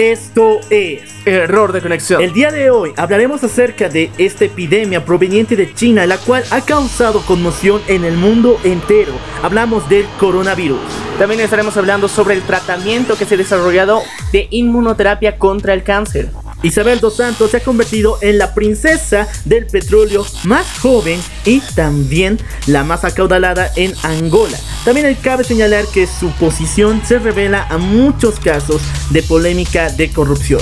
Esto 0.00 0.60
es 0.70 1.02
Error 1.26 1.72
de 1.72 1.82
Conexión. 1.82 2.22
El 2.22 2.32
día 2.32 2.50
de 2.50 2.70
hoy 2.70 2.94
hablaremos 2.96 3.44
acerca 3.44 3.90
de 3.90 4.10
esta 4.16 4.46
epidemia 4.46 5.04
proveniente 5.04 5.56
de 5.56 5.74
China, 5.74 6.06
la 6.06 6.16
cual 6.16 6.42
ha 6.50 6.62
causado 6.62 7.20
conmoción 7.26 7.82
en 7.86 8.06
el 8.06 8.16
mundo 8.16 8.58
entero. 8.64 9.12
Hablamos 9.42 9.86
del 9.90 10.06
coronavirus. 10.18 10.80
También 11.18 11.42
estaremos 11.42 11.76
hablando 11.76 12.08
sobre 12.08 12.34
el 12.34 12.40
tratamiento 12.40 13.18
que 13.18 13.26
se 13.26 13.34
ha 13.34 13.36
desarrollado 13.36 14.00
de 14.32 14.48
inmunoterapia 14.50 15.36
contra 15.36 15.74
el 15.74 15.82
cáncer. 15.82 16.30
Isabel 16.62 17.00
dos 17.00 17.16
Santos 17.16 17.52
se 17.52 17.58
ha 17.58 17.64
convertido 17.64 18.18
en 18.20 18.36
la 18.36 18.54
princesa 18.54 19.26
del 19.44 19.66
petróleo 19.66 20.26
más 20.44 20.66
joven 20.80 21.20
y 21.44 21.60
también 21.74 22.38
la 22.66 22.84
más 22.84 23.04
acaudalada 23.04 23.70
en 23.76 23.94
Angola. 24.02 24.58
También 24.84 25.14
cabe 25.22 25.44
señalar 25.44 25.86
que 25.86 26.06
su 26.06 26.30
posición 26.32 27.02
se 27.04 27.18
revela 27.18 27.66
a 27.68 27.78
muchos 27.78 28.38
casos 28.38 28.82
de 29.10 29.22
polémica 29.22 29.90
de 29.90 30.10
corrupción. 30.10 30.60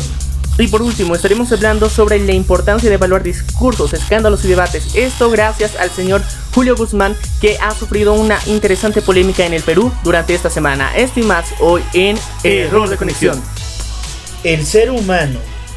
Y 0.57 0.67
por 0.67 0.83
último, 0.83 1.15
estaremos 1.15 1.53
hablando 1.53 1.89
sobre 1.89 2.19
la 2.19 2.33
importancia 2.33 2.89
de 2.89 2.97
evaluar 2.97 3.23
discursos, 3.23 3.93
escándalos 3.93 4.45
y 4.45 4.49
debates. 4.49 4.95
Esto 4.97 5.31
gracias 5.31 5.77
al 5.77 5.91
señor 5.91 6.21
Julio 6.53 6.75
Guzmán, 6.75 7.17
que 7.41 7.59
ha 7.59 7.73
sufrido 7.73 8.13
una 8.13 8.41
interesante 8.47 9.01
polémica 9.01 9.47
en 9.47 9.55
el 9.55 9.63
Perú 9.63 9.93
durante 10.03 10.35
esta 10.35 10.51
semana. 10.51 10.97
Esto 10.97 11.21
y 11.21 11.23
más 11.23 11.47
hoy 11.61 11.83
en 11.93 12.19
Error 12.43 12.89
de 12.89 12.97
Conexión. 12.97 13.41
El 14.43 14.67
ser 14.67 14.91
humano 14.91 15.39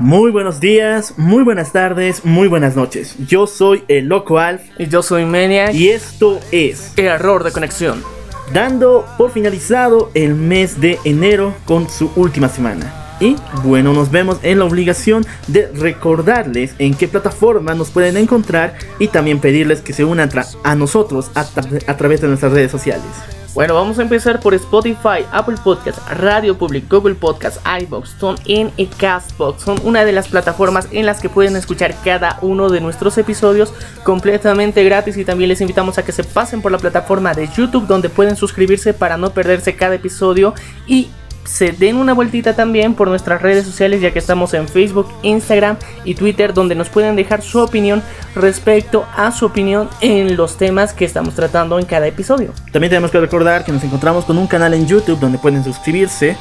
Muy 0.00 0.30
buenos 0.30 0.60
días, 0.60 1.12
muy 1.18 1.44
buenas 1.44 1.72
tardes, 1.72 2.24
muy 2.24 2.48
buenas 2.48 2.74
noches. 2.74 3.16
Yo 3.28 3.46
soy 3.46 3.84
el 3.86 4.06
Loco 4.06 4.38
Alf. 4.38 4.62
Y 4.78 4.86
yo 4.86 5.02
soy 5.02 5.26
Menia. 5.26 5.72
Y 5.72 5.90
esto 5.90 6.40
es 6.50 6.94
Error 6.96 7.44
de 7.44 7.52
Conexión. 7.52 8.02
Dando 8.50 9.04
por 9.18 9.30
finalizado 9.30 10.10
el 10.14 10.34
mes 10.34 10.80
de 10.80 10.98
enero 11.04 11.54
con 11.66 11.90
su 11.90 12.10
última 12.16 12.48
semana. 12.48 13.18
Y 13.20 13.36
bueno, 13.62 13.92
nos 13.92 14.10
vemos 14.10 14.38
en 14.42 14.60
la 14.60 14.64
obligación 14.64 15.26
de 15.48 15.66
recordarles 15.66 16.74
en 16.78 16.94
qué 16.94 17.06
plataforma 17.06 17.74
nos 17.74 17.90
pueden 17.90 18.16
encontrar 18.16 18.78
y 18.98 19.08
también 19.08 19.38
pedirles 19.38 19.82
que 19.82 19.92
se 19.92 20.06
unan 20.06 20.30
a 20.64 20.74
nosotros 20.76 21.30
a 21.34 21.96
través 21.98 22.22
de 22.22 22.28
nuestras 22.28 22.52
redes 22.52 22.70
sociales. 22.70 23.04
Bueno, 23.52 23.74
vamos 23.74 23.98
a 23.98 24.02
empezar 24.02 24.38
por 24.38 24.54
Spotify, 24.54 25.26
Apple 25.32 25.56
Podcasts, 25.64 26.00
Radio 26.18 26.56
Public, 26.56 26.88
Google 26.88 27.16
Podcasts, 27.16 27.60
iBox, 27.82 28.10
son 28.20 28.36
en 28.46 28.70
Castbox. 28.96 29.64
Son 29.64 29.76
una 29.82 30.04
de 30.04 30.12
las 30.12 30.28
plataformas 30.28 30.86
en 30.92 31.04
las 31.04 31.20
que 31.20 31.28
pueden 31.28 31.56
escuchar 31.56 31.96
cada 32.04 32.38
uno 32.42 32.68
de 32.68 32.80
nuestros 32.80 33.18
episodios 33.18 33.74
completamente 34.04 34.84
gratis 34.84 35.16
y 35.16 35.24
también 35.24 35.48
les 35.48 35.60
invitamos 35.60 35.98
a 35.98 36.04
que 36.04 36.12
se 36.12 36.22
pasen 36.22 36.62
por 36.62 36.70
la 36.70 36.78
plataforma 36.78 37.34
de 37.34 37.48
YouTube 37.48 37.88
donde 37.88 38.08
pueden 38.08 38.36
suscribirse 38.36 38.94
para 38.94 39.16
no 39.16 39.30
perderse 39.30 39.74
cada 39.74 39.96
episodio 39.96 40.54
y 40.86 41.10
se 41.44 41.72
den 41.72 41.96
una 41.96 42.12
vueltita 42.12 42.54
también 42.54 42.94
por 42.94 43.08
nuestras 43.08 43.42
redes 43.42 43.64
sociales 43.64 44.00
ya 44.00 44.12
que 44.12 44.18
estamos 44.18 44.54
en 44.54 44.68
Facebook, 44.68 45.08
Instagram 45.22 45.76
y 46.04 46.14
Twitter 46.14 46.54
donde 46.54 46.74
nos 46.74 46.88
pueden 46.88 47.16
dejar 47.16 47.42
su 47.42 47.60
opinión 47.60 48.02
respecto 48.34 49.06
a 49.16 49.32
su 49.32 49.46
opinión 49.46 49.88
en 50.00 50.36
los 50.36 50.56
temas 50.56 50.92
que 50.92 51.04
estamos 51.04 51.34
tratando 51.34 51.78
en 51.78 51.86
cada 51.86 52.06
episodio. 52.06 52.52
También 52.72 52.90
tenemos 52.90 53.10
que 53.10 53.20
recordar 53.20 53.64
que 53.64 53.72
nos 53.72 53.82
encontramos 53.82 54.24
con 54.24 54.38
un 54.38 54.46
canal 54.46 54.74
en 54.74 54.86
YouTube 54.86 55.18
donde 55.18 55.38
pueden 55.38 55.64
suscribirse 55.64 56.36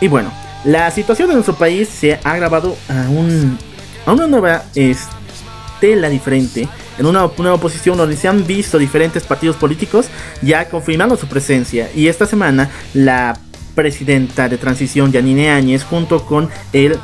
y 0.00 0.08
bueno, 0.08 0.32
la 0.64 0.90
situación 0.90 1.28
de 1.28 1.34
nuestro 1.34 1.54
país 1.54 1.88
se 1.88 2.14
ha 2.14 2.32
agravado 2.32 2.76
a, 2.88 3.08
un, 3.08 3.58
a 4.06 4.12
una 4.12 4.26
nueva 4.26 4.64
estela 4.74 6.08
diferente 6.08 6.68
en 6.98 7.06
una 7.06 7.30
nueva 7.38 7.56
posición 7.58 7.96
donde 7.96 8.16
se 8.16 8.28
han 8.28 8.46
visto 8.46 8.78
diferentes 8.78 9.24
partidos 9.24 9.56
políticos 9.56 10.08
ya 10.42 10.68
confirmando 10.68 11.16
su 11.16 11.26
presencia 11.26 11.90
y 11.94 12.08
esta 12.08 12.26
semana 12.26 12.70
la 12.92 13.38
presidenta 13.74 14.48
de 14.48 14.58
transición 14.58 15.12
Yanine 15.12 15.50
Áñez 15.50 15.84
junto 15.84 16.24
con 16.24 16.48
el 16.72 16.98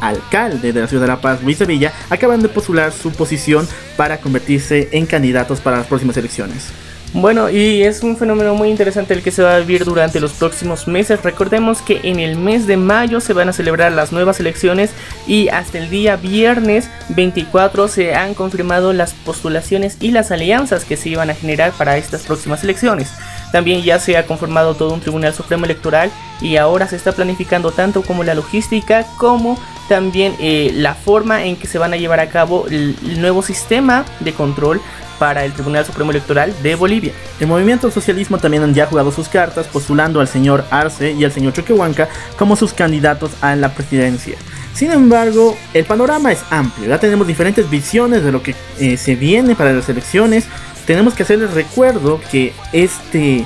alcalde 0.00 0.72
de 0.72 0.80
la 0.80 0.88
ciudad 0.88 1.02
de 1.02 1.08
La 1.08 1.20
Paz, 1.20 1.42
Luis 1.42 1.58
Sevilla, 1.58 1.92
acaban 2.10 2.42
de 2.42 2.48
postular 2.48 2.92
su 2.92 3.12
posición 3.12 3.66
para 3.96 4.18
convertirse 4.18 4.88
en 4.92 5.06
candidatos 5.06 5.60
para 5.60 5.78
las 5.78 5.86
próximas 5.86 6.16
elecciones. 6.16 6.72
Bueno, 7.12 7.48
y 7.48 7.82
es 7.82 8.02
un 8.02 8.16
fenómeno 8.16 8.54
muy 8.54 8.68
interesante 8.68 9.14
el 9.14 9.22
que 9.22 9.30
se 9.30 9.42
va 9.42 9.54
a 9.54 9.60
vivir 9.60 9.86
durante 9.86 10.20
los 10.20 10.32
próximos 10.32 10.86
meses. 10.86 11.22
Recordemos 11.22 11.80
que 11.80 12.00
en 12.02 12.18
el 12.18 12.36
mes 12.36 12.66
de 12.66 12.76
mayo 12.76 13.20
se 13.20 13.32
van 13.32 13.48
a 13.48 13.54
celebrar 13.54 13.92
las 13.92 14.12
nuevas 14.12 14.38
elecciones 14.38 14.90
y 15.26 15.48
hasta 15.48 15.78
el 15.78 15.88
día 15.88 16.16
viernes 16.16 16.90
24 17.10 17.88
se 17.88 18.14
han 18.14 18.34
confirmado 18.34 18.92
las 18.92 19.14
postulaciones 19.14 19.96
y 20.00 20.10
las 20.10 20.30
alianzas 20.30 20.84
que 20.84 20.98
se 20.98 21.08
iban 21.08 21.30
a 21.30 21.34
generar 21.34 21.72
para 21.72 21.96
estas 21.96 22.22
próximas 22.24 22.62
elecciones. 22.64 23.10
También 23.52 23.82
ya 23.82 23.98
se 23.98 24.16
ha 24.16 24.26
conformado 24.26 24.74
todo 24.74 24.92
un 24.92 25.00
Tribunal 25.00 25.34
Supremo 25.34 25.64
Electoral 25.64 26.10
y 26.40 26.56
ahora 26.56 26.86
se 26.88 26.96
está 26.96 27.12
planificando 27.12 27.72
tanto 27.72 28.02
como 28.02 28.24
la 28.24 28.34
logística 28.34 29.06
como 29.16 29.58
también 29.88 30.34
eh, 30.38 30.72
la 30.74 30.94
forma 30.94 31.44
en 31.44 31.56
que 31.56 31.66
se 31.66 31.78
van 31.78 31.92
a 31.92 31.96
llevar 31.96 32.20
a 32.20 32.28
cabo 32.28 32.66
el, 32.68 32.96
nuevo 33.20 33.42
sistema 33.42 34.04
de 34.20 34.32
control 34.32 34.80
para 35.18 35.44
el 35.44 35.52
Tribunal 35.52 35.84
Supremo 35.86 36.10
Electoral 36.10 36.54
de 36.62 36.74
Bolivia. 36.74 37.12
El 37.40 37.46
movimiento 37.46 37.90
socialismo 37.90 38.38
también 38.38 38.62
han 38.62 38.74
ya 38.74 38.86
jugado 38.86 39.10
sus 39.10 39.28
cartas 39.28 39.66
postulando 39.66 40.20
al 40.20 40.28
señor 40.28 40.64
Arce 40.70 41.12
y 41.12 41.24
al 41.24 41.32
señor 41.32 41.54
Choquehuanca 41.54 42.08
como 42.36 42.56
sus 42.56 42.74
candidatos 42.74 43.30
a 43.40 43.56
la 43.56 43.72
presidencia. 43.72 44.36
Sin 44.74 44.92
embargo, 44.92 45.56
el 45.72 45.86
panorama 45.86 46.32
es 46.32 46.40
amplio, 46.50 46.90
ya 46.90 47.00
tenemos 47.00 47.26
diferentes 47.26 47.70
visiones 47.70 48.22
de 48.22 48.30
lo 48.30 48.42
que 48.42 48.54
eh, 48.78 48.98
se 48.98 49.14
viene 49.14 49.54
para 49.54 49.72
las 49.72 49.88
elecciones, 49.88 50.44
tenemos 50.86 51.14
que 51.14 51.24
hacerles 51.24 51.52
recuerdo 51.52 52.20
que 52.30 52.52
este, 52.72 53.44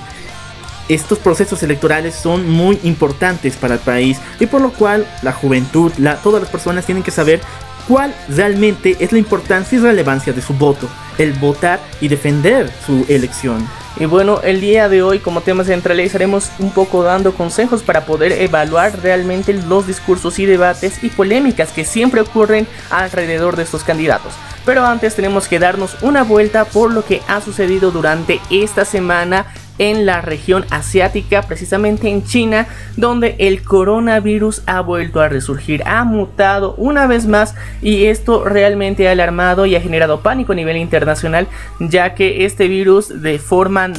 estos 0.88 1.18
procesos 1.18 1.62
electorales 1.62 2.14
son 2.14 2.48
muy 2.48 2.78
importantes 2.82 3.56
para 3.56 3.74
el 3.74 3.80
país 3.80 4.18
y 4.38 4.46
por 4.46 4.60
lo 4.60 4.72
cual 4.72 5.06
la 5.22 5.32
juventud, 5.32 5.92
la, 5.98 6.16
todas 6.16 6.42
las 6.42 6.50
personas 6.50 6.84
tienen 6.84 7.02
que 7.02 7.10
saber 7.10 7.40
cuál 7.88 8.14
realmente 8.28 8.96
es 9.00 9.12
la 9.12 9.18
importancia 9.18 9.78
y 9.78 9.80
relevancia 9.80 10.32
de 10.32 10.42
su 10.42 10.54
voto, 10.54 10.88
el 11.18 11.32
votar 11.32 11.80
y 12.00 12.08
defender 12.08 12.70
su 12.86 13.04
elección. 13.08 13.66
Y 13.98 14.06
bueno, 14.06 14.40
el 14.42 14.60
día 14.60 14.88
de 14.88 15.02
hoy 15.02 15.18
como 15.18 15.40
tema 15.40 15.64
central 15.64 16.00
estaremos 16.00 16.50
un 16.58 16.70
poco 16.70 17.02
dando 17.02 17.34
consejos 17.34 17.82
para 17.82 18.06
poder 18.06 18.32
evaluar 18.32 18.98
realmente 19.02 19.52
los 19.52 19.86
discursos 19.86 20.38
y 20.38 20.46
debates 20.46 21.02
y 21.02 21.08
polémicas 21.08 21.72
que 21.72 21.84
siempre 21.84 22.20
ocurren 22.20 22.66
alrededor 22.90 23.56
de 23.56 23.64
estos 23.64 23.82
candidatos. 23.82 24.32
Pero 24.64 24.84
antes 24.84 25.16
tenemos 25.16 25.48
que 25.48 25.58
darnos 25.58 25.96
una 26.02 26.22
vuelta 26.22 26.64
por 26.64 26.92
lo 26.92 27.04
que 27.04 27.22
ha 27.28 27.40
sucedido 27.40 27.90
durante 27.90 28.40
esta 28.50 28.84
semana 28.84 29.46
en 29.80 30.04
la 30.04 30.20
región 30.20 30.66
asiática, 30.68 31.40
precisamente 31.40 32.10
en 32.10 32.22
China, 32.22 32.66
donde 32.98 33.34
el 33.38 33.62
coronavirus 33.62 34.62
ha 34.66 34.82
vuelto 34.82 35.22
a 35.22 35.28
resurgir, 35.28 35.82
ha 35.86 36.04
mutado 36.04 36.74
una 36.76 37.06
vez 37.06 37.26
más 37.26 37.54
y 37.80 38.04
esto 38.04 38.44
realmente 38.44 39.08
ha 39.08 39.12
alarmado 39.12 39.64
y 39.64 39.74
ha 39.74 39.80
generado 39.80 40.20
pánico 40.20 40.52
a 40.52 40.56
nivel 40.56 40.76
internacional, 40.76 41.48
ya 41.80 42.14
que 42.14 42.44
este 42.44 42.68
virus 42.68 43.22
de 43.22 43.38
forma 43.38 43.90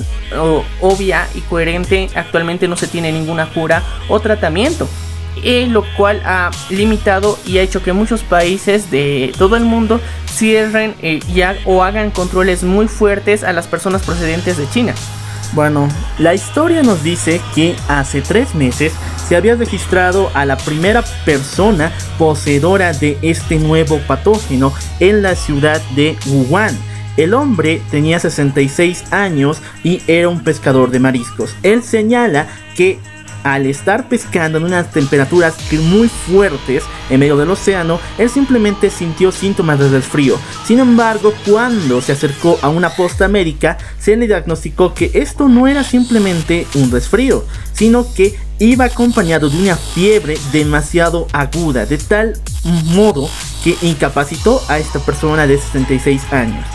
obvia 0.81 1.27
y 1.33 1.41
coherente 1.41 2.09
actualmente 2.13 2.67
no 2.67 2.75
se 2.75 2.85
tiene 2.85 3.11
ninguna 3.11 3.47
cura 3.47 3.81
o 4.07 4.19
tratamiento. 4.19 4.87
Eh, 5.43 5.65
lo 5.69 5.83
cual 5.95 6.21
ha 6.25 6.51
limitado 6.69 7.39
y 7.45 7.57
ha 7.57 7.61
hecho 7.61 7.81
que 7.81 7.93
muchos 7.93 8.21
países 8.21 8.91
de 8.91 9.33
todo 9.37 9.55
el 9.55 9.63
mundo 9.63 9.99
cierren 10.29 10.93
eh, 11.01 11.19
o 11.65 11.83
hagan 11.83 12.11
controles 12.11 12.63
muy 12.63 12.87
fuertes 12.87 13.43
a 13.43 13.53
las 13.53 13.65
personas 13.65 14.03
procedentes 14.03 14.57
de 14.57 14.69
China. 14.69 14.93
Bueno, 15.53 15.89
la 16.17 16.33
historia 16.33 16.81
nos 16.81 17.03
dice 17.03 17.41
que 17.55 17.75
hace 17.87 18.21
tres 18.21 18.55
meses 18.55 18.93
se 19.27 19.35
había 19.35 19.55
registrado 19.55 20.31
a 20.33 20.45
la 20.45 20.57
primera 20.57 21.03
persona 21.25 21.91
poseedora 22.17 22.93
de 22.93 23.17
este 23.21 23.59
nuevo 23.59 23.99
patógeno 24.07 24.73
en 24.99 25.21
la 25.21 25.35
ciudad 25.35 25.81
de 25.95 26.17
Wuhan. 26.27 26.77
El 27.17 27.33
hombre 27.33 27.81
tenía 27.91 28.19
66 28.19 29.11
años 29.11 29.61
y 29.83 30.01
era 30.07 30.29
un 30.29 30.41
pescador 30.41 30.91
de 30.91 30.99
mariscos. 30.99 31.53
Él 31.63 31.83
señala 31.83 32.47
que 32.75 32.99
al 33.43 33.65
estar 33.65 34.07
pescando 34.09 34.57
en 34.57 34.65
unas 34.65 34.91
temperaturas 34.91 35.55
muy 35.79 36.09
fuertes 36.09 36.83
en 37.09 37.19
medio 37.19 37.37
del 37.37 37.49
océano, 37.49 37.99
él 38.17 38.29
simplemente 38.29 38.89
sintió 38.89 39.31
síntomas 39.31 39.79
de 39.79 39.89
resfrío. 39.89 40.37
Sin 40.65 40.79
embargo, 40.79 41.33
cuando 41.45 42.01
se 42.01 42.11
acercó 42.11 42.59
a 42.61 42.69
una 42.69 42.89
posta 42.89 43.27
médica, 43.27 43.77
se 43.99 44.15
le 44.15 44.27
diagnosticó 44.27 44.93
que 44.93 45.11
esto 45.13 45.47
no 45.47 45.67
era 45.67 45.83
simplemente 45.83 46.67
un 46.75 46.91
resfrío, 46.91 47.45
sino 47.73 48.05
que 48.13 48.37
iba 48.59 48.85
acompañado 48.85 49.49
de 49.49 49.57
una 49.57 49.75
fiebre 49.75 50.37
demasiado 50.51 51.27
aguda, 51.33 51.85
de 51.85 51.97
tal 51.97 52.33
modo 52.93 53.29
que 53.63 53.75
incapacitó 53.81 54.61
a 54.67 54.77
esta 54.77 54.99
persona 54.99 55.47
de 55.47 55.57
66 55.57 56.31
años. 56.31 56.65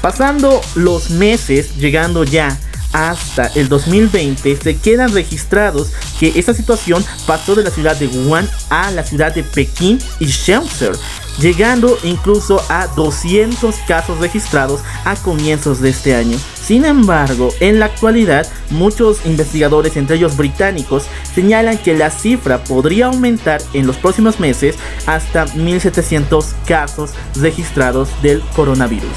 Pasando 0.00 0.60
los 0.74 1.10
meses, 1.10 1.76
llegando 1.76 2.24
ya 2.24 2.56
hasta 2.92 3.46
el 3.54 3.68
2020 3.68 4.56
se 4.56 4.76
quedan 4.76 5.12
registrados 5.12 5.92
que 6.18 6.32
esta 6.36 6.54
situación 6.54 7.04
pasó 7.26 7.54
de 7.54 7.64
la 7.64 7.70
ciudad 7.70 7.96
de 7.96 8.06
Wuhan 8.06 8.48
a 8.70 8.90
la 8.90 9.04
ciudad 9.04 9.34
de 9.34 9.42
Pekín 9.42 9.98
y 10.18 10.26
Shenzhen, 10.26 10.92
llegando 11.40 11.98
incluso 12.02 12.62
a 12.68 12.86
200 12.88 13.74
casos 13.86 14.18
registrados 14.18 14.80
a 15.04 15.16
comienzos 15.16 15.80
de 15.80 15.90
este 15.90 16.14
año. 16.14 16.38
Sin 16.62 16.84
embargo, 16.84 17.50
en 17.60 17.78
la 17.78 17.86
actualidad, 17.86 18.46
muchos 18.70 19.24
investigadores, 19.24 19.96
entre 19.96 20.16
ellos 20.16 20.36
británicos, 20.36 21.04
señalan 21.34 21.78
que 21.78 21.96
la 21.96 22.10
cifra 22.10 22.64
podría 22.64 23.06
aumentar 23.06 23.62
en 23.72 23.86
los 23.86 23.96
próximos 23.96 24.40
meses 24.40 24.76
hasta 25.06 25.46
1700 25.46 26.54
casos 26.66 27.12
registrados 27.36 28.10
del 28.22 28.42
coronavirus. 28.54 29.16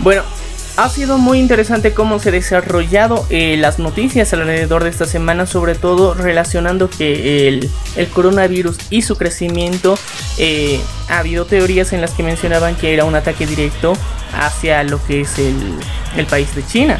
Bueno, 0.00 0.22
ha 0.76 0.88
sido 0.88 1.18
muy 1.18 1.38
interesante 1.38 1.94
cómo 1.94 2.18
se 2.18 2.30
ha 2.30 2.32
desarrollado 2.32 3.26
eh, 3.30 3.56
las 3.56 3.78
noticias 3.78 4.32
alrededor 4.32 4.82
de 4.82 4.90
esta 4.90 5.06
semana, 5.06 5.46
sobre 5.46 5.74
todo 5.76 6.14
relacionando 6.14 6.90
que 6.90 7.48
el, 7.48 7.70
coronavirus 8.12 8.78
y 8.90 9.02
su 9.02 9.16
crecimiento, 9.16 9.96
eh, 10.38 10.80
ha 11.08 11.18
habido 11.18 11.44
teorías 11.44 11.92
en 11.92 12.00
las 12.00 12.10
que 12.12 12.22
mencionaban 12.22 12.74
que 12.74 12.92
era 12.92 13.04
un 13.04 13.14
ataque 13.14 13.46
directo 13.46 13.92
hacia 14.32 14.82
lo 14.82 15.04
que 15.04 15.20
es 15.20 15.38
el, 15.38 16.26
país 16.26 16.54
de 16.54 16.66
China. 16.66 16.98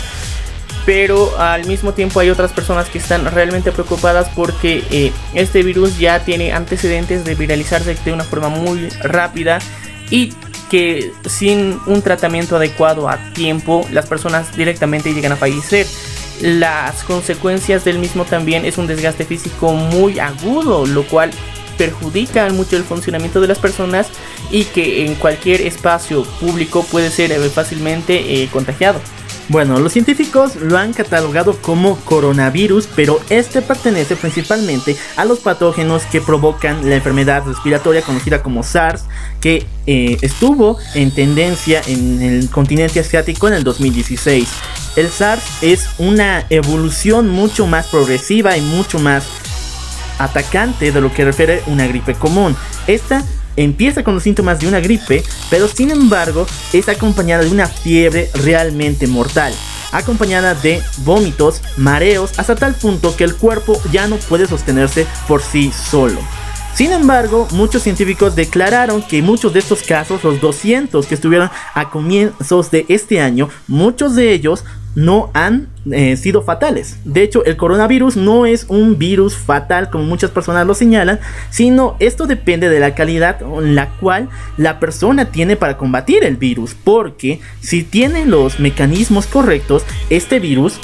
Pero 0.87 1.39
al 1.41 1.67
mismo 1.67 1.95
tiempo 1.95 2.21
hay 2.21 2.31
otras 2.31 2.53
personas 2.53 2.89
que 2.91 2.99
están 2.99 3.25
realmente 3.25 3.73
preocupadas 3.73 4.29
porque 4.37 4.85
eh, 4.91 5.13
este 5.33 5.63
virus 5.63 5.99
ya 5.99 6.21
tiene 6.25 6.53
antecedentes 6.53 7.25
de 7.25 7.35
viralizarse 7.35 7.97
de 8.05 8.13
una 8.13 8.25
forma 8.25 8.51
muy 8.51 8.91
rápida 9.03 9.59
y 10.11 10.35
que 10.71 11.13
sin 11.27 11.79
un 11.87 12.03
tratamiento 12.03 12.57
adecuado 12.57 13.09
a 13.09 13.19
tiempo 13.33 13.87
las 13.91 14.07
personas 14.07 14.57
directamente 14.57 15.13
llegan 15.13 15.33
a 15.33 15.37
fallecer. 15.37 15.87
Las 16.41 17.05
consecuencias 17.05 17.85
del 17.85 17.99
mismo 17.99 18.25
también 18.25 18.65
es 18.65 18.79
un 18.79 18.87
desgaste 18.87 19.25
físico 19.25 19.73
muy 19.73 20.19
agudo, 20.19 20.85
lo 20.87 21.05
cual 21.05 21.31
perjudica 21.79 22.49
mucho 22.51 22.77
el 22.77 22.85
funcionamiento 22.85 23.41
de 23.41 23.49
las 23.49 23.59
personas 23.59 24.09
y 24.51 24.65
que 24.65 25.07
en 25.07 25.15
cualquier 25.15 25.61
espacio 25.63 26.25
público 26.41 26.85
puede 26.85 27.11
ser 27.11 27.33
eh, 27.33 27.39
fácilmente 27.51 28.43
eh, 28.43 28.49
contagiado. 28.53 29.01
Bueno, 29.51 29.79
los 29.79 29.93
científicos 29.93 30.57
lo 30.57 30.79
han 30.79 30.95
catalogado 30.95 31.61
como 31.61 31.97
coronavirus, 31.97 32.89
pero 32.97 33.21
este 33.29 33.61
pertenece 33.61 34.17
principalmente 34.17 34.97
a 35.17 35.27
los 35.27 35.41
patógenos 35.41 36.05
que 36.05 36.23
provocan 36.23 36.89
la 36.89 36.97
enfermedad 36.97 37.45
respiratoria 37.47 38.01
conocida 38.01 38.43
como 38.43 38.63
SARS, 38.63 39.05
que 39.43 39.67
eh, 39.87 40.17
estuvo 40.23 40.79
en 40.95 41.11
tendencia 41.11 41.83
en 41.87 42.23
el 42.23 42.49
continente 42.49 43.01
asiático 43.01 43.47
en 43.49 43.55
el 43.55 43.65
2016. 43.65 44.49
El 44.97 45.11
SARS 45.11 45.45
es 45.63 45.89
una 45.99 46.47
evolución 46.49 47.29
mucho 47.29 47.67
más 47.67 47.87
progresiva 47.89 48.57
y 48.57 48.63
mucho 48.63 48.99
más 48.99 49.25
atacante 50.19 50.91
de 50.91 51.01
lo 51.03 51.13
que 51.13 51.25
refiere 51.25 51.63
una 51.67 51.87
gripe 51.87 52.15
común. 52.15 52.57
Esta 52.87 53.23
empieza 53.57 54.05
con 54.05 54.15
los 54.15 54.23
síntomas 54.23 54.61
de 54.61 54.69
una 54.69 54.81
gripe, 54.81 55.23
pero 55.51 55.69
sin 55.69 55.91
embargo 55.91 56.47
es 56.73 56.89
acompañada 56.89 57.45
de 57.45 57.51
una 57.51 57.67
fiebre 57.67 58.31
realmente 58.35 59.07
mortal, 59.07 59.53
acompañada 59.93 60.55
de 60.55 60.83
vómitos, 60.99 61.61
mareos, 61.77 62.39
hasta 62.39 62.57
tal 62.57 62.75
punto 62.75 63.17
que 63.17 63.25
el 63.25 63.37
cuerpo 63.37 63.81
ya 63.93 64.07
no 64.07 64.17
puede 64.17 64.47
sostenerse 64.47 65.07
por 65.29 65.43
sí 65.43 65.73
solo. 65.73 66.21
Sin 66.75 66.91
embargo, 66.91 67.47
muchos 67.53 67.83
científicos 67.83 68.35
declararon 68.35 69.01
que 69.01 69.23
muchos 69.23 69.53
de 69.53 69.61
estos 69.61 69.85
casos, 69.85 70.25
los 70.25 70.41
200 70.41 71.07
que 71.07 71.15
estuvieron 71.15 71.49
a 71.73 71.89
comienzos 71.89 72.73
de 72.73 72.85
este 72.89 73.21
año, 73.21 73.49
muchos 73.69 74.17
de 74.17 74.33
ellos 74.33 74.65
no 74.95 75.31
han 75.35 75.69
eh, 75.91 76.17
sido 76.17 76.43
fatales. 76.43 76.99
De 77.05 77.23
hecho, 77.23 77.45
el 77.45 77.57
coronavirus 77.57 78.17
no 78.17 78.47
es 78.47 78.67
un 78.69 78.99
virus 78.99 79.37
fatal 79.37 79.91
como 79.91 80.05
muchas 80.05 80.31
personas 80.31 80.67
lo 80.67 80.75
señalan, 80.75 81.21
sino 81.51 81.97
esto 81.99 82.27
depende 82.27 82.69
de 82.69 82.81
la 82.81 82.95
calidad 82.95 83.41
en 83.43 83.75
la 83.75 83.91
cual 83.97 84.29
la 84.57 84.81
persona 84.81 85.27
tiene 85.27 85.57
para 85.57 85.77
combatir 85.77 86.25
el 86.25 86.37
virus. 86.37 86.75
Porque 86.75 87.41
si 87.61 87.83
tiene 87.83 88.27
los 88.27 88.61
mecanismos 88.61 89.27
correctos, 89.27 89.85
este 90.11 90.41
virus 90.41 90.79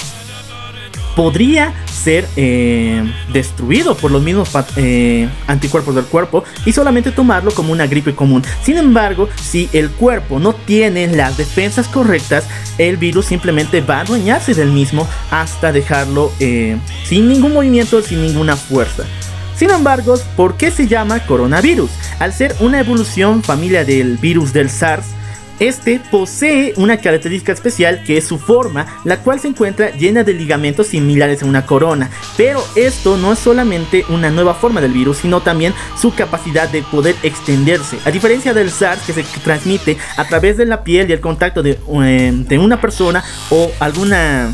podría 1.15 1.73
ser 1.91 2.27
eh, 2.35 3.03
destruido 3.31 3.95
por 3.95 4.11
los 4.11 4.23
mismos 4.23 4.49
eh, 4.75 5.29
anticuerpos 5.47 5.95
del 5.95 6.05
cuerpo 6.05 6.43
y 6.65 6.71
solamente 6.71 7.11
tomarlo 7.11 7.51
como 7.51 7.71
una 7.71 7.87
gripe 7.87 8.15
común. 8.15 8.43
Sin 8.63 8.77
embargo, 8.77 9.29
si 9.41 9.69
el 9.73 9.89
cuerpo 9.91 10.39
no 10.39 10.53
tiene 10.53 11.07
las 11.07 11.37
defensas 11.37 11.87
correctas, 11.87 12.47
el 12.77 12.97
virus 12.97 13.25
simplemente 13.25 13.81
va 13.81 13.97
a 13.97 14.01
adueñarse 14.01 14.53
del 14.53 14.71
mismo 14.71 15.07
hasta 15.29 15.71
dejarlo 15.71 16.31
eh, 16.39 16.77
sin 17.03 17.27
ningún 17.27 17.53
movimiento, 17.53 18.01
sin 18.01 18.21
ninguna 18.21 18.55
fuerza. 18.55 19.03
Sin 19.55 19.69
embargo, 19.69 20.15
¿por 20.35 20.57
qué 20.57 20.71
se 20.71 20.87
llama 20.87 21.19
coronavirus? 21.19 21.91
Al 22.17 22.33
ser 22.33 22.55
una 22.61 22.79
evolución 22.79 23.43
familia 23.43 23.85
del 23.85 24.17
virus 24.17 24.53
del 24.53 24.71
SARS, 24.71 25.05
este 25.61 26.01
posee 26.09 26.73
una 26.75 26.97
característica 26.97 27.51
especial 27.51 28.03
que 28.03 28.17
es 28.17 28.27
su 28.27 28.39
forma, 28.39 28.87
la 29.03 29.17
cual 29.17 29.39
se 29.39 29.47
encuentra 29.47 29.91
llena 29.91 30.23
de 30.23 30.33
ligamentos 30.33 30.87
similares 30.87 31.43
a 31.43 31.45
una 31.45 31.67
corona. 31.67 32.09
Pero 32.35 32.63
esto 32.75 33.15
no 33.15 33.31
es 33.31 33.39
solamente 33.39 34.03
una 34.09 34.31
nueva 34.31 34.55
forma 34.55 34.81
del 34.81 34.91
virus, 34.91 35.19
sino 35.19 35.41
también 35.41 35.75
su 35.95 36.15
capacidad 36.15 36.67
de 36.67 36.81
poder 36.81 37.15
extenderse. 37.21 37.99
A 38.05 38.11
diferencia 38.11 38.55
del 38.55 38.71
SARS 38.71 39.03
que 39.03 39.13
se 39.13 39.23
transmite 39.43 39.97
a 40.17 40.27
través 40.27 40.57
de 40.57 40.65
la 40.65 40.83
piel 40.83 41.07
y 41.09 41.13
el 41.13 41.21
contacto 41.21 41.61
de, 41.61 41.77
eh, 42.03 42.57
una 42.57 42.81
persona 42.81 43.23
o 43.51 43.71
alguna 43.79 44.51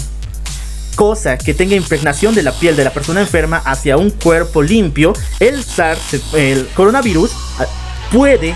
cosa 0.95 1.37
que 1.37 1.53
tenga 1.53 1.75
impregnación 1.75 2.35
de 2.35 2.43
la 2.43 2.51
piel 2.51 2.75
de 2.75 2.83
la 2.83 2.91
persona 2.91 3.21
enferma 3.21 3.57
hacia 3.57 3.95
un 3.95 4.09
cuerpo 4.09 4.61
limpio, 4.61 5.13
el 5.39 5.63
SARS, 5.63 6.33
el 6.33 6.67
coronavirus, 6.75 7.31
ah, 7.59 7.65
puede 8.11 8.55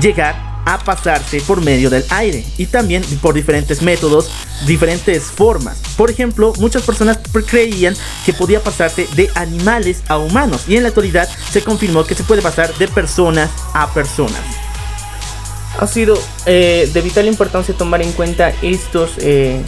llegar 0.00 0.51
a 0.64 0.78
pasarse 0.78 1.40
por 1.40 1.60
medio 1.60 1.90
del 1.90 2.04
aire 2.10 2.44
y 2.56 2.66
también 2.66 3.02
por 3.20 3.34
diferentes 3.34 3.82
métodos, 3.82 4.30
diferentes 4.66 5.24
formas. 5.24 5.78
Por 5.96 6.10
ejemplo, 6.10 6.52
muchas 6.58 6.82
personas 6.82 7.18
creían 7.46 7.94
que 8.24 8.32
podía 8.32 8.62
pasarse 8.62 9.08
de 9.14 9.30
animales 9.34 10.02
a 10.08 10.18
humanos 10.18 10.64
y 10.68 10.76
en 10.76 10.82
la 10.82 10.88
actualidad 10.88 11.28
se 11.50 11.62
confirmó 11.62 12.04
que 12.04 12.14
se 12.14 12.24
puede 12.24 12.42
pasar 12.42 12.72
de 12.74 12.88
personas 12.88 13.50
a 13.74 13.92
personas. 13.92 14.40
Ha 15.78 15.86
sido 15.86 16.18
eh, 16.46 16.90
de 16.92 17.00
vital 17.00 17.26
importancia 17.26 17.74
tomar 17.74 18.02
en 18.02 18.12
cuenta 18.12 18.52
estos, 18.62 19.12
eh, 19.18 19.62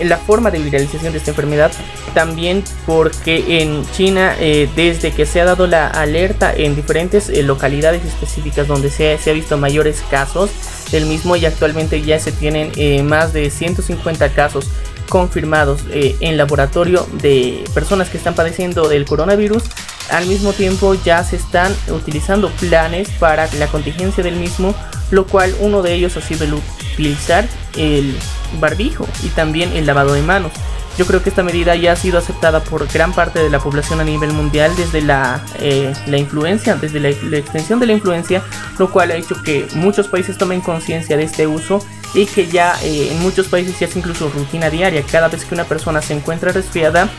la 0.00 0.18
forma 0.18 0.50
de 0.50 0.58
viralización 0.58 1.12
de 1.12 1.18
esta 1.18 1.30
enfermedad. 1.30 1.72
También 2.14 2.64
porque 2.86 3.60
en 3.60 3.84
China, 3.92 4.34
eh, 4.38 4.68
desde 4.76 5.12
que 5.12 5.26
se 5.26 5.40
ha 5.40 5.44
dado 5.44 5.66
la 5.66 5.88
alerta 5.88 6.52
en 6.54 6.76
diferentes 6.76 7.28
eh, 7.28 7.42
localidades 7.42 8.04
específicas 8.04 8.66
donde 8.66 8.90
se, 8.90 9.18
se, 9.18 9.30
ha 9.30 9.34
visto 9.34 9.56
mayores 9.56 10.02
casos 10.10 10.50
del 10.90 11.06
mismo 11.06 11.36
y 11.36 11.44
actualmente 11.46 12.02
ya 12.02 12.18
se 12.18 12.32
tienen 12.32 12.72
eh, 12.76 13.02
más 13.02 13.32
de 13.32 13.50
150 13.50 14.30
casos 14.30 14.68
confirmados 15.08 15.82
en 15.92 16.36
laboratorio 16.36 17.06
de 17.22 17.62
personas 17.74 18.08
que 18.08 18.18
están 18.18 18.34
padeciendo 18.34 18.88
del 18.88 19.04
coronavirus. 19.04 19.62
Al 20.10 20.26
mismo 20.26 20.52
tiempo 20.52 20.94
ya 20.94 21.22
se 21.22 21.36
están 21.36 21.72
utilizando 21.90 22.50
planes 22.50 23.08
para 23.20 23.48
la 23.54 23.68
contingencia 23.68 24.24
del 24.24 24.34
mismo, 24.34 24.74
lo 25.12 25.26
cual 25.26 25.54
uno 25.60 25.82
de 25.82 25.94
ellos 25.94 26.16
ha 26.16 26.20
sido 26.20 26.44
el 26.44 26.54
utilizar 26.54 27.46
el 27.76 28.16
barbijo 28.60 29.06
y 29.22 29.28
también 29.28 29.72
el 29.72 29.86
lavado 29.86 30.12
de 30.14 30.22
manos. 30.22 30.52
Yo 30.98 31.04
creo 31.04 31.22
que 31.22 31.28
esta 31.28 31.42
medida 31.42 31.74
ya 31.76 31.92
ha 31.92 31.96
sido 31.96 32.18
aceptada 32.18 32.60
por 32.60 32.90
gran 32.90 33.12
parte 33.12 33.38
de 33.38 33.50
la 33.50 33.58
población 33.58 34.00
a 34.00 34.04
nivel 34.04 34.32
mundial 34.32 34.74
desde 34.76 35.02
la, 35.02 35.44
eh, 35.58 35.92
la 36.06 36.16
influencia, 36.16 36.74
desde 36.76 37.00
la, 37.00 37.10
extensión 37.10 37.78
de 37.80 37.86
la 37.86 37.92
influencia, 37.92 38.42
lo 38.78 38.90
cual 38.90 39.10
ha 39.10 39.16
hecho 39.16 39.42
que 39.42 39.66
muchos 39.74 40.08
países 40.08 40.38
tomen 40.38 40.62
conciencia 40.62 41.18
de 41.18 41.24
este 41.24 41.46
uso 41.46 41.84
y 42.14 42.24
que 42.24 42.46
ya 42.46 42.76
eh, 42.82 43.10
en 43.12 43.20
muchos 43.20 43.48
países 43.48 43.78
ya 43.78 43.86
es 43.86 43.96
incluso 43.96 44.30
rutina 44.30 44.70
diaria. 44.70 45.02
Cada 45.02 45.28
vez 45.28 45.44
que 45.44 45.54
una 45.54 45.64
persona 45.64 46.00
se 46.00 46.14
encuentra 46.14 46.50
resfriada, 46.50 47.10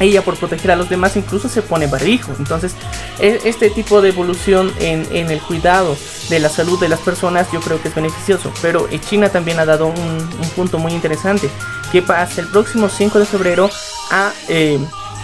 ella 0.00 0.22
por 0.22 0.36
proteger 0.36 0.70
a 0.70 0.76
los 0.76 0.88
demás 0.88 1.16
incluso 1.16 1.48
se 1.48 1.62
pone 1.62 1.86
barbijo. 1.86 2.32
Entonces, 2.38 2.74
e, 3.18 3.40
este 3.44 3.70
tipo 3.70 4.00
de 4.00 4.10
evolución 4.10 4.72
en, 4.80 5.30
el 5.30 5.40
cuidado 5.40 5.96
de 6.28 6.38
la 6.38 6.48
salud 6.48 6.78
de 6.80 6.88
las 6.88 7.00
personas 7.00 7.50
yo 7.52 7.60
creo 7.60 7.80
que 7.80 7.88
es 7.88 7.94
beneficioso. 7.94 8.52
Pero 8.62 8.88
eh, 8.90 9.00
China 9.00 9.28
también 9.28 9.58
ha 9.58 9.64
dado 9.64 9.86
un, 9.86 10.28
punto 10.56 10.78
muy 10.78 10.92
interesante, 10.92 11.50
que 11.92 12.02
hasta 12.08 12.40
el 12.40 12.48
próximo 12.48 12.88
5 12.88 13.18
de 13.18 13.26
febrero 13.26 13.70
ha 14.10 14.32
eh, 14.48 14.78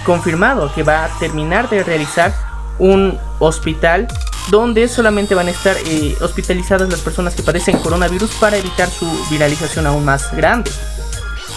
confirmado 0.04 0.72
que 0.74 0.82
va 0.82 1.06
a 1.06 1.18
terminar 1.18 1.68
de 1.70 1.82
realizar 1.82 2.34
un 2.78 3.18
hospital 3.38 4.06
donde 4.50 4.88
solamente 4.88 5.34
van 5.34 5.48
a 5.48 5.50
estar 5.50 5.76
eh, 5.86 6.16
hospitalizadas 6.20 6.88
las 6.88 7.00
personas 7.00 7.34
que 7.34 7.42
padecen 7.42 7.78
coronavirus 7.78 8.30
para 8.34 8.56
evitar 8.56 8.88
su 8.90 9.06
viralización 9.30 9.86
aún 9.86 10.04
más 10.04 10.34
grande. 10.36 10.70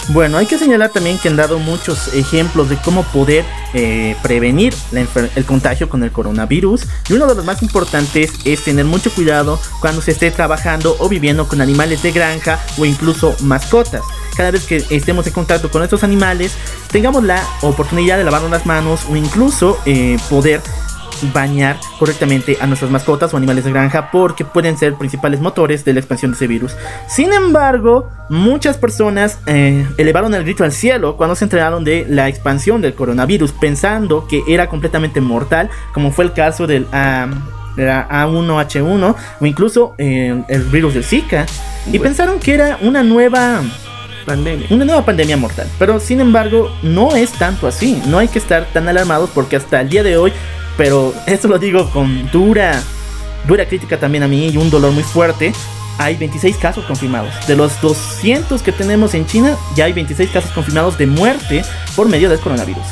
Bueno, 0.10 0.38
hay 0.38 0.46
que 0.46 0.58
señalar 0.58 0.92
también 0.92 1.18
que 1.18 1.28
han 1.28 1.36
dado 1.36 1.60
muchos 1.60 2.14
ejemplos 2.14 2.70
de 2.70 2.78
cómo 2.78 3.04
poder 3.04 3.44
eh, 3.74 4.16
prevenir 4.24 4.74
el 4.94 5.46
contagio 5.46 5.90
con 5.90 6.02
el 6.04 6.12
coronavirus. 6.12 6.86
Y 7.10 7.14
uno 7.14 7.28
de 7.28 7.36
los 7.36 7.44
más 7.44 7.62
importantes 7.62 8.32
es 8.46 8.64
tener 8.64 8.86
mucho 8.86 9.12
cuidado 9.12 9.60
cuando 9.82 10.02
se 10.02 10.12
esté 10.12 10.32
trabajando 10.32 10.96
o 11.00 11.10
viviendo 11.10 11.48
con 11.48 11.60
animales 11.60 12.04
de 12.04 12.14
granja 12.14 12.60
o 12.78 12.86
incluso 12.86 13.36
mascotas. 13.42 14.02
Cada 14.38 14.52
vez 14.52 14.66
que 14.66 14.86
estemos 14.92 15.28
en 15.28 15.34
contacto 15.34 15.70
con 15.70 15.84
estos 15.84 16.04
animales, 16.04 16.54
tengamos 16.90 17.24
la 17.24 17.44
oportunidad 17.62 18.18
de 18.18 18.24
lavarnos 18.24 18.52
las 18.52 18.66
manos 18.66 19.02
o 19.10 19.16
incluso 19.16 19.78
eh, 19.86 20.18
poder 20.30 20.62
bañar 21.34 21.78
correctamente 22.00 22.58
a 22.62 22.68
nuestras 22.68 22.92
mascotas 22.92 23.34
o 23.34 23.38
animales 23.38 23.66
de 23.66 23.72
granja 23.72 24.12
porque 24.12 24.46
pueden 24.46 24.78
ser 24.78 24.94
principales 24.96 25.40
motores 25.40 25.84
de 25.86 25.94
la 25.94 26.00
expansión 26.00 26.32
de 26.32 26.36
ese 26.36 26.48
virus. 26.48 26.76
Sin 27.08 27.34
embargo, 27.34 28.10
muchas 28.30 28.78
personas 28.78 29.40
eh, 29.46 29.88
elevaron 29.98 30.34
el 30.34 30.44
grito 30.44 30.64
al 30.64 30.72
cielo 30.72 31.18
cuando 31.18 31.36
se 31.36 31.46
enteraron 31.46 31.84
de 31.84 32.06
la 32.10 32.28
expansión 32.28 32.82
del 32.82 32.94
coronavirus 32.94 33.52
pensando 33.54 34.28
que 34.28 34.44
era 34.48 34.68
completamente 34.68 35.22
mortal, 35.22 35.70
como 35.94 36.12
fue 36.12 36.26
el 36.26 36.34
caso 36.34 36.68
del 36.68 36.88
A1H1 36.92 39.16
o 39.40 39.46
incluso 39.46 39.96
eh, 39.98 40.44
el 40.48 40.64
virus 40.64 40.94
del 40.94 41.04
Zika, 41.04 41.46
y 41.92 42.00
pensaron 42.00 42.40
que 42.40 42.54
era 42.54 42.78
una 42.82 43.04
nueva 43.04 43.62
pandemia. 44.28 44.68
Una 44.70 44.86
nueva 44.86 45.06
pandemia 45.06 45.38
mortal. 45.38 45.68
Pero 45.80 46.00
sin 46.00 46.20
embargo, 46.20 46.70
no 46.84 47.16
es 47.16 47.32
tanto 47.32 47.66
así. 47.66 48.00
No 48.08 48.20
hay 48.20 48.28
que 48.28 48.38
estar 48.38 48.66
tan 48.74 48.88
alarmados 48.88 49.32
porque 49.34 49.56
hasta 49.56 49.82
el 49.82 49.90
día 49.90 50.04
de 50.04 50.18
hoy 50.18 50.34
pero 50.78 51.14
esto 51.26 51.48
lo 51.48 51.58
digo 51.58 51.90
con 51.90 52.30
dura, 52.32 52.82
dura 53.48 53.68
crítica 53.68 54.00
también 54.00 54.24
a 54.24 54.28
mí 54.28 54.50
y 54.50 54.58
un 54.58 54.70
dolor 54.70 54.92
muy 54.92 55.04
fuerte. 55.04 55.52
Hay 55.98 56.16
26 56.16 56.58
casos 56.58 56.86
confirmados. 56.86 57.34
De 57.48 57.56
los 57.56 57.82
200 57.82 58.62
que 58.62 58.72
tenemos 58.72 59.16
en 59.16 59.26
China, 59.26 59.58
ya 59.76 59.86
hay 59.86 59.94
26 59.94 60.30
casos 60.30 60.52
confirmados 60.52 60.98
de 61.00 61.08
muerte 61.08 61.64
por 61.96 62.08
medio 62.08 62.30
del 62.30 62.40
coronavirus. 62.40 62.86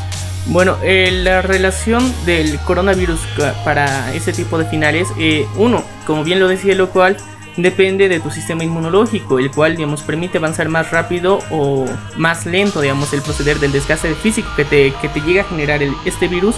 Bueno, 0.48 0.78
eh, 0.84 1.12
la 1.12 1.44
relación 1.44 2.04
del 2.26 2.60
coronavirus 2.60 3.20
para 3.64 4.14
ese 4.14 4.34
tipo 4.34 4.58
de 4.58 4.66
finales, 4.66 5.08
eh, 5.20 5.46
uno, 5.56 5.84
como 6.08 6.24
bien 6.24 6.40
lo 6.40 6.48
decía 6.48 6.74
lo 6.76 6.90
cual, 6.90 7.18
depende 7.58 8.10
de 8.10 8.20
tu 8.20 8.32
sistema 8.32 8.64
inmunológico, 8.64 9.40
el 9.40 9.52
cual, 9.52 9.76
digamos, 9.76 10.02
permite 10.02 10.40
avanzar 10.40 10.70
más 10.70 10.92
rápido 10.92 11.40
o 11.52 11.86
más 12.18 12.46
lento, 12.46 12.82
digamos, 12.82 13.14
el 13.14 13.22
proceder 13.22 13.60
del 13.60 13.72
desgaste 13.72 14.14
físico 14.16 14.50
que 14.56 14.66
te 14.66 15.22
llega 15.22 15.42
a 15.42 15.46
generar 15.46 15.82
este 16.06 16.28
virus 16.28 16.56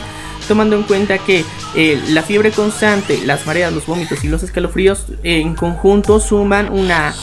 tomando 0.47 0.75
en 0.75 0.83
cuenta 0.83 1.17
que 1.17 1.45
eh, 1.75 2.01
la 2.09 2.23
fiebre 2.23 2.51
constante, 2.51 3.19
las 3.25 3.45
mareas, 3.45 3.73
los 3.73 3.85
vómitos 3.85 4.23
y 4.23 4.27
los 4.27 4.43
escalofríos 4.43 5.05
eh, 5.23 5.41
en 5.41 5.55
conjunto 5.55 6.19
suman 6.19 6.71
una, 6.71 7.13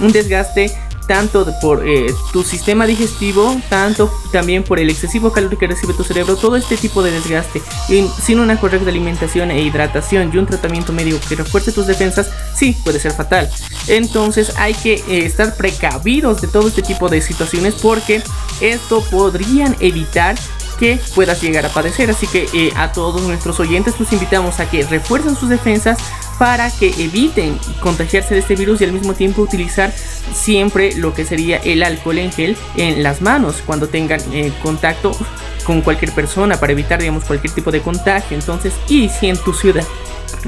un 0.00 0.12
desgaste 0.12 0.72
tanto 1.06 1.46
por 1.60 1.86
eh, 1.86 2.12
tu 2.32 2.42
sistema 2.42 2.84
digestivo, 2.84 3.56
tanto 3.68 4.12
también 4.32 4.64
por 4.64 4.80
el 4.80 4.90
excesivo 4.90 5.32
calor 5.32 5.56
que 5.56 5.68
recibe 5.68 5.94
tu 5.94 6.02
cerebro, 6.02 6.34
todo 6.34 6.56
este 6.56 6.76
tipo 6.76 7.00
de 7.00 7.12
desgaste, 7.12 7.62
y 7.88 8.08
sin 8.20 8.40
una 8.40 8.58
correcta 8.58 8.90
alimentación 8.90 9.52
e 9.52 9.62
hidratación 9.62 10.32
y 10.32 10.38
un 10.38 10.46
tratamiento 10.46 10.92
médico 10.92 11.20
que 11.28 11.36
refuerce 11.36 11.70
tus 11.70 11.86
defensas, 11.86 12.32
sí 12.56 12.76
puede 12.84 12.98
ser 12.98 13.12
fatal. 13.12 13.48
Entonces 13.86 14.52
hay 14.56 14.74
que 14.74 15.00
estar 15.24 15.56
precavidos 15.56 16.40
de 16.40 16.48
todo 16.48 16.66
este 16.66 16.82
tipo 16.82 17.08
de 17.08 17.22
situaciones 17.22 17.74
porque 17.74 18.20
esto 18.60 19.00
podrían 19.10 19.76
evitar 19.78 20.34
que 20.76 21.00
puedas 21.14 21.42
llegar 21.42 21.66
a 21.66 21.68
padecer. 21.68 22.10
Así 22.10 22.26
que 22.26 22.48
eh, 22.52 22.72
a 22.76 22.92
todos 22.92 23.22
nuestros 23.22 23.60
oyentes 23.60 23.98
los 23.98 24.12
invitamos 24.12 24.60
a 24.60 24.68
que 24.70 24.84
refuercen 24.84 25.36
sus 25.36 25.48
defensas 25.48 25.98
para 26.38 26.70
que 26.70 26.88
eviten 26.98 27.58
contagiarse 27.80 28.34
de 28.34 28.40
este 28.40 28.56
virus 28.56 28.80
y 28.80 28.84
al 28.84 28.92
mismo 28.92 29.14
tiempo 29.14 29.42
utilizar 29.42 29.92
siempre 30.34 30.94
lo 30.94 31.14
que 31.14 31.24
sería 31.24 31.56
el 31.58 31.82
alcohol 31.82 32.18
en 32.18 32.30
gel 32.30 32.56
en 32.76 33.02
las 33.02 33.22
manos 33.22 33.62
cuando 33.64 33.88
tengan 33.88 34.20
eh, 34.32 34.52
contacto 34.62 35.16
con 35.64 35.80
cualquier 35.80 36.12
persona 36.12 36.60
para 36.60 36.72
evitar 36.72 37.00
digamos 37.00 37.24
cualquier 37.24 37.54
tipo 37.54 37.70
de 37.70 37.80
contagio. 37.80 38.36
Entonces, 38.36 38.74
y 38.88 39.08
si 39.08 39.28
en 39.28 39.38
tu 39.38 39.52
ciudad 39.52 39.84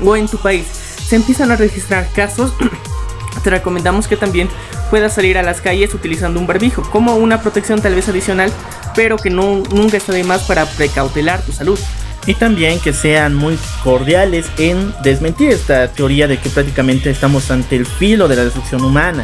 o 0.04 0.16
en 0.16 0.28
tu 0.28 0.38
país 0.38 0.66
se 0.66 1.16
empiezan 1.16 1.50
a 1.50 1.56
registrar 1.56 2.08
casos 2.12 2.52
te 3.40 3.50
recomendamos 3.50 4.09
que 4.09 4.16
también 4.16 4.49
puedas 4.90 5.14
salir 5.14 5.38
a 5.38 5.42
las 5.42 5.61
calles 5.61 5.95
utilizando 5.95 6.40
un 6.40 6.47
barbijo 6.47 6.83
como 6.90 7.16
una 7.16 7.40
protección 7.40 7.80
tal 7.80 7.95
vez 7.95 8.09
adicional 8.09 8.52
pero 8.99 9.16
que 9.16 9.30
no, 9.30 9.62
nunca 9.73 9.97
está 9.97 10.12
de 10.12 10.25
más 10.25 10.42
para 10.42 10.66
precautelar 10.66 11.40
tu 11.42 11.52
salud. 11.52 11.78
Y 12.26 12.35
también 12.35 12.80
que 12.80 12.92
sean 12.92 13.33
muy 13.33 13.57
cordiales 13.85 14.47
en 14.59 14.92
desmentir 15.04 15.50
esta 15.50 15.87
teoría 15.92 16.26
de 16.26 16.38
que 16.38 16.50
prácticamente 16.50 17.09
estamos 17.09 17.49
ante 17.52 17.76
el 17.76 17.87
filo 17.87 18.26
de 18.26 18.35
la 18.35 18.42
destrucción 18.42 18.83
humana. 18.83 19.23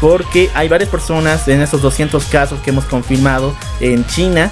Porque 0.00 0.48
hay 0.54 0.66
varias 0.68 0.88
personas 0.88 1.46
en 1.46 1.60
estos 1.60 1.82
200 1.82 2.24
casos 2.24 2.58
que 2.60 2.70
hemos 2.70 2.86
confirmado 2.86 3.54
en 3.80 4.06
China. 4.06 4.50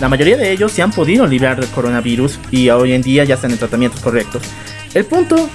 La 0.00 0.08
mayoría 0.08 0.38
de 0.38 0.50
ellos 0.50 0.72
se 0.72 0.80
han 0.80 0.90
podido 0.90 1.26
librar 1.26 1.60
del 1.60 1.68
coronavirus 1.68 2.38
y 2.50 2.70
hoy 2.70 2.94
en 2.94 3.02
día 3.02 3.24
ya 3.24 3.34
están 3.34 3.50
en 3.50 3.58
tratamientos 3.58 4.00
correctos. 4.00 4.42
El 4.94 5.04
punto 5.04 5.50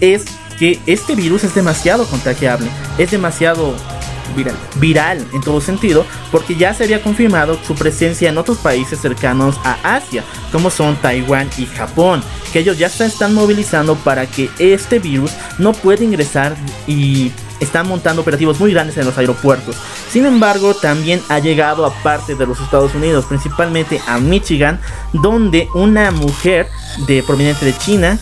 es 0.00 0.26
que 0.60 0.78
este 0.84 1.14
virus 1.14 1.42
es 1.42 1.54
demasiado 1.54 2.04
contagiable, 2.04 2.68
es 2.98 3.10
demasiado 3.10 3.74
viral. 4.36 4.54
viral 4.76 5.26
en 5.32 5.40
todo 5.40 5.58
sentido, 5.62 6.04
porque 6.30 6.54
ya 6.54 6.74
se 6.74 6.84
había 6.84 7.02
confirmado 7.02 7.58
su 7.66 7.74
presencia 7.74 8.28
en 8.28 8.36
otros 8.36 8.58
países 8.58 9.00
cercanos 9.00 9.56
a 9.64 9.96
Asia, 9.96 10.22
como 10.52 10.68
son 10.68 10.96
Taiwán 10.96 11.48
y 11.56 11.64
Japón, 11.64 12.22
que 12.52 12.58
ellos 12.58 12.76
ya 12.76 12.90
se 12.90 13.06
están 13.06 13.34
movilizando 13.34 13.96
para 13.96 14.26
que 14.26 14.50
este 14.58 14.98
virus 14.98 15.32
no 15.58 15.72
pueda 15.72 16.04
ingresar 16.04 16.54
y 16.86 17.32
están 17.58 17.88
montando 17.88 18.20
operativos 18.20 18.60
muy 18.60 18.72
grandes 18.72 18.98
en 18.98 19.06
los 19.06 19.16
aeropuertos. 19.16 19.76
Sin 20.10 20.26
embargo, 20.26 20.74
también 20.74 21.22
ha 21.30 21.38
llegado 21.38 21.86
a 21.86 21.94
parte 22.02 22.34
de 22.34 22.46
los 22.46 22.60
Estados 22.60 22.94
Unidos, 22.94 23.24
principalmente 23.24 23.98
a 24.06 24.18
Michigan, 24.18 24.78
donde 25.14 25.68
una 25.74 26.10
mujer 26.10 26.68
de 27.06 27.22
proveniente 27.22 27.64
de 27.64 27.76
China 27.78 28.18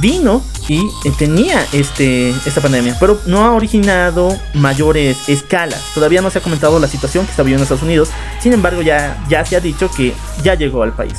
vino 0.00 0.42
y 0.68 0.88
tenía 1.18 1.66
este, 1.72 2.30
esta 2.30 2.60
pandemia, 2.60 2.96
pero 2.98 3.20
no 3.26 3.44
ha 3.44 3.52
originado 3.52 4.36
mayores 4.54 5.28
escalas. 5.28 5.80
Todavía 5.94 6.22
no 6.22 6.30
se 6.30 6.38
ha 6.38 6.42
comentado 6.42 6.78
la 6.78 6.88
situación 6.88 7.24
que 7.24 7.30
está 7.30 7.42
viviendo 7.42 7.62
en 7.62 7.64
Estados 7.64 7.82
Unidos, 7.82 8.10
sin 8.40 8.52
embargo 8.52 8.82
ya, 8.82 9.22
ya 9.28 9.44
se 9.44 9.56
ha 9.56 9.60
dicho 9.60 9.90
que 9.90 10.14
ya 10.42 10.54
llegó 10.54 10.82
al 10.82 10.92
país. 10.92 11.18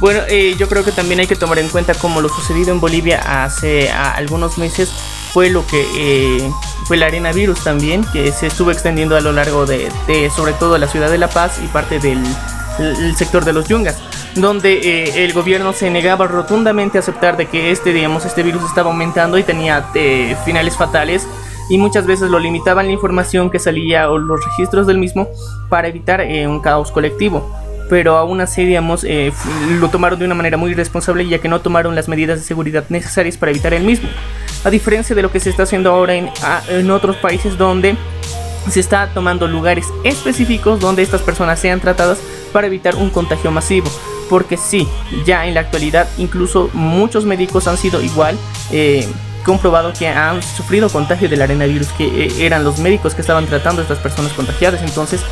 Bueno, 0.00 0.20
eh, 0.28 0.54
yo 0.58 0.68
creo 0.68 0.84
que 0.84 0.92
también 0.92 1.20
hay 1.20 1.26
que 1.26 1.36
tomar 1.36 1.58
en 1.58 1.68
cuenta 1.68 1.94
como 1.94 2.20
lo 2.20 2.28
sucedido 2.28 2.72
en 2.72 2.80
Bolivia 2.80 3.44
hace 3.44 3.90
algunos 3.90 4.58
meses 4.58 4.90
fue 5.32 5.50
lo 5.50 5.66
que 5.66 5.86
eh, 5.96 6.50
fue 6.84 6.96
el 6.96 7.02
arenavirus 7.02 7.60
también, 7.60 8.04
que 8.12 8.32
se 8.32 8.46
estuvo 8.46 8.70
extendiendo 8.70 9.16
a 9.16 9.20
lo 9.20 9.32
largo 9.32 9.66
de, 9.66 9.90
de 10.06 10.30
sobre 10.30 10.52
todo 10.52 10.78
la 10.78 10.88
ciudad 10.88 11.10
de 11.10 11.18
La 11.18 11.28
Paz 11.28 11.58
y 11.62 11.66
parte 11.68 11.98
del 11.98 12.22
sector 13.16 13.44
de 13.44 13.52
los 13.52 13.68
Yungas 13.68 13.96
donde 14.40 14.78
eh, 14.78 15.24
el 15.24 15.32
gobierno 15.32 15.72
se 15.72 15.90
negaba 15.90 16.26
rotundamente 16.26 16.98
a 16.98 17.00
aceptar 17.00 17.36
de 17.36 17.46
que 17.46 17.70
este, 17.70 17.92
digamos, 17.92 18.24
este 18.24 18.42
virus 18.42 18.64
estaba 18.64 18.90
aumentando 18.90 19.38
y 19.38 19.42
tenía 19.42 19.86
eh, 19.94 20.36
finales 20.44 20.76
fatales 20.76 21.26
y 21.70 21.78
muchas 21.78 22.06
veces 22.06 22.30
lo 22.30 22.38
limitaban 22.38 22.86
la 22.86 22.92
información 22.92 23.50
que 23.50 23.58
salía 23.58 24.10
o 24.10 24.18
los 24.18 24.44
registros 24.44 24.86
del 24.86 24.98
mismo 24.98 25.28
para 25.68 25.88
evitar 25.88 26.20
eh, 26.20 26.46
un 26.46 26.60
caos 26.60 26.90
colectivo. 26.90 27.54
Pero 27.88 28.18
aún 28.18 28.42
así, 28.42 28.66
digamos, 28.66 29.06
lo 29.80 29.88
tomaron 29.88 30.18
de 30.18 30.26
una 30.26 30.34
manera 30.34 30.58
muy 30.58 30.72
irresponsable 30.72 31.26
ya 31.26 31.38
que 31.38 31.48
no 31.48 31.62
tomaron 31.62 31.94
las 31.94 32.06
medidas 32.06 32.38
de 32.38 32.44
seguridad 32.44 32.84
necesarias 32.90 33.38
para 33.38 33.50
evitar 33.50 33.72
el 33.72 33.82
mismo. 33.82 34.10
A 34.62 34.68
diferencia 34.68 35.16
de 35.16 35.22
lo 35.22 35.32
que 35.32 35.40
se 35.40 35.48
está 35.48 35.62
haciendo 35.62 35.90
ahora 35.90 36.14
en, 36.14 36.28
en 36.68 36.90
otros 36.90 37.16
países 37.16 37.56
donde 37.56 37.96
se 38.70 38.80
está 38.80 39.08
tomando 39.14 39.48
lugares 39.48 39.86
específicos 40.04 40.80
donde 40.80 41.02
estas 41.02 41.22
personas 41.22 41.58
sean 41.58 41.80
tratadas 41.80 42.18
para 42.52 42.66
evitar 42.66 42.96
un 42.96 43.10
contagio 43.10 43.50
masivo 43.50 43.88
porque 44.28 44.56
sí, 44.56 44.86
ya 45.24 45.46
en 45.46 45.54
la 45.54 45.60
actualidad 45.60 46.08
incluso 46.18 46.70
muchos 46.72 47.24
médicos 47.24 47.66
han 47.66 47.76
sido 47.76 48.02
igual 48.02 48.38
eh, 48.70 49.06
comprobado 49.44 49.92
que 49.92 50.06
han 50.06 50.42
sufrido 50.42 50.90
contagio 50.90 51.28
del 51.28 51.40
arenavirus, 51.40 51.88
que 51.88 52.26
eh, 52.26 52.32
eran 52.40 52.64
los 52.64 52.78
médicos 52.78 53.14
que 53.14 53.22
estaban 53.22 53.46
tratando 53.46 53.80
a 53.80 53.84
estas 53.84 53.98
personas 53.98 54.32
contagiadas. 54.32 54.82
Entonces, 54.82 55.22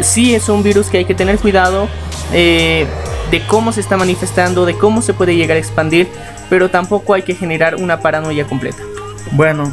sí 0.00 0.34
es 0.34 0.48
un 0.48 0.62
virus 0.62 0.86
que 0.86 0.98
hay 0.98 1.04
que 1.04 1.14
tener 1.14 1.38
cuidado 1.38 1.88
eh, 2.32 2.86
de 3.30 3.46
cómo 3.46 3.72
se 3.72 3.80
está 3.80 3.96
manifestando, 3.96 4.64
de 4.64 4.76
cómo 4.78 5.02
se 5.02 5.12
puede 5.12 5.36
llegar 5.36 5.56
a 5.56 5.60
expandir, 5.60 6.08
pero 6.48 6.70
tampoco 6.70 7.12
hay 7.14 7.22
que 7.22 7.34
generar 7.34 7.74
una 7.74 8.00
paranoia 8.00 8.46
completa. 8.46 8.82
Bueno, 9.32 9.70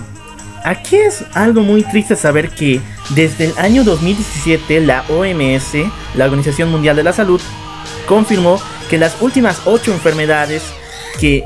aquí 0.65 0.97
es 0.97 1.23
algo 1.33 1.61
muy 1.61 1.83
triste 1.83 2.15
saber 2.15 2.49
que 2.49 2.81
desde 3.11 3.45
el 3.45 3.57
año 3.57 3.83
2017 3.83 4.81
la 4.81 5.05
OMS, 5.09 5.73
la 6.15 6.25
Organización 6.25 6.71
Mundial 6.71 6.95
de 6.95 7.03
la 7.03 7.13
Salud, 7.13 7.39
confirmó 8.07 8.59
que 8.89 8.97
las 8.97 9.21
últimas 9.21 9.61
ocho 9.65 9.93
enfermedades 9.93 10.63
que 11.19 11.43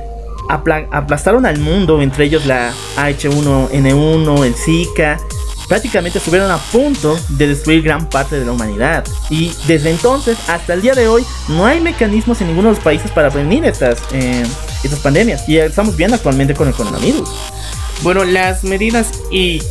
aplastaron 0.48 1.46
al 1.46 1.60
mundo, 1.60 2.02
entre 2.02 2.26
ellos 2.26 2.46
la 2.46 2.72
H1N1, 2.98 4.46
el 4.46 4.56
Zika, 4.56 5.20
prácticamente 5.68 6.18
estuvieron 6.18 6.50
a 6.50 6.58
punto 6.58 7.20
de 7.30 7.48
destruir 7.48 7.84
gran 7.84 8.10
parte 8.10 8.40
de 8.40 8.46
la 8.46 8.54
humanidad. 8.54 9.06
Y 9.30 9.54
desde 9.68 9.92
entonces 9.92 10.38
hasta 10.48 10.74
el 10.74 10.82
día 10.82 10.96
de 10.96 11.08
hoy 11.08 11.24
no 11.50 11.66
hay 11.66 11.80
mecanismos 11.80 12.42
en 12.42 12.48
ninguno 12.48 12.70
de 12.70 12.76
los 12.76 12.84
países 12.84 13.12
para 13.12 13.30
prevenir 13.30 13.66
estas, 13.66 14.00
eh, 14.12 14.44
estas 14.84 15.00
pandemias. 15.00 15.48
Y 15.48 15.58
estamos 15.60 15.96
viendo 15.96 16.16
actualmente 16.16 16.56
con 16.56 16.68
el 16.68 16.74
coronavirus. 16.74 17.30
Bueno, 18.02 18.24
las 18.24 18.64
medidas 18.64 19.12
y 19.30 19.62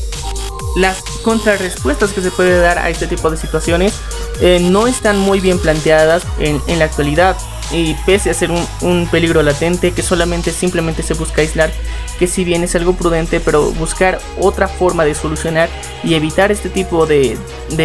las 0.77 1.03
contrarrespuestas 1.23 2.13
que 2.13 2.21
se 2.21 2.31
puede 2.31 2.59
dar 2.59 2.79
a 2.79 2.91
este 2.91 3.07
tipo 3.07 3.31
de 3.31 3.37
situaciones 3.37 3.95
eh, 4.41 4.61
no 4.61 4.87
están 4.87 5.19
muy 5.19 5.41
bien 5.41 5.59
planteadas 5.59 6.25
en, 6.39 6.61
la 6.79 6.85
actualidad. 6.85 7.37
Y 7.71 7.95
pese 8.07 8.31
a 8.31 8.35
ser 8.35 8.51
un, 8.81 9.09
peligro 9.09 9.43
latente 9.43 9.93
que 9.93 10.03
solamente 10.03 10.53
simplemente 10.53 11.03
se 11.03 11.15
busca 11.15 11.43
aislar 11.43 11.71
que 12.19 12.27
si 12.27 12.43
bien 12.43 12.65
es 12.65 12.75
algo 12.75 12.95
prudente 12.95 13.41
pero 13.41 13.71
buscar 13.73 14.19
otra 14.41 14.69
forma 14.69 15.05
de 15.05 15.15
solucionar 15.15 15.69
y 16.03 16.15
evitar 16.15 16.51
este 16.51 16.71
tipo 16.71 17.05
de, 17.05 17.37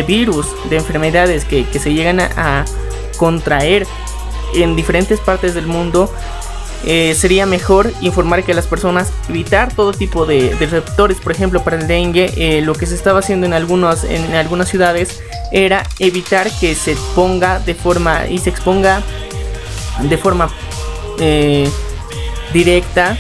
virus 0.08 0.48
de 0.70 0.78
enfermedades 0.78 1.44
que, 1.44 1.66
se 1.78 1.94
llegan 1.94 2.22
a 2.22 2.64
contraer 3.18 3.86
en 4.56 4.76
diferentes 4.76 5.20
partes 5.20 5.54
del 5.54 5.68
mundo 5.68 6.10
eh, 6.86 7.16
sería 7.16 7.46
mejor 7.46 7.94
informar 8.02 8.44
que 8.44 8.54
las 8.54 8.68
personas 8.68 9.12
evitar 9.30 9.74
todo 9.74 9.94
tipo 9.94 10.26
de, 10.26 10.56
receptores, 10.60 11.18
por 11.18 11.32
ejemplo 11.32 11.64
para 11.64 11.78
el 11.78 11.88
dengue, 11.88 12.34
eh, 12.36 12.62
lo 12.62 12.74
que 12.74 12.86
se 12.86 12.96
estaba 12.96 13.20
haciendo 13.20 13.46
en, 13.46 13.54
en 13.54 14.36
algunas 14.36 14.70
ciudades 14.70 15.22
era 15.52 15.88
evitar 16.00 16.50
que 16.60 16.76
se 16.76 16.98
ponga 17.16 17.60
de 17.60 17.74
forma 17.74 18.28
y 18.28 18.38
se 18.40 18.50
exponga 18.50 19.02
de 20.02 20.18
forma 20.18 20.50
eh, 21.20 21.70
directa 22.52 23.18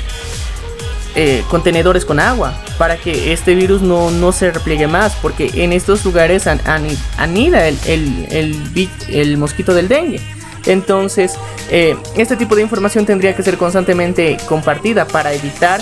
contenedores 1.48 2.06
con 2.06 2.20
agua 2.20 2.60
para 2.80 2.98
que 2.98 3.34
este 3.34 3.54
virus 3.54 3.84
no, 3.84 4.10
no, 4.10 4.32
se 4.32 4.50
repliegue 4.50 4.88
más 4.88 5.14
porque 5.22 5.52
en 5.54 5.72
estos 5.72 6.04
lugares 6.06 6.48
anida 6.48 7.68
el, 7.68 7.78
el, 7.86 8.90
el 9.10 9.38
mosquito 9.38 9.76
del 9.76 9.88
dengue. 9.88 10.20
Entonces, 10.66 11.36
eh, 11.70 11.96
este 12.16 12.38
tipo 12.38 12.56
de 12.56 12.62
información 12.62 13.06
tendría 13.06 13.36
que 13.36 13.44
ser 13.44 13.58
constantemente 13.58 14.38
compartida 14.48 15.06
para 15.06 15.34
evitar 15.34 15.82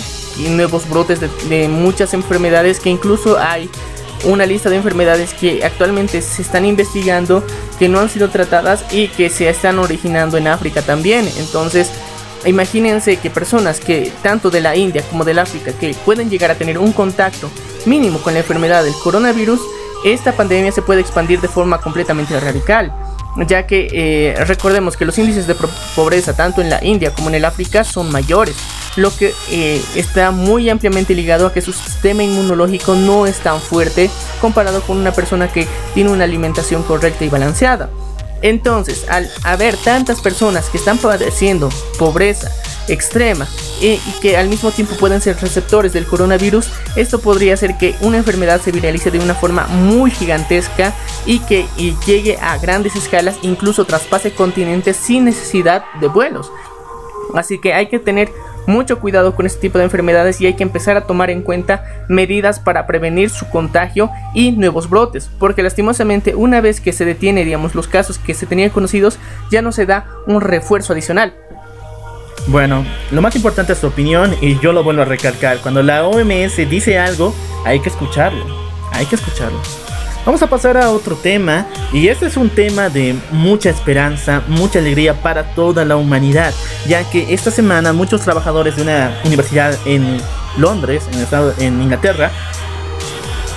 nuevos 0.50 0.88
brotes 0.88 1.20
de, 1.20 1.68
muchas 1.68 2.14
enfermedades 2.14 2.80
que 2.80 2.90
incluso 2.90 3.38
hay 3.38 3.68
una 4.24 4.46
lista 4.46 4.70
de 4.70 4.76
enfermedades 4.76 5.34
que 5.34 5.64
actualmente 5.64 6.22
se 6.22 6.42
están 6.42 6.64
investigando, 6.64 7.44
que 7.78 7.88
no 7.88 8.00
han 8.00 8.08
sido 8.08 8.28
tratadas 8.28 8.84
y 8.92 9.08
que 9.08 9.28
se 9.28 9.48
están 9.48 9.78
originando 9.78 10.36
en 10.36 10.46
África 10.46 10.82
también. 10.82 11.28
Entonces, 11.38 11.90
imagínense 12.44 13.16
que 13.16 13.30
personas 13.30 13.80
que 13.80 14.12
tanto 14.22 14.50
de 14.50 14.60
la 14.60 14.76
India 14.76 15.02
como 15.10 15.24
del 15.24 15.38
África 15.38 15.72
que 15.72 15.94
pueden 16.04 16.30
llegar 16.30 16.50
a 16.50 16.54
tener 16.54 16.78
un 16.78 16.92
contacto 16.92 17.50
mínimo 17.84 18.20
con 18.20 18.34
la 18.34 18.40
enfermedad 18.40 18.84
del 18.84 18.94
coronavirus, 18.94 19.60
esta 20.04 20.32
pandemia 20.32 20.72
se 20.72 20.82
puede 20.82 21.00
expandir 21.00 21.40
de 21.40 21.48
forma 21.48 21.80
completamente 21.80 22.38
radical 22.38 22.92
ya 23.36 23.66
que 23.66 23.88
eh, 23.92 24.44
recordemos 24.44 24.96
que 24.96 25.04
los 25.04 25.18
índices 25.18 25.46
de 25.46 25.56
pobreza 25.94 26.34
tanto 26.34 26.60
en 26.60 26.70
la 26.70 26.84
India 26.84 27.12
como 27.14 27.28
en 27.28 27.36
el 27.36 27.44
África 27.44 27.84
son 27.84 28.10
mayores, 28.12 28.56
lo 28.96 29.14
que 29.14 29.32
eh, 29.50 29.82
está 29.94 30.30
muy 30.30 30.68
ampliamente 30.68 31.14
ligado 31.14 31.46
a 31.46 31.52
que 31.52 31.62
su 31.62 31.72
sistema 31.72 32.22
inmunológico 32.22 32.94
no 32.94 33.26
es 33.26 33.38
tan 33.38 33.60
fuerte 33.60 34.10
comparado 34.40 34.82
con 34.82 34.98
una 34.98 35.12
persona 35.12 35.48
que 35.48 35.66
tiene 35.94 36.10
una 36.10 36.24
alimentación 36.24 36.82
correcta 36.82 37.24
y 37.24 37.28
balanceada. 37.28 37.88
Entonces, 38.42 39.06
al 39.08 39.30
haber 39.44 39.76
tantas 39.76 40.20
personas 40.20 40.68
que 40.68 40.76
están 40.76 40.98
padeciendo 40.98 41.70
pobreza, 41.98 42.50
extrema 42.88 43.46
y, 43.80 43.98
que 44.20 44.36
al 44.36 44.48
mismo 44.48 44.70
tiempo 44.70 44.94
pueden 44.96 45.20
ser 45.20 45.36
receptores 45.40 45.92
del 45.92 46.06
coronavirus, 46.06 46.70
esto 46.96 47.20
podría 47.20 47.54
hacer 47.54 47.78
que 47.78 47.94
una 48.00 48.18
enfermedad 48.18 48.60
se 48.60 48.72
viralice 48.72 49.10
de 49.10 49.18
una 49.18 49.34
forma 49.34 49.66
muy 49.66 50.10
gigantesca 50.10 50.94
y 51.26 51.40
que 51.40 51.66
llegue 52.06 52.38
a 52.38 52.58
grandes 52.58 52.96
escalas, 52.96 53.36
incluso 53.42 53.84
traspase 53.84 54.32
continentes 54.32 54.96
sin 54.96 55.24
necesidad 55.24 55.84
de 56.00 56.08
vuelos. 56.08 56.50
Así 57.34 57.58
que 57.58 57.72
hay 57.72 57.86
que 57.86 57.98
tener 57.98 58.30
mucho 58.66 59.00
cuidado 59.00 59.34
con 59.34 59.46
este 59.46 59.60
tipo 59.60 59.78
de 59.78 59.84
enfermedades 59.84 60.40
y 60.40 60.46
hay 60.46 60.54
que 60.54 60.62
empezar 60.62 60.96
a 60.96 61.06
tomar 61.06 61.30
en 61.30 61.42
cuenta 61.42 61.84
medidas 62.08 62.60
para 62.60 62.86
prevenir 62.86 63.30
su 63.30 63.48
contagio 63.48 64.10
y 64.34 64.52
nuevos 64.52 64.88
brotes, 64.88 65.30
porque 65.38 65.62
lastimosamente 65.62 66.34
una 66.34 66.60
vez 66.60 66.80
que 66.80 66.92
se 66.92 67.04
detiene, 67.04 67.44
digamos, 67.44 67.74
los 67.74 67.88
casos 67.88 68.18
que 68.18 68.34
se 68.34 68.46
tenían 68.46 68.70
conocidos, 68.70 69.18
ya 69.50 69.62
no 69.62 69.72
se 69.72 69.86
da 69.86 70.06
un 70.26 70.40
refuerzo 70.40 70.92
adicional. 70.92 71.34
Bueno, 72.48 72.84
lo 73.10 73.22
más 73.22 73.36
importante 73.36 73.72
es 73.72 73.78
su 73.78 73.86
opinión 73.86 74.34
y 74.40 74.58
yo 74.58 74.72
lo 74.72 74.82
vuelvo 74.82 75.02
a 75.02 75.04
recalcar. 75.04 75.58
Cuando 75.58 75.82
la 75.82 76.04
OMS 76.06 76.56
dice 76.68 76.98
algo, 76.98 77.34
hay 77.64 77.80
que 77.80 77.88
escucharlo. 77.88 78.44
Hay 78.92 79.06
que 79.06 79.14
escucharlo. 79.14 79.60
Vamos 80.24 80.40
a 80.42 80.46
pasar 80.46 80.76
a 80.76 80.90
otro 80.90 81.16
tema 81.16 81.66
y 81.92 82.06
este 82.06 82.26
es 82.26 82.36
un 82.36 82.48
tema 82.48 82.88
de 82.88 83.16
mucha 83.32 83.70
esperanza, 83.70 84.42
mucha 84.46 84.78
alegría 84.78 85.14
para 85.14 85.54
toda 85.54 85.84
la 85.84 85.96
humanidad, 85.96 86.54
ya 86.86 87.08
que 87.10 87.34
esta 87.34 87.50
semana 87.50 87.92
muchos 87.92 88.20
trabajadores 88.20 88.76
de 88.76 88.82
una 88.82 89.20
universidad 89.24 89.76
en 89.84 90.18
Londres, 90.56 91.04
en, 91.12 91.64
en 91.64 91.82
Inglaterra, 91.82 92.30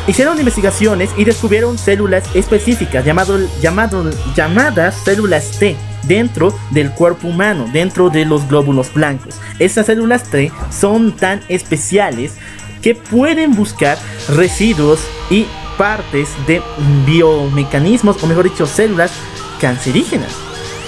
hicieron 0.08 0.40
investigaciones 0.40 1.12
y 1.16 1.24
descubrieron 1.24 1.78
células 1.78 2.24
específicas 2.34 3.06
llamado, 3.06 3.38
llamado, 3.62 4.10
llamadas 4.36 4.96
células 5.04 5.52
T 5.60 5.76
dentro 6.08 6.54
del 6.72 6.91
cuerpo 6.91 7.28
humano, 7.28 7.68
dentro 7.72 8.10
de 8.10 8.26
los 8.26 8.48
glóbulos 8.48 8.94
blancos. 8.94 9.36
Estas 9.60 9.88
células 9.88 10.24
T 10.24 10.52
son 10.72 11.15
tan 11.15 11.41
especiales 11.48 12.34
que 12.82 12.96
pueden 12.96 13.56
buscar 13.56 13.98
residuos 14.30 15.00
y 15.30 15.48
partes 15.78 16.30
de 16.48 16.62
biomecanismos, 17.06 18.22
o 18.24 18.28
mejor 18.28 18.46
dicho, 18.46 18.65
células 18.65 19.12
cancerígenas. 19.60 20.32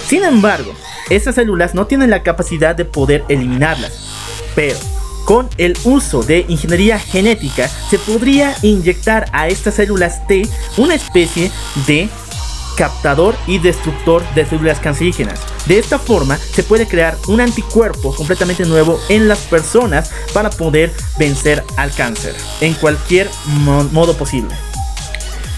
Sin 0.06 0.24
embargo, 0.24 0.72
estas 1.10 1.34
células 1.34 1.74
no 1.74 1.86
tienen 1.86 2.10
la 2.10 2.22
capacidad 2.22 2.74
de 2.74 2.84
poder 2.84 3.24
eliminarlas. 3.28 3.92
Pero 4.54 4.78
con 5.24 5.48
el 5.58 5.76
uso 5.84 6.22
de 6.22 6.46
ingeniería 6.48 6.98
genética 6.98 7.68
se 7.68 7.98
podría 7.98 8.54
inyectar 8.62 9.26
a 9.32 9.48
estas 9.48 9.74
células 9.74 10.26
T 10.26 10.48
una 10.78 10.94
especie 10.94 11.50
de 11.86 12.08
captador 12.78 13.34
y 13.48 13.58
destructor 13.58 14.22
de 14.34 14.46
células 14.46 14.78
cancerígenas. 14.78 15.40
De 15.66 15.78
esta 15.78 15.98
forma 15.98 16.38
se 16.38 16.62
puede 16.62 16.86
crear 16.86 17.18
un 17.26 17.40
anticuerpo 17.40 18.14
completamente 18.14 18.64
nuevo 18.64 19.00
en 19.08 19.26
las 19.26 19.40
personas 19.40 20.12
para 20.32 20.48
poder 20.48 20.92
vencer 21.18 21.64
al 21.76 21.92
cáncer 21.92 22.36
en 22.60 22.74
cualquier 22.74 23.28
modo 23.92 24.16
posible. 24.16 24.54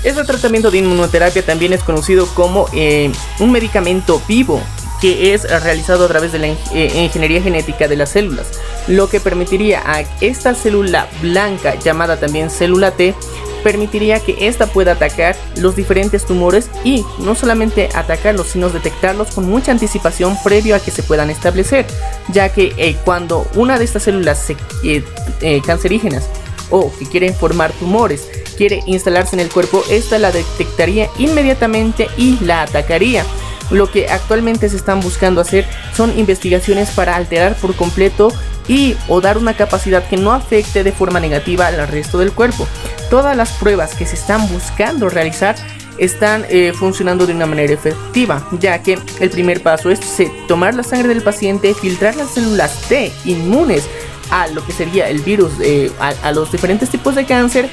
Este 0.03 0.25
tratamiento 0.25 0.71
de 0.71 0.79
inmunoterapia 0.79 1.45
también 1.45 1.75
es 1.75 1.83
conocido 1.83 2.27
como 2.29 2.67
eh, 2.73 3.13
un 3.39 3.53
medicamento 3.53 4.23
vivo 4.27 4.63
que 5.03 5.35
es 5.35 5.43
realizado 5.63 6.07
a 6.07 6.09
través 6.09 6.33
de 6.33 6.39
la 6.39 6.47
eh, 6.47 7.03
ingeniería 7.05 7.43
genética 7.43 7.87
de 7.87 7.97
las 7.97 8.11
células, 8.11 8.47
lo 8.87 9.09
que 9.09 9.21
permitiría 9.21 9.83
a 9.85 10.05
esta 10.21 10.55
célula 10.55 11.09
blanca 11.21 11.75
llamada 11.77 12.19
también 12.19 12.51
célula 12.51 12.93
T 12.93 13.15
permitiría 13.63 14.21
que 14.21 14.47
ésta 14.47 14.67
pueda 14.67 14.93
atacar 14.93 15.37
los 15.57 15.77
diferentes 15.77 16.25
tumores 16.25 16.71
y 16.85 17.05
no 17.19 17.35
solamente 17.35 17.89
atacarlos, 17.95 18.49
sino 18.49 18.71
detectarlos 18.71 19.33
con 19.33 19.49
mucha 19.49 19.73
anticipación 19.73 20.37
previo 20.43 20.77
a 20.77 20.81
que 20.81 20.91
se 20.91 21.03
puedan 21.03 21.31
establecer, 21.31 21.87
ya 22.29 22.53
que 22.53 22.75
eh, 22.77 22.97
cuando 23.05 23.47
una 23.55 23.79
de 23.79 23.85
estas 23.85 24.05
células 24.05 24.51
eh, 24.51 25.05
eh, 25.41 25.63
cancerígenas 25.65 26.29
o 26.71 26.93
que 26.99 27.07
quieren 27.07 27.35
formar 27.35 27.73
tumores 27.73 28.29
quiere 28.57 28.83
instalarse 28.87 29.37
en 29.37 29.41
el 29.41 29.49
cuerpo, 29.49 29.83
esta 29.91 30.19
la 30.19 30.31
detectaría 30.33 31.09
inmediatamente 31.19 32.09
y 32.19 32.39
la 32.45 32.63
atacaría. 32.63 33.25
Lo 33.71 33.91
que 33.91 34.09
actualmente 34.09 34.69
se 34.69 34.77
están 34.77 35.01
buscando 35.01 35.41
hacer 35.41 35.67
son 35.97 36.19
investigaciones 36.19 36.91
para 36.91 37.17
alterar 37.17 37.55
por 37.57 37.75
completo 37.75 38.33
y 38.69 38.97
o 39.09 39.21
dar 39.21 39.39
una 39.39 39.55
capacidad 39.55 40.07
que 40.07 40.17
no 40.17 40.33
afecte 40.33 40.85
de 40.85 40.93
forma 40.93 41.21
negativa 41.21 41.67
al 41.67 41.89
resto 41.89 42.19
del 42.19 42.33
cuerpo. 42.33 42.67
Todas 43.11 43.37
las 43.37 43.53
pruebas 43.53 43.95
que 43.95 44.07
se 44.07 44.15
están 44.15 44.49
buscando 44.49 45.09
realizar 45.09 45.57
están 45.99 46.47
eh, 46.49 46.73
funcionando 46.73 47.27
de 47.27 47.35
una 47.35 47.47
manera 47.47 47.73
efectiva, 47.73 48.49
ya 48.59 48.83
que 48.83 48.99
el 49.21 49.31
primer 49.31 49.63
paso 49.63 49.91
es 49.91 50.01
tomar 50.49 50.75
la 50.75 50.83
sangre 50.83 51.09
del 51.09 51.23
paciente, 51.23 51.75
filtrar 51.75 52.17
las 52.17 52.31
células 52.31 52.83
T 52.89 53.13
inmunes 53.25 53.87
a 54.31 54.47
lo 54.47 54.65
que 54.65 54.73
sería 54.73 55.09
el 55.09 55.21
virus, 55.21 55.53
eh, 55.61 55.91
a 55.99 56.33
los 56.33 56.51
diferentes 56.53 56.89
tipos 56.89 57.15
de 57.17 57.27
cáncer. 57.27 57.69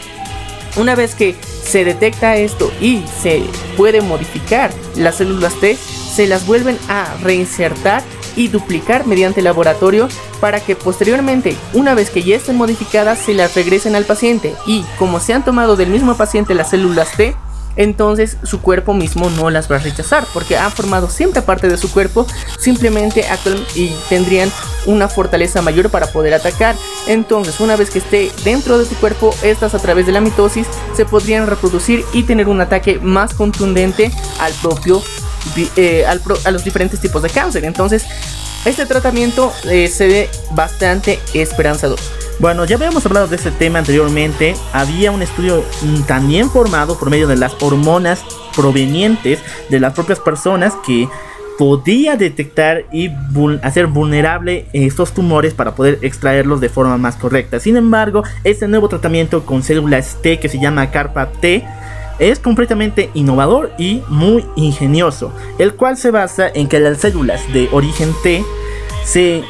Una 0.76 0.96
vez 0.96 1.16
que 1.16 1.36
se 1.64 1.86
detecta 1.86 2.38
esto 2.38 2.72
y 2.82 3.04
se 3.22 3.44
puede 3.76 4.02
modificar 4.02 4.72
las 4.96 5.16
células 5.16 5.56
T, 5.56 5.76
se 5.76 6.28
las 6.28 6.46
vuelven 6.46 6.78
a 6.90 7.16
reinsertar 7.22 8.04
y 8.36 8.48
duplicar 8.50 9.08
mediante 9.08 9.42
laboratorio 9.42 10.08
para 10.40 10.60
que 10.60 10.76
posteriormente, 10.76 11.56
una 11.74 11.96
vez 11.96 12.10
que 12.10 12.24
ya 12.24 12.36
estén 12.36 12.56
modificadas, 12.56 13.20
se 13.20 13.34
las 13.34 13.56
regresen 13.56 13.96
al 13.96 14.06
paciente. 14.06 14.56
Y 14.66 14.84
como 15.00 15.20
se 15.20 15.34
han 15.34 15.44
tomado 15.44 15.76
del 15.76 15.90
mismo 15.90 16.16
paciente 16.16 16.54
las 16.54 16.70
células 16.70 17.12
T, 17.18 17.36
entonces 17.78 18.38
su 18.44 18.62
cuerpo 18.62 18.94
mismo 18.94 19.30
no 19.30 19.50
las 19.50 19.72
va 19.72 19.78
a 19.78 19.80
rechazar 19.80 20.26
porque 20.34 20.58
han 20.58 20.72
formado 20.72 21.10
siempre 21.10 21.42
parte 21.42 21.70
de 21.70 21.78
su 21.78 21.92
cuerpo, 21.92 22.28
simplemente 22.60 23.26
y 23.76 23.92
tendrían 24.10 24.52
una 24.86 25.08
fortaleza 25.08 25.62
mayor 25.62 25.90
para 25.90 26.08
poder 26.08 26.34
atacar. 26.34 26.76
Entonces, 27.08 27.60
una 27.60 27.76
vez 27.76 27.90
que 27.90 28.00
esté 28.00 28.32
dentro 28.44 28.78
de 28.78 28.86
tu 28.86 28.96
cuerpo, 28.96 29.34
estas 29.44 29.74
a 29.74 29.80
través 29.80 30.06
de 30.06 30.12
la 30.12 30.22
mitosis 30.22 30.68
se 30.96 31.06
podrían 31.06 31.48
reproducir 31.48 32.04
y 32.14 32.24
tener 32.24 32.48
un 32.48 32.62
ataque 32.62 33.00
más 33.00 33.34
contundente 33.34 34.12
al 34.40 34.54
propio 34.54 35.02
eh, 35.76 36.06
a 36.06 36.52
los 36.52 36.64
diferentes 36.64 37.00
tipos 37.00 37.22
de 37.22 37.30
cáncer. 37.30 37.66
Entonces, 37.66 38.06
este 38.66 38.86
tratamiento 38.86 39.52
eh, 39.70 39.88
se 39.88 40.08
ve 40.08 40.30
bastante 40.52 41.20
esperanzador. 41.34 42.00
Bueno, 42.40 42.66
ya 42.66 42.76
habíamos 42.76 43.06
hablado 43.06 43.28
de 43.28 43.36
este 43.36 43.52
tema 43.52 43.80
anteriormente. 43.80 44.56
Había 44.72 45.12
un 45.12 45.22
estudio 45.22 45.64
mm, 45.82 46.02
también 46.04 46.50
formado 46.50 46.98
por 46.98 47.10
medio 47.10 47.28
de 47.28 47.36
las 47.36 47.56
hormonas 47.62 48.24
provenientes 48.56 49.40
de 49.70 49.80
las 49.80 49.94
propias 49.94 50.20
personas 50.20 50.74
que 50.86 51.08
podía 51.58 52.16
detectar 52.16 52.86
y 52.92 53.10
hacer 53.64 53.88
vulnerable 53.88 54.68
estos 54.74 55.14
tumores 55.14 55.56
para 55.56 55.74
poder 55.74 55.98
extraerlos 56.04 56.62
de 56.62 56.70
forma 56.70 56.98
más 56.98 57.16
correcta. 57.16 57.60
Sin 57.60 57.78
embargo, 57.78 58.24
este 58.44 58.68
nuevo 58.68 58.88
tratamiento 58.88 59.44
con 59.44 59.64
células 59.64 60.18
T 60.22 60.40
que 60.40 60.50
se 60.50 60.60
llama 60.60 60.92
Carpa 60.92 61.32
T 61.42 61.66
es 62.20 62.40
completamente 62.40 63.10
innovador 63.14 63.72
y 63.78 64.02
muy 64.10 64.46
ingenioso, 64.56 65.32
el 65.60 65.76
cual 65.76 65.98
se 65.98 66.12
basa 66.12 66.50
en 66.54 66.68
que 66.68 66.80
las 66.80 67.00
células 67.00 67.42
de 67.54 67.70
origen 67.72 68.14
T 68.24 68.44
se 69.06 69.44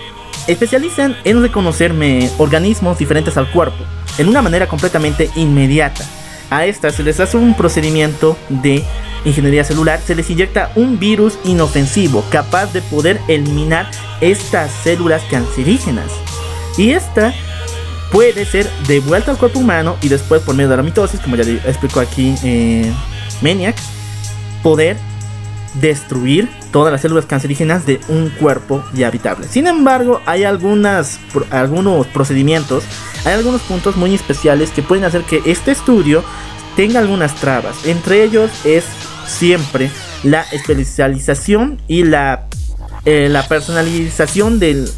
especializan 0.47 1.15
en 1.23 1.41
reconocerme 1.41 2.29
organismos 2.37 2.97
diferentes 2.97 3.37
al 3.37 3.51
cuerpo, 3.51 3.83
en 4.17 4.27
una 4.27 4.41
manera 4.41 4.67
completamente 4.67 5.29
inmediata. 5.35 6.03
A 6.49 6.65
estas 6.65 6.95
se 6.95 7.03
les 7.03 7.19
hace 7.19 7.37
un 7.37 7.53
procedimiento 7.55 8.37
de 8.49 8.83
ingeniería 9.25 9.63
celular, 9.63 9.99
se 10.05 10.15
les 10.15 10.29
inyecta 10.29 10.71
un 10.75 10.99
virus 10.99 11.37
inofensivo 11.43 12.23
capaz 12.31 12.71
de 12.71 12.81
poder 12.81 13.19
eliminar 13.27 13.91
estas 14.21 14.71
células 14.71 15.21
cancerígenas. 15.29 16.11
Y 16.77 16.91
esta 16.91 17.33
puede 18.11 18.45
ser 18.45 18.69
devuelta 18.87 19.31
al 19.31 19.37
cuerpo 19.37 19.59
humano 19.59 19.97
y 20.01 20.09
después 20.09 20.41
por 20.41 20.55
medio 20.55 20.69
de 20.69 20.77
la 20.77 20.83
mitosis, 20.83 21.19
como 21.19 21.35
ya 21.35 21.43
explicó 21.67 21.99
aquí 21.99 22.35
eh, 22.43 22.91
Maniac, 23.41 23.75
poder 24.63 24.97
destruir 25.75 26.49
todas 26.71 26.91
las 26.91 27.01
células 27.01 27.25
cancerígenas 27.25 27.85
de 27.85 27.99
un 28.07 28.29
cuerpo 28.29 28.83
ya 28.93 29.07
habitable. 29.07 29.47
Sin 29.47 29.67
embargo, 29.67 30.21
hay 30.25 30.43
algunas, 30.43 31.19
algunos 31.49 32.07
procedimientos, 32.07 32.83
hay 33.25 33.33
algunos 33.33 33.61
puntos 33.61 33.95
muy 33.95 34.13
especiales 34.13 34.71
que 34.71 34.81
pueden 34.81 35.05
hacer 35.05 35.23
que 35.23 35.41
este 35.45 35.71
estudio 35.71 36.23
tenga 36.75 36.99
algunas 36.99 37.35
trabas. 37.35 37.85
Entre 37.85 38.23
ellos 38.23 38.51
es 38.65 38.85
siempre 39.25 39.89
la 40.23 40.43
especialización 40.51 41.79
y 41.87 42.03
la, 42.03 42.47
eh, 43.05 43.27
la 43.29 43.47
personalización 43.47 44.59
del, 44.59 44.89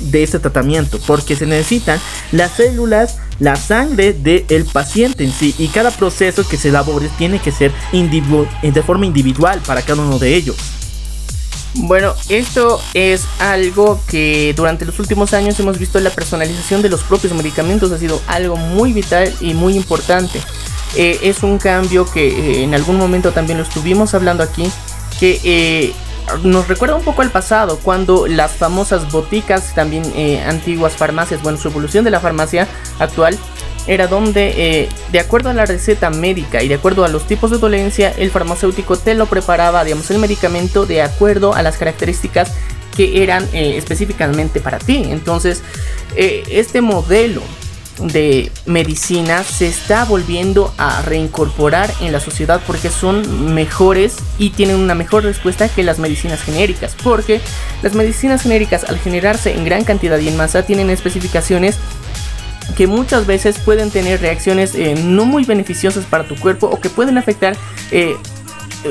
de 0.00 0.22
este 0.22 0.38
tratamiento, 0.38 0.98
porque 1.06 1.36
se 1.36 1.46
necesitan 1.46 2.00
las 2.32 2.52
células, 2.52 3.18
la 3.38 3.56
sangre 3.56 4.12
del 4.12 4.64
paciente 4.66 5.24
en 5.24 5.32
sí, 5.32 5.54
y 5.58 5.68
cada 5.68 5.90
proceso 5.90 6.46
que 6.46 6.56
se 6.56 6.68
elabore 6.68 7.08
tiene 7.18 7.38
que 7.38 7.52
ser 7.52 7.72
de 7.92 8.82
forma 8.82 9.06
individual 9.06 9.60
para 9.66 9.82
cada 9.82 10.02
uno 10.02 10.18
de 10.18 10.34
ellos. 10.34 10.56
Bueno, 11.76 12.14
esto 12.28 12.80
es 12.94 13.24
algo 13.40 14.00
que 14.08 14.54
durante 14.56 14.84
los 14.84 15.00
últimos 15.00 15.34
años 15.34 15.58
hemos 15.58 15.78
visto 15.78 15.98
la 15.98 16.10
personalización 16.10 16.82
de 16.82 16.88
los 16.88 17.02
propios 17.02 17.32
medicamentos 17.32 17.90
ha 17.90 17.98
sido 17.98 18.20
algo 18.28 18.56
muy 18.56 18.92
vital 18.92 19.34
y 19.40 19.54
muy 19.54 19.74
importante. 19.74 20.40
Eh, 20.96 21.18
es 21.22 21.42
un 21.42 21.58
cambio 21.58 22.06
que 22.06 22.28
eh, 22.28 22.62
en 22.62 22.74
algún 22.74 22.96
momento 22.96 23.32
también 23.32 23.58
lo 23.58 23.64
estuvimos 23.64 24.14
hablando 24.14 24.44
aquí, 24.44 24.70
que 25.18 25.40
eh, 25.42 25.92
nos 26.42 26.68
recuerda 26.68 26.96
un 26.96 27.04
poco 27.04 27.22
al 27.22 27.30
pasado, 27.30 27.78
cuando 27.82 28.26
las 28.26 28.52
famosas 28.52 29.10
boticas, 29.10 29.74
también 29.74 30.04
antiguas 30.46 30.94
farmacias, 30.94 31.42
bueno, 31.42 31.58
su 31.58 31.68
evolución 31.68 32.04
de 32.04 32.10
la 32.10 32.20
farmacia 32.20 32.68
actual, 32.98 33.38
era 33.86 34.06
donde, 34.06 34.88
de 35.12 35.20
acuerdo 35.20 35.50
a 35.50 35.52
la 35.52 35.66
receta 35.66 36.08
médica 36.08 36.62
y 36.62 36.68
de 36.68 36.76
acuerdo 36.76 37.04
a 37.04 37.08
los 37.08 37.26
tipos 37.26 37.50
de 37.50 37.58
dolencia, 37.58 38.14
el 38.16 38.30
farmacéutico 38.30 38.96
te 38.96 39.14
lo 39.14 39.26
preparaba, 39.26 39.84
digamos, 39.84 40.10
el 40.10 40.18
medicamento 40.18 40.86
de 40.86 41.02
acuerdo 41.02 41.54
a 41.54 41.62
las 41.62 41.76
características 41.76 42.52
que 42.96 43.22
eran 43.22 43.46
específicamente 43.52 44.60
para 44.60 44.78
ti. 44.78 45.02
Entonces, 45.06 45.62
este 46.16 46.80
modelo 46.80 47.42
de 47.98 48.50
medicina 48.66 49.44
se 49.44 49.68
está 49.68 50.04
volviendo 50.04 50.74
a 50.78 51.02
reincorporar 51.02 51.92
en 52.00 52.12
la 52.12 52.20
sociedad 52.20 52.60
porque 52.66 52.90
son 52.90 53.54
mejores 53.54 54.16
y 54.38 54.50
tienen 54.50 54.76
una 54.76 54.94
mejor 54.94 55.24
respuesta 55.24 55.68
que 55.68 55.82
las 55.82 55.98
medicinas 55.98 56.42
genéricas. 56.42 56.96
Porque 57.02 57.40
las 57.82 57.94
medicinas 57.94 58.42
genéricas 58.42 58.84
al 58.84 58.98
generarse 58.98 59.54
en 59.54 59.64
gran 59.64 59.84
cantidad 59.84 60.18
y 60.18 60.28
en 60.28 60.36
masa 60.36 60.62
tienen 60.62 60.90
especificaciones 60.90 61.76
que 62.76 62.86
muchas 62.86 63.26
veces 63.26 63.58
pueden 63.58 63.90
tener 63.90 64.20
reacciones 64.20 64.74
eh, 64.74 64.94
no 64.94 65.24
muy 65.24 65.44
beneficiosas 65.44 66.04
para 66.06 66.24
tu 66.24 66.34
cuerpo 66.36 66.66
o 66.66 66.80
que 66.80 66.88
pueden 66.88 67.18
afectar 67.18 67.56
eh, 67.90 68.16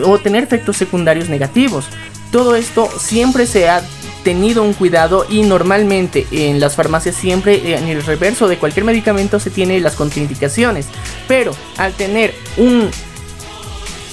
o 0.05 0.17
tener 0.19 0.43
efectos 0.43 0.77
secundarios 0.77 1.29
negativos. 1.29 1.85
Todo 2.31 2.55
esto 2.55 2.89
siempre 2.99 3.45
se 3.45 3.69
ha 3.69 3.83
tenido 4.23 4.63
un 4.63 4.73
cuidado 4.73 5.25
y 5.29 5.43
normalmente 5.43 6.25
en 6.31 6.59
las 6.59 6.75
farmacias 6.75 7.15
siempre 7.15 7.75
en 7.75 7.88
el 7.88 8.03
reverso 8.03 8.47
de 8.47 8.57
cualquier 8.57 8.86
medicamento 8.86 9.39
se 9.39 9.49
tiene 9.49 9.79
las 9.79 9.95
contraindicaciones. 9.95 10.88
Pero 11.27 11.53
al 11.77 11.93
tener 11.93 12.33
un, 12.57 12.89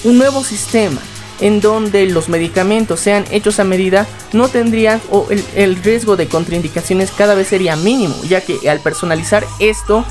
un 0.03 0.17
nuevo 0.17 0.43
sistema 0.43 1.01
en 1.39 1.59
donde 1.59 2.05
los 2.05 2.29
medicamentos 2.29 2.99
sean 2.99 3.25
hechos 3.31 3.59
a 3.59 3.63
medida, 3.63 4.07
no 4.31 4.47
tendrían 4.47 5.01
o 5.09 5.27
el, 5.31 5.43
el 5.55 5.75
riesgo 5.83 6.15
de 6.15 6.27
contraindicaciones 6.27 7.09
cada 7.11 7.33
vez 7.33 7.47
sería 7.47 7.75
mínimo, 7.75 8.15
ya 8.29 8.41
que 8.41 8.69
al 8.69 8.79
personalizar 8.79 9.45
esto 9.59 10.05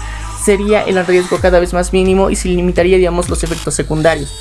sería 0.45 0.83
el 0.83 1.05
riesgo 1.07 1.39
cada 1.39 1.61
vez 1.61 1.73
más 1.73 1.93
mínimo 1.93 2.31
y 2.31 2.37
se 2.37 2.49
limitaría, 2.49 2.97
digamos, 2.97 3.29
los 3.29 3.45
efectos 3.45 3.75
secundarios. 3.75 4.33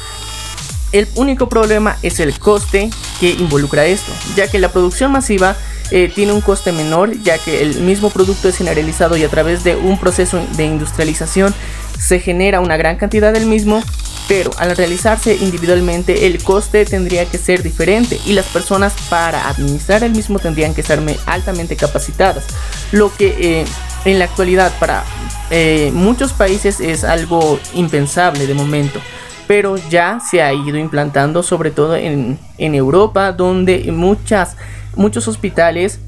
El 0.91 1.07
único 1.15 1.49
problema 1.49 1.97
es 2.01 2.19
el 2.19 2.37
coste 2.39 2.89
que 3.19 3.31
involucra 3.31 3.85
esto, 3.85 4.11
ya 4.35 4.47
que 4.47 4.57
la 4.57 4.71
producción 4.71 5.11
masiva 5.11 5.55
eh, 5.91 6.11
tiene 6.13 6.33
un 6.33 6.41
coste 6.41 6.71
menor, 6.71 7.11
ya 7.21 7.37
que 7.37 7.61
el 7.61 7.81
mismo 7.81 8.09
producto 8.09 8.49
es 8.49 8.57
generalizado 8.57 9.15
y 9.15 9.23
a 9.23 9.29
través 9.29 9.63
de 9.63 9.75
un 9.75 9.99
proceso 9.99 10.43
de 10.55 10.65
industrialización 10.65 11.53
se 11.99 12.19
genera 12.19 12.59
una 12.59 12.77
gran 12.77 12.95
cantidad 12.95 13.33
del 13.33 13.45
mismo, 13.45 13.83
pero 14.27 14.51
al 14.57 14.75
realizarse 14.75 15.35
individualmente 15.35 16.25
el 16.25 16.43
coste 16.43 16.85
tendría 16.85 17.25
que 17.25 17.37
ser 17.37 17.61
diferente 17.61 18.19
y 18.25 18.33
las 18.33 18.45
personas 18.47 18.93
para 19.09 19.47
administrar 19.47 20.03
el 20.03 20.11
mismo 20.11 20.39
tendrían 20.39 20.73
que 20.73 20.81
estar 20.81 20.99
altamente 21.27 21.75
capacitadas, 21.75 22.45
lo 22.91 23.15
que 23.15 23.35
eh, 23.39 23.65
en 24.05 24.17
la 24.17 24.25
actualidad 24.25 24.71
para 24.79 25.03
eh, 25.51 25.91
muchos 25.93 26.33
países 26.33 26.79
es 26.79 27.03
algo 27.03 27.59
impensable 27.73 28.47
de 28.47 28.53
momento 28.53 28.99
pero 29.49 29.77
ya 29.89 30.19
se 30.19 30.43
ha 30.43 30.53
ido 30.53 30.77
implantando 30.77 31.41
sobre 31.41 31.71
todo 31.71 31.95
en, 31.95 32.37
Europa 32.59 33.31
donde 33.31 33.91
muchas, 33.91 34.55
muchos 34.95 35.27
hospitales 35.27 35.99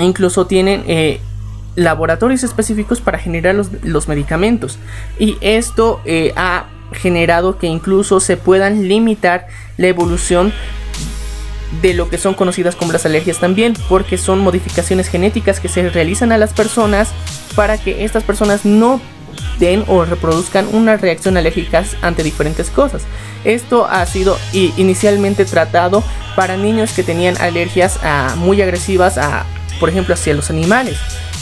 incluso 0.00 0.48
tienen 0.48 0.82
eh, 0.88 1.20
laboratorios 1.76 2.42
específicos 2.42 3.00
para 3.00 3.20
generar 3.20 3.54
los, 3.54 4.08
medicamentos. 4.08 4.80
Y 5.16 5.38
esto 5.42 6.00
eh, 6.06 6.32
ha 6.34 6.66
generado 6.90 7.56
que 7.56 7.68
incluso 7.68 8.18
se 8.18 8.36
puedan 8.36 8.88
limitar 8.88 9.46
la 9.76 9.86
evolución 9.86 10.52
de 11.82 11.94
lo 11.94 12.10
que 12.10 12.18
son 12.18 12.34
conocidas 12.34 12.74
como 12.74 12.90
las 12.90 13.06
alergias 13.06 13.38
también, 13.38 13.74
porque 13.88 14.18
son 14.18 14.40
modificaciones 14.40 15.06
genéticas 15.06 15.60
que 15.60 15.68
se 15.68 15.88
realizan 15.88 16.32
a 16.32 16.36
las 16.36 16.52
personas 16.52 17.12
para 17.54 17.78
que 17.78 18.04
estas 18.04 18.24
personas 18.24 18.64
no 18.64 19.00
den 19.58 19.84
o 19.88 20.04
reproduzcan 20.04 20.68
una 20.72 20.96
reacción 20.96 21.36
alérgica 21.36 21.84
ante 22.02 22.22
diferentes 22.22 22.70
cosas. 22.70 23.02
Esto 23.44 23.86
ha 23.86 24.04
sido 24.06 24.38
inicialmente 24.52 25.44
tratado 25.44 26.02
para 26.34 26.56
niños 26.56 26.92
que 26.92 27.02
tenían 27.02 27.36
alergias 27.38 27.98
muy 28.36 28.60
agresivas, 28.62 29.18
a, 29.18 29.44
por 29.80 29.88
ejemplo, 29.88 30.14
hacia 30.14 30.34
los 30.34 30.50
animales. 30.50 30.96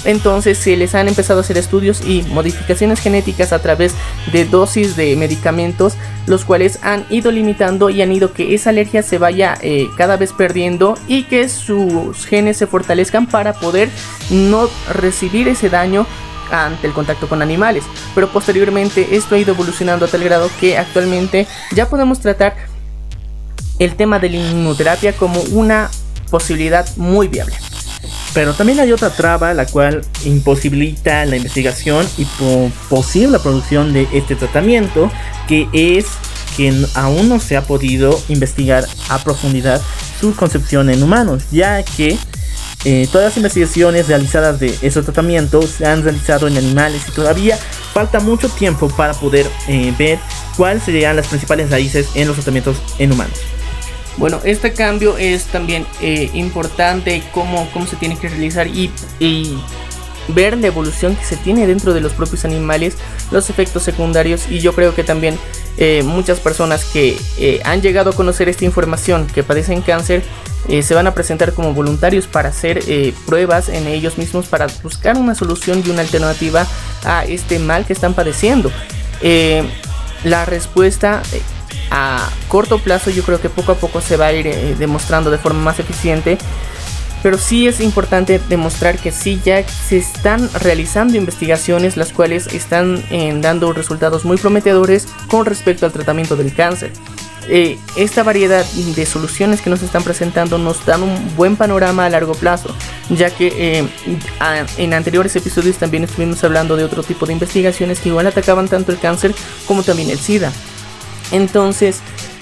Entonces 0.04 0.58
se 0.58 0.76
les 0.76 0.94
han 0.94 1.08
empezado 1.08 1.40
a 1.40 1.42
hacer 1.42 1.56
estudios 1.56 2.02
y 2.06 2.22
modificaciones 2.24 3.00
genéticas 3.00 3.52
a 3.52 3.60
través 3.60 3.94
de 4.32 4.44
dosis 4.44 4.96
de 4.96 5.16
medicamentos, 5.16 5.94
los 6.26 6.44
cuales 6.44 6.78
han 6.82 7.06
ido 7.08 7.30
limitando 7.30 7.90
y 7.90 8.02
han 8.02 8.12
ido 8.12 8.32
que 8.32 8.54
esa 8.54 8.70
alergia 8.70 9.02
se 9.02 9.18
vaya 9.18 9.56
eh, 9.62 9.88
cada 9.96 10.16
vez 10.16 10.32
perdiendo 10.32 10.98
y 11.08 11.24
que 11.24 11.48
sus 11.48 12.26
genes 12.26 12.58
se 12.58 12.66
fortalezcan 12.66 13.26
para 13.26 13.54
poder 13.54 13.88
no 14.30 14.68
recibir 14.92 15.48
ese 15.48 15.70
daño 15.70 16.06
ante 16.50 16.86
el 16.86 16.92
contacto 16.92 17.28
con 17.28 17.42
animales. 17.42 17.84
Pero 18.14 18.30
posteriormente 18.30 19.16
esto 19.16 19.34
ha 19.34 19.38
ido 19.38 19.54
evolucionando 19.54 20.06
a 20.06 20.08
tal 20.08 20.24
grado 20.24 20.50
que 20.60 20.76
actualmente 20.78 21.46
ya 21.72 21.88
podemos 21.88 22.20
tratar 22.20 22.54
el 23.78 23.96
tema 23.96 24.18
de 24.18 24.30
la 24.30 24.36
inmunoterapia 24.36 25.12
como 25.14 25.40
una 25.52 25.90
posibilidad 26.30 26.86
muy 26.96 27.28
viable. 27.28 27.54
Pero 28.34 28.52
también 28.52 28.80
hay 28.80 28.90
otra 28.90 29.10
traba 29.10 29.54
la 29.54 29.66
cual 29.66 30.04
imposibilita 30.24 31.24
la 31.24 31.36
investigación 31.36 32.06
y 32.18 32.26
posible 32.88 33.38
producción 33.38 33.92
de 33.92 34.08
este 34.12 34.34
tratamiento, 34.34 35.10
que 35.46 35.68
es 35.72 36.06
que 36.56 36.86
aún 36.94 37.28
no 37.28 37.38
se 37.38 37.56
ha 37.56 37.62
podido 37.62 38.20
investigar 38.28 38.84
a 39.08 39.18
profundidad 39.18 39.80
su 40.20 40.34
concepción 40.34 40.90
en 40.90 41.02
humanos, 41.02 41.44
ya 41.52 41.82
que 41.82 42.18
eh, 42.84 43.08
todas 43.10 43.28
las 43.28 43.36
investigaciones 43.36 44.08
realizadas 44.08 44.60
de 44.60 44.76
esos 44.82 45.04
tratamientos 45.04 45.70
se 45.70 45.86
han 45.86 46.02
realizado 46.02 46.46
en 46.48 46.56
animales 46.56 47.02
y 47.08 47.12
todavía 47.12 47.56
falta 47.92 48.20
mucho 48.20 48.48
tiempo 48.48 48.88
para 48.88 49.14
poder 49.14 49.46
eh, 49.68 49.94
ver 49.98 50.18
cuáles 50.56 50.82
serían 50.82 51.16
las 51.16 51.28
principales 51.28 51.70
raíces 51.70 52.08
en 52.14 52.28
los 52.28 52.36
tratamientos 52.36 52.76
en 52.98 53.12
humanos. 53.12 53.38
Bueno, 54.16 54.40
este 54.44 54.72
cambio 54.72 55.18
es 55.18 55.46
también 55.46 55.86
eh, 56.00 56.30
importante, 56.34 57.22
cómo, 57.32 57.68
cómo 57.72 57.86
se 57.86 57.96
tiene 57.96 58.16
que 58.16 58.28
realizar 58.28 58.66
y, 58.66 58.90
y 59.18 59.58
ver 60.28 60.56
la 60.58 60.66
evolución 60.66 61.16
que 61.16 61.24
se 61.24 61.36
tiene 61.36 61.66
dentro 61.66 61.94
de 61.94 62.00
los 62.00 62.12
propios 62.12 62.44
animales, 62.44 62.96
los 63.30 63.50
efectos 63.50 63.82
secundarios 63.82 64.48
y 64.48 64.60
yo 64.60 64.74
creo 64.74 64.94
que 64.94 65.04
también 65.04 65.38
eh, 65.76 66.02
muchas 66.04 66.40
personas 66.40 66.84
que 66.84 67.18
eh, 67.38 67.60
han 67.64 67.82
llegado 67.82 68.10
a 68.10 68.12
conocer 68.14 68.48
esta 68.48 68.64
información, 68.64 69.26
que 69.26 69.42
padecen 69.42 69.82
cáncer, 69.82 70.22
eh, 70.68 70.82
se 70.82 70.94
van 70.94 71.06
a 71.06 71.14
presentar 71.14 71.52
como 71.52 71.74
voluntarios 71.74 72.26
para 72.26 72.48
hacer 72.48 72.82
pruebas 73.26 73.68
en 73.68 73.86
ellos 73.86 74.16
mismos 74.16 74.46
para 74.46 74.66
buscar 74.82 75.18
una 75.18 75.34
solución 75.34 75.82
y 75.84 75.90
una 75.90 76.00
alternativa 76.00 76.66
a 77.04 77.24
este 77.24 77.58
mal 77.58 77.84
que 77.84 77.92
están 77.92 78.14
padeciendo. 78.14 78.70
la 80.24 80.46
respuesta 80.46 81.22
a 81.90 82.30
corto 82.48 82.78
plazo 82.78 83.10
yo 83.10 83.22
creo 83.24 83.40
que 83.42 83.50
poco 83.50 83.72
a 83.72 83.74
poco 83.74 84.00
se 84.00 84.16
va 84.16 84.26
a 84.26 84.32
ir 84.32 84.76
demostrando 84.78 85.30
de 85.30 85.36
forma 85.36 85.60
más 85.60 85.78
eficiente 85.80 86.38
pero 87.24 87.38
sí 87.38 87.66
es 87.66 87.80
importante 87.80 88.38
demostrar 88.50 88.98
que 88.98 89.10
sí 89.10 89.40
ya 89.42 89.66
se 89.66 89.96
están 89.96 90.50
realizando 90.60 91.16
investigaciones 91.16 91.96
las 91.96 92.12
cuales 92.12 92.48
están 92.48 93.02
eh, 93.08 93.34
dando 93.40 93.72
resultados 93.72 94.26
muy 94.26 94.36
prometedores 94.36 95.08
con 95.28 95.46
respecto 95.46 95.86
al 95.86 95.92
tratamiento 95.92 96.36
del 96.36 96.54
cáncer. 96.54 96.92
Eh, 97.48 97.78
esta 97.96 98.24
variedad 98.24 98.62
de 98.66 99.06
soluciones 99.06 99.62
que 99.62 99.70
nos 99.70 99.80
están 99.82 100.02
presentando 100.02 100.58
nos 100.58 100.84
dan 100.84 101.02
un 101.02 101.34
buen 101.34 101.56
panorama 101.56 102.04
a 102.04 102.10
largo 102.10 102.34
plazo, 102.34 102.76
ya 103.08 103.30
que 103.30 103.78
eh, 103.78 103.88
en 104.76 104.92
anteriores 104.92 105.34
episodios 105.34 105.78
también 105.78 106.04
estuvimos 106.04 106.44
hablando 106.44 106.76
de 106.76 106.84
otro 106.84 107.02
tipo 107.02 107.24
de 107.24 107.32
investigaciones 107.32 108.00
que 108.00 108.10
igual 108.10 108.26
atacaban 108.26 108.68
tanto 108.68 108.92
el 108.92 108.98
cáncer 108.98 109.34
como 109.66 109.82
también 109.82 110.10
el 110.10 110.18
SIDA. 110.18 110.52
Entonces, 111.32 112.00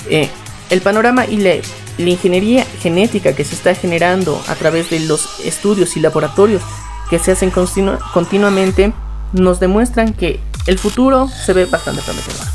el 0.09 0.81
panorama 0.81 1.25
y 1.25 1.37
la 1.37 1.55
la 1.99 2.11
ingeniería 2.11 2.65
genética 2.81 3.35
que 3.35 3.45
se 3.45 3.55
está 3.55 3.75
generando 3.75 4.43
a 4.49 4.55
través 4.55 4.91
de 4.91 5.01
los 5.01 5.41
estudios 5.41 5.97
y 5.97 6.01
laboratorios 6.01 6.63
que 7.11 7.19
se 7.19 7.33
hacen 7.33 7.51
continuamente 7.51 8.93
nos 9.33 9.61
demuestran 9.61 10.13
que 10.13 10.41
el 10.67 10.79
futuro 10.79 11.29
se 11.29 11.53
ve 11.53 11.67
bastante 11.67 12.03
prometedor. 12.03 12.47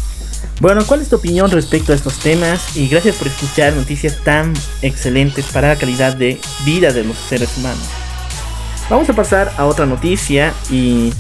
Bueno, 0.59 0.83
¿cuál 0.87 1.01
es 1.01 1.09
tu 1.09 1.17
opinión 1.17 1.51
respecto 1.51 1.91
a 1.91 1.95
estos 1.95 2.15
temas? 2.15 2.75
Y 2.75 2.87
gracias 2.87 3.15
por 3.15 3.27
escuchar 3.27 3.73
noticias 3.73 4.23
tan 4.23 4.53
excelentes 4.81 5.45
para 5.45 5.69
la 5.69 5.75
calidad 5.75 6.15
de 6.15 6.39
vida 6.65 6.91
de 6.91 7.03
los 7.03 7.15
seres 7.15 7.55
humanos. 7.57 7.83
Vamos 8.89 9.07
a 9.09 9.13
pasar 9.13 9.53
a 9.57 9.65
otra 9.65 9.85
noticia 9.85 10.53
y 10.71 11.13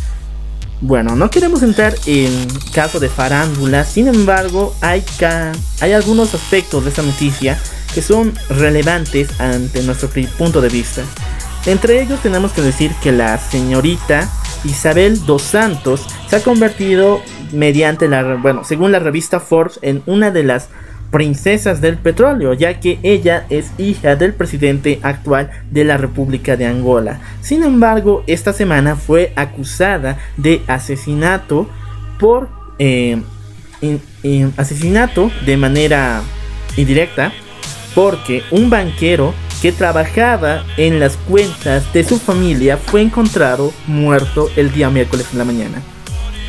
bueno, 0.81 1.15
no 1.15 1.29
queremos 1.29 1.61
entrar 1.63 1.93
en 2.05 2.47
caso 2.73 2.99
de 2.99 3.09
farándula, 3.09 3.83
sin 3.83 4.07
embargo 4.07 4.75
hay, 4.81 5.03
hay 5.81 5.91
algunos 5.91 6.33
aspectos 6.33 6.83
de 6.83 6.89
esta 6.89 7.01
noticia 7.01 7.59
que 7.97 8.03
son 8.03 8.31
relevantes 8.49 9.27
ante 9.39 9.81
nuestro 9.81 10.07
punto 10.37 10.61
de 10.61 10.69
vista. 10.69 11.01
Entre 11.65 11.99
ellos 11.99 12.19
tenemos 12.21 12.51
que 12.51 12.61
decir 12.61 12.91
que 13.01 13.11
la 13.11 13.39
señorita 13.39 14.29
Isabel 14.65 15.25
dos 15.25 15.41
Santos 15.41 16.05
se 16.27 16.35
ha 16.35 16.43
convertido 16.43 17.23
mediante 17.53 18.07
la, 18.07 18.35
bueno, 18.35 18.63
según 18.63 18.91
la 18.91 18.99
revista 18.99 19.39
Forbes, 19.39 19.79
en 19.81 20.03
una 20.05 20.29
de 20.29 20.43
las 20.43 20.69
princesas 21.09 21.81
del 21.81 21.97
petróleo, 21.97 22.53
ya 22.53 22.79
que 22.79 22.99
ella 23.01 23.47
es 23.49 23.71
hija 23.79 24.15
del 24.15 24.35
presidente 24.35 24.99
actual 25.01 25.49
de 25.71 25.83
la 25.83 25.97
República 25.97 26.55
de 26.55 26.67
Angola. 26.67 27.19
Sin 27.41 27.63
embargo, 27.63 28.23
esta 28.27 28.53
semana 28.53 28.95
fue 28.95 29.33
acusada 29.35 30.19
de 30.37 30.61
asesinato 30.67 31.67
por 32.19 32.47
eh, 32.77 33.19
asesinato 34.55 35.31
de 35.47 35.57
manera 35.57 36.21
indirecta 36.75 37.33
porque 37.97 38.43
un 38.51 38.69
banquero 38.69 39.33
que 39.59 39.71
trabajaba 39.71 40.63
en 40.77 40.99
las 40.99 41.17
cuentas 41.17 41.91
de 41.93 42.03
su 42.03 42.19
familia 42.19 42.77
fue 42.77 43.01
encontrado 43.01 43.73
muerto 43.87 44.51
el 44.55 44.71
día 44.71 44.91
miércoles 44.91 45.25
en 45.31 45.39
la 45.39 45.45
mañana. 45.45 45.81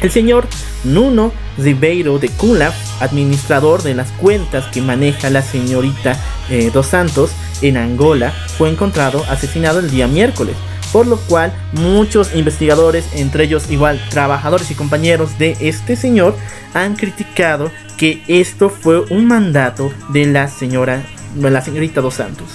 El 0.02 0.10
señor 0.10 0.46
Nuno 0.84 1.32
Ribeiro 1.56 2.18
de 2.18 2.28
Cula, 2.28 2.74
administrador 3.00 3.82
de 3.82 3.94
las 3.94 4.10
cuentas 4.12 4.66
que 4.66 4.82
maneja 4.82 5.30
la 5.30 5.40
señorita 5.40 6.22
eh, 6.50 6.70
Dos 6.70 6.88
Santos 6.88 7.30
en 7.62 7.78
Angola, 7.78 8.30
fue 8.58 8.68
encontrado 8.68 9.24
asesinado 9.30 9.78
el 9.78 9.90
día 9.90 10.06
miércoles. 10.06 10.54
Por 10.92 11.06
lo 11.06 11.16
cual 11.16 11.50
muchos 11.72 12.34
investigadores, 12.34 13.06
entre 13.14 13.44
ellos 13.44 13.70
igual 13.70 13.98
trabajadores 14.10 14.70
y 14.70 14.74
compañeros 14.74 15.38
de 15.38 15.56
este 15.60 15.96
señor, 15.96 16.36
han 16.74 16.94
criticado 16.94 17.70
que 17.96 18.22
esto 18.28 18.68
fue 18.68 19.00
un 19.08 19.26
mandato 19.26 19.90
de 20.10 20.26
la 20.26 20.48
señora 20.48 21.02
la 21.36 21.60
señorita 21.62 22.00
Dos 22.00 22.14
Santos. 22.14 22.46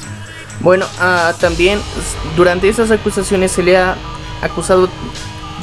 Bueno, 0.59 0.85
ah, 0.99 1.33
también 1.39 1.79
durante 2.37 2.69
esas 2.69 2.91
acusaciones 2.91 3.51
se 3.51 3.63
le 3.63 3.77
ha 3.77 3.95
acusado 4.41 4.89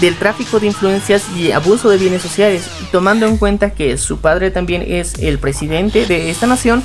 del 0.01 0.17
tráfico 0.17 0.61
de 0.61 0.67
influencias 0.67 1.25
y 1.37 1.53
abuso 1.53 1.91
de 1.91 1.99
bienes 1.99 2.23
sociales, 2.23 2.69
tomando 2.91 3.27
en 3.27 3.37
cuenta 3.37 3.71
que 3.71 3.99
su 3.99 4.19
padre 4.19 4.51
también 4.51 4.83
es 4.87 5.15
el 5.19 5.39
presidente 5.39 6.07
de 6.07 6.31
esta 6.31 6.47
nación, 6.47 6.83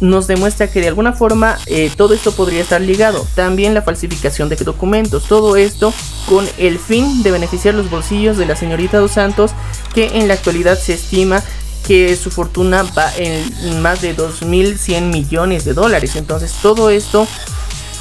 nos 0.00 0.26
demuestra 0.26 0.70
que 0.70 0.80
de 0.80 0.88
alguna 0.88 1.12
forma 1.12 1.58
eh, 1.66 1.90
todo 1.94 2.14
esto 2.14 2.32
podría 2.32 2.62
estar 2.62 2.80
ligado. 2.80 3.26
También 3.34 3.74
la 3.74 3.82
falsificación 3.82 4.48
de 4.48 4.56
documentos, 4.56 5.24
todo 5.24 5.56
esto 5.56 5.92
con 6.26 6.46
el 6.58 6.78
fin 6.78 7.22
de 7.22 7.30
beneficiar 7.30 7.74
los 7.74 7.90
bolsillos 7.90 8.38
de 8.38 8.46
la 8.46 8.56
señorita 8.56 8.98
Dos 8.98 9.12
Santos, 9.12 9.52
que 9.94 10.18
en 10.18 10.28
la 10.28 10.34
actualidad 10.34 10.78
se 10.78 10.94
estima 10.94 11.42
que 11.90 12.14
su 12.14 12.30
fortuna 12.30 12.84
va 12.96 13.10
en 13.16 13.82
más 13.82 14.00
de 14.00 14.16
2.100 14.16 15.10
millones 15.12 15.64
de 15.64 15.74
dólares. 15.74 16.14
Entonces 16.14 16.54
todo 16.62 16.88
esto 16.88 17.26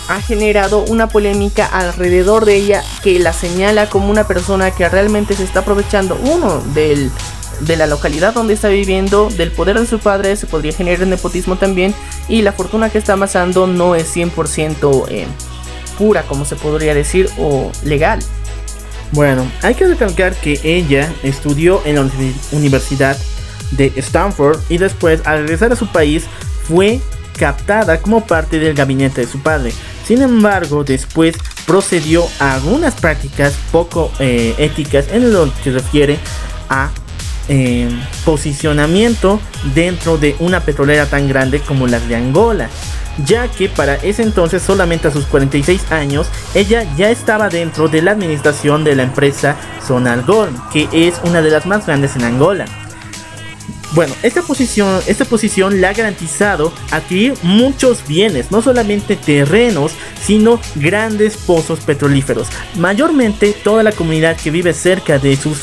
ha 0.10 0.22
generado 0.22 0.82
una 0.82 1.10
polémica 1.10 1.66
alrededor 1.66 2.46
de 2.46 2.58
ella 2.58 2.84
que 3.02 3.18
la 3.18 3.34
señala 3.34 3.90
como 3.90 4.12
una 4.12 4.28
persona 4.28 4.70
que 4.70 4.88
realmente 4.88 5.34
se 5.34 5.44
está 5.44 5.62
aprovechando, 5.62 6.20
uno, 6.24 6.62
del, 6.76 7.10
de 7.62 7.78
la 7.78 7.88
localidad 7.88 8.32
donde 8.32 8.54
está 8.54 8.68
viviendo, 8.68 9.28
del 9.32 9.52
poder 9.52 9.80
de 9.80 9.88
su 9.88 9.98
padre, 9.98 10.36
se 10.36 10.46
podría 10.46 10.72
generar 10.72 11.08
nepotismo 11.08 11.56
también, 11.56 11.96
y 12.28 12.44
la 12.44 12.52
fortuna 12.52 12.92
que 12.92 13.00
está 13.00 13.14
amasando 13.14 13.66
no 13.66 13.96
es 13.96 14.16
100% 14.16 15.06
eh, 15.10 15.26
pura, 15.98 16.22
como 16.28 16.46
se 16.46 16.56
podría 16.56 16.94
decir, 16.94 17.28
o 17.40 17.72
legal. 17.84 18.20
Bueno, 19.14 19.52
hay 19.64 19.74
que 19.74 19.88
recalcar 19.88 20.36
que 20.36 20.60
ella 20.64 21.12
estudió 21.24 21.82
en 21.86 21.96
la 21.96 22.08
Universidad 22.52 23.18
de 23.72 23.94
Stanford 23.98 24.60
y 24.70 24.78
después 24.78 25.22
al 25.26 25.42
regresar 25.42 25.72
a 25.72 25.76
su 25.76 25.88
país 25.92 26.26
fue 26.64 27.00
captada 27.38 28.02
como 28.02 28.26
parte 28.26 28.60
del 28.60 28.74
gabinete 28.74 29.22
de 29.22 29.28
su 29.28 29.40
padre. 29.40 29.72
Sin 30.06 30.22
embargo, 30.22 30.84
después 30.84 31.36
procedió 31.66 32.26
a 32.40 32.56
algunas 32.56 32.96
prácticas 32.96 33.54
poco 33.72 34.12
eh, 34.20 34.56
éticas 34.58 35.08
en 35.12 35.32
lo 35.32 35.46
que 35.46 35.64
se 35.66 35.72
refiere 35.72 36.20
a 36.68 36.90
eh, 37.48 37.90
posicionamiento 38.26 39.40
dentro 39.74 40.18
de 40.18 40.36
una 40.40 40.60
petrolera 40.60 41.06
tan 41.08 41.28
grande 41.28 41.60
como 41.62 41.88
la 41.88 42.00
de 42.00 42.16
Angola. 42.16 42.70
Ya 43.26 43.48
que 43.48 43.70
para 43.70 43.96
ese 43.96 44.24
entonces, 44.24 44.62
solamente 44.62 45.08
a 45.08 45.12
sus 45.12 45.26
46 45.26 45.92
años, 45.92 46.28
ella 46.54 46.86
ya 46.96 47.10
estaba 47.10 47.50
dentro 47.50 47.88
de 47.88 48.02
la 48.02 48.12
administración 48.12 48.84
de 48.84 48.96
la 48.96 49.04
empresa 49.04 49.58
Sonalgol, 49.86 50.50
que 50.72 50.88
es 50.92 51.20
una 51.24 51.42
de 51.42 51.50
las 51.50 51.66
más 51.66 51.86
grandes 51.86 52.16
en 52.16 52.24
Angola. 52.24 52.66
Bueno, 53.94 54.14
esta 54.22 54.44
posición, 54.44 55.02
esta 55.08 55.26
posición 55.26 55.82
le 55.82 55.88
ha 55.88 55.94
garantizado 55.94 56.72
adquirir 56.92 57.34
muchos 57.42 58.06
bienes, 58.08 58.52
no 58.52 58.62
solamente 58.62 59.16
terrenos, 59.16 59.94
sino 60.22 60.60
grandes 60.76 61.38
pozos 61.38 61.80
petrolíferos. 61.80 62.48
Mayormente 62.76 63.52
toda 63.64 63.82
la 63.82 63.92
comunidad 63.92 64.38
que 64.38 64.52
vive 64.52 64.74
cerca 64.74 65.18
de 65.18 65.36
sus 65.36 65.58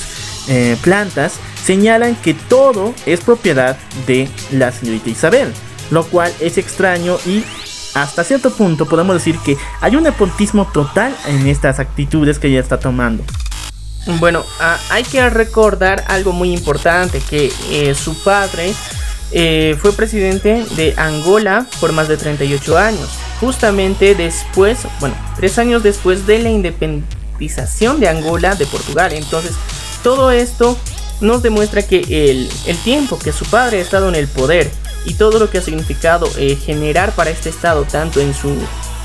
eh, 0.49 0.77
plantas 0.83 1.35
señalan 1.65 2.17
que 2.17 2.35
todo 2.35 2.95
es 3.07 3.21
propiedad 3.21 3.77
de 4.07 4.29
la 4.51 4.73
señorita 4.73 5.11
Isabel, 5.11 5.53
lo 5.91 6.05
cual 6.05 6.33
es 6.41 6.59
extraño 6.59 7.19
y 7.27 7.45
hasta 7.95 8.25
cierto 8.25 8.51
punto 8.51 8.87
podemos 8.87 9.15
decir 9.15 9.39
que 9.39 9.57
hay 9.81 9.97
un 9.97 10.03
nepotismo 10.03 10.67
total 10.73 11.17
en 11.27 11.47
estas 11.47 11.79
actitudes 11.79 12.39
que 12.39 12.49
ella 12.49 12.61
está 12.61 12.79
tomando. 12.79 13.25
Bueno, 14.07 14.45
hay 14.88 15.03
que 15.03 15.29
recordar 15.31 16.05
algo 16.07 16.33
muy 16.33 16.53
importante, 16.53 17.21
que 17.21 17.53
eh, 17.71 17.95
su 17.95 18.14
padre 18.23 18.73
eh, 19.33 19.77
fue 19.81 19.92
presidente 19.92 20.64
de 20.77 20.95
Angola 20.97 21.66
por 21.81 21.92
más 21.92 22.07
de 22.07 22.16
38 22.16 22.79
años, 22.79 23.09
justamente 23.40 24.14
después, 24.14 24.87
bueno, 25.01 25.16
tres 25.35 25.59
años 25.59 25.83
después 25.83 26.25
de 26.27 26.38
la 26.38 26.51
independización 26.51 27.99
de 27.99 28.09
Angola 28.09 28.55
de 28.55 28.66
Portugal. 28.66 29.12
Entonces, 29.12 29.53
todo 30.05 30.31
esto 30.31 30.79
nos 31.21 31.42
demuestra 31.42 31.83
que 31.83 32.01
el, 32.31 32.49
el 32.66 32.77
tiempo 32.79 33.19
que 33.19 33.33
su 33.33 33.45
padre 33.47 33.79
ha 33.79 33.83
estado 33.83 34.09
en 34.09 34.14
el 34.14 34.29
poder 34.29 34.71
y 35.07 35.14
todo 35.14 35.38
lo 35.38 35.49
que 35.51 35.59
ha 35.59 35.62
significado 35.62 36.29
eh, 36.37 36.57
generar 36.57 37.12
para 37.12 37.31
este 37.31 37.49
estado, 37.49 37.85
tanto 37.85 38.21
en 38.21 38.35
su 38.35 38.57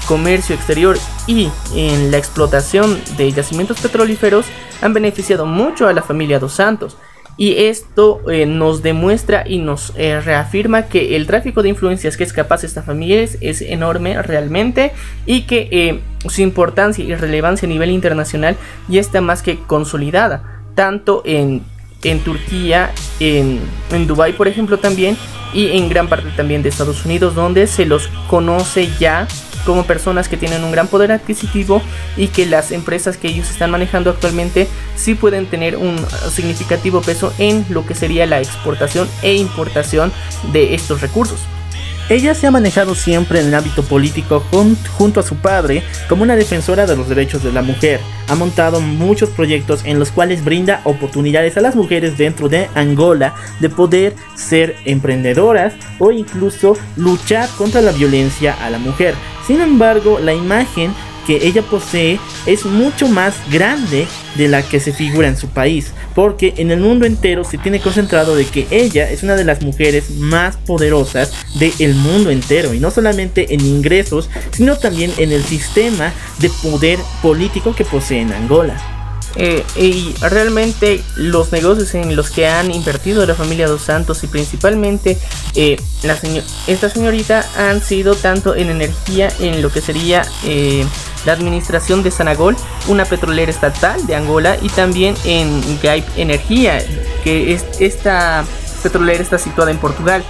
comercio 0.07 0.55
exterior 0.55 0.97
y 1.27 1.49
en 1.75 2.11
la 2.11 2.17
explotación 2.17 2.99
de 3.17 3.31
yacimientos 3.31 3.79
petrolíferos, 3.79 4.45
han 4.81 4.93
beneficiado 4.93 5.45
mucho 5.45 5.87
a 5.87 5.93
la 5.93 6.01
familia 6.01 6.39
Dos 6.39 6.53
Santos. 6.53 6.97
Y 7.37 7.55
esto 7.63 8.21
eh, 8.29 8.45
nos 8.45 8.83
demuestra 8.83 9.43
y 9.47 9.59
nos 9.59 9.93
eh, 9.95 10.19
reafirma 10.19 10.87
que 10.87 11.15
el 11.15 11.25
tráfico 11.25 11.63
de 11.63 11.69
influencias 11.69 12.17
que 12.17 12.23
es 12.23 12.33
capaz 12.33 12.63
esta 12.63 12.83
familia 12.83 13.21
es, 13.21 13.61
enorme 13.61 14.21
realmente 14.21 14.91
y 15.25 15.43
que 15.43 16.01
su 16.27 16.41
importancia 16.41 17.03
y 17.03 17.15
relevancia 17.15 17.65
a 17.65 17.69
nivel 17.69 17.89
internacional 17.89 18.57
ya 18.89 18.99
está 18.99 19.21
más 19.21 19.41
que 19.41 19.59
consolidada, 19.59 20.61
tanto 20.75 21.23
en 21.25 21.63
en 22.03 22.19
Turquía, 22.19 22.91
en, 23.19 23.59
en 23.91 24.07
Dubái 24.07 24.33
por 24.33 24.47
ejemplo 24.47 24.77
también, 24.77 25.17
y 25.53 25.67
en 25.77 25.89
gran 25.89 26.07
parte 26.07 26.29
también 26.35 26.63
de 26.63 26.69
Estados 26.69 27.05
Unidos, 27.05 27.35
donde 27.35 27.67
se 27.67 27.85
los 27.85 28.07
conoce 28.27 28.89
ya 28.99 29.27
como 29.65 29.85
personas 29.85 30.27
que 30.27 30.37
tienen 30.37 30.63
un 30.63 30.71
gran 30.71 30.87
poder 30.87 31.11
adquisitivo 31.11 31.81
y 32.17 32.27
que 32.27 32.45
las 32.45 32.71
empresas 32.71 33.17
que 33.17 33.27
ellos 33.27 33.49
están 33.49 33.71
manejando 33.71 34.09
actualmente 34.09 34.67
sí 34.95 35.15
pueden 35.15 35.45
tener 35.47 35.77
un 35.77 35.97
significativo 36.31 37.01
peso 37.01 37.33
en 37.37 37.65
lo 37.69 37.85
que 37.85 37.95
sería 37.95 38.25
la 38.25 38.39
exportación 38.39 39.07
e 39.21 39.35
importación 39.35 40.11
de 40.51 40.73
estos 40.73 41.01
recursos. 41.01 41.39
Ella 42.11 42.35
se 42.35 42.45
ha 42.45 42.51
manejado 42.51 42.93
siempre 42.93 43.39
en 43.39 43.47
el 43.47 43.55
ámbito 43.55 43.83
político 43.83 44.43
junto 44.97 45.21
a 45.21 45.23
su 45.23 45.37
padre 45.37 45.81
como 46.09 46.23
una 46.23 46.35
defensora 46.35 46.85
de 46.85 46.97
los 46.97 47.07
derechos 47.07 47.41
de 47.41 47.53
la 47.53 47.61
mujer. 47.61 48.01
Ha 48.27 48.35
montado 48.35 48.81
muchos 48.81 49.29
proyectos 49.29 49.85
en 49.85 49.97
los 49.97 50.11
cuales 50.11 50.43
brinda 50.43 50.81
oportunidades 50.83 51.55
a 51.55 51.61
las 51.61 51.73
mujeres 51.73 52.17
dentro 52.17 52.49
de 52.49 52.67
Angola 52.75 53.33
de 53.61 53.69
poder 53.69 54.13
ser 54.35 54.75
emprendedoras 54.83 55.73
o 55.99 56.11
incluso 56.11 56.75
luchar 56.97 57.47
contra 57.57 57.79
la 57.79 57.93
violencia 57.93 58.57
a 58.61 58.69
la 58.69 58.77
mujer. 58.77 59.15
Sin 59.51 59.59
embargo, 59.59 60.17
la 60.17 60.33
imagen 60.33 60.93
que 61.27 61.45
ella 61.45 61.61
posee 61.61 62.21
es 62.45 62.65
mucho 62.65 63.09
más 63.09 63.35
grande 63.51 64.07
de 64.35 64.47
la 64.47 64.61
que 64.63 64.79
se 64.79 64.93
figura 64.93 65.27
en 65.27 65.35
su 65.35 65.49
país, 65.49 65.91
porque 66.15 66.53
en 66.55 66.71
el 66.71 66.79
mundo 66.79 67.05
entero 67.05 67.43
se 67.43 67.57
tiene 67.57 67.81
concentrado 67.81 68.37
de 68.37 68.45
que 68.45 68.65
ella 68.71 69.11
es 69.11 69.23
una 69.23 69.35
de 69.35 69.43
las 69.43 69.61
mujeres 69.61 70.09
más 70.11 70.55
poderosas 70.55 71.33
del 71.55 71.95
mundo 71.95 72.29
entero, 72.31 72.73
y 72.73 72.79
no 72.79 72.91
solamente 72.91 73.53
en 73.53 73.59
ingresos, 73.59 74.29
sino 74.51 74.77
también 74.77 75.11
en 75.17 75.33
el 75.33 75.43
sistema 75.43 76.13
de 76.39 76.49
poder 76.63 76.97
político 77.21 77.75
que 77.75 77.83
posee 77.83 78.21
en 78.21 78.31
Angola. 78.31 78.90
Eh, 79.35 79.63
y 79.77 80.13
realmente 80.19 81.01
los 81.15 81.51
negocios 81.53 81.95
en 81.95 82.15
los 82.15 82.31
que 82.31 82.47
han 82.47 82.69
invertido 82.69 83.25
la 83.25 83.33
familia 83.33 83.67
Dos 83.67 83.83
Santos 83.83 84.23
y 84.23 84.27
principalmente 84.27 85.17
eh, 85.55 85.77
la 86.03 86.17
esta 86.67 86.89
señorita 86.89 87.45
han 87.57 87.81
sido 87.81 88.15
tanto 88.15 88.55
en 88.55 88.69
energía 88.69 89.31
en 89.39 89.61
lo 89.61 89.71
que 89.71 89.79
sería 89.79 90.23
eh, 90.43 90.85
la 91.25 91.33
administración 91.33 92.03
de 92.03 92.11
Sanagol, 92.11 92.57
una 92.87 93.05
petrolera 93.05 93.51
estatal 93.51 94.05
de 94.05 94.15
Angola, 94.15 94.57
y 94.61 94.69
también 94.69 95.15
en 95.23 95.61
Gaip 95.81 96.05
Energía, 96.17 96.83
que 97.23 97.53
es, 97.53 97.65
esta 97.79 98.43
petrolera 98.83 99.21
está 99.21 99.37
situada 99.37 99.71
en 99.71 99.77
Portugal. 99.77 100.23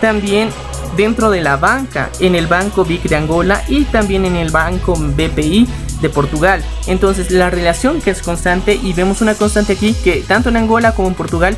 También 0.00 0.50
dentro 0.96 1.30
de 1.30 1.42
la 1.42 1.56
banca, 1.56 2.10
en 2.20 2.34
el 2.34 2.46
Banco 2.46 2.84
BIC 2.84 3.04
de 3.04 3.16
Angola 3.16 3.62
y 3.68 3.84
también 3.84 4.24
en 4.24 4.36
el 4.36 4.50
Banco 4.50 4.94
BPI 4.96 5.66
de 6.00 6.08
Portugal. 6.08 6.62
Entonces 6.86 7.30
la 7.30 7.50
relación 7.50 8.00
que 8.00 8.10
es 8.10 8.22
constante 8.22 8.74
y 8.74 8.92
vemos 8.92 9.20
una 9.20 9.34
constante 9.34 9.74
aquí 9.74 9.94
que 10.04 10.24
tanto 10.26 10.48
en 10.48 10.56
Angola 10.56 10.92
como 10.92 11.08
en 11.08 11.14
Portugal, 11.14 11.56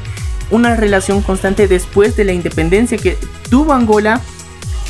una 0.50 0.76
relación 0.76 1.22
constante 1.22 1.68
después 1.68 2.16
de 2.16 2.24
la 2.24 2.32
independencia 2.32 2.98
que 2.98 3.18
tuvo 3.50 3.72
Angola. 3.72 4.20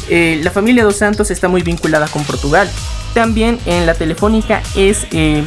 Eh, 0.08 0.40
la 0.42 0.50
familia 0.50 0.84
dos 0.84 0.96
Santos 0.96 1.30
está 1.30 1.48
muy 1.48 1.62
vinculada 1.62 2.06
con 2.08 2.24
Portugal. 2.24 2.68
También 3.14 3.58
en 3.66 3.86
la 3.86 3.94
telefónica 3.94 4.62
es 4.76 5.06
eh, 5.10 5.42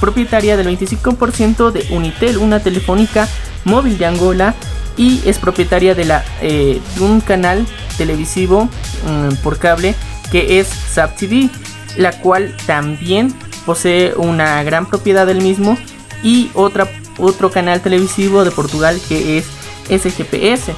propietaria 0.00 0.56
del 0.56 0.66
25% 0.66 1.70
de 1.70 1.86
Unitel, 1.94 2.38
una 2.38 2.60
telefónica 2.60 3.28
móvil 3.64 3.98
de 3.98 4.06
Angola 4.06 4.54
y 4.96 5.20
es 5.26 5.38
propietaria 5.38 5.94
de, 5.94 6.04
la, 6.04 6.24
eh, 6.40 6.80
un 7.00 7.20
canal 7.20 7.66
televisivo 7.98 8.64
mm, 8.64 9.36
por 9.42 9.58
cable 9.58 9.94
que 10.30 10.58
es 10.58 10.68
SAP 10.68 11.16
TV, 11.16 11.50
la 11.96 12.20
cual 12.20 12.54
también 12.66 13.34
posee 13.64 14.14
una 14.16 14.62
gran 14.62 14.86
propiedad 14.86 15.26
del 15.26 15.42
mismo 15.42 15.76
y 16.22 16.50
otra, 16.54 16.88
otro 17.18 17.50
canal 17.50 17.80
televisivo 17.80 18.44
de 18.44 18.50
Portugal 18.50 19.00
que 19.08 19.38
es 19.38 19.46
SGPS. 19.88 20.72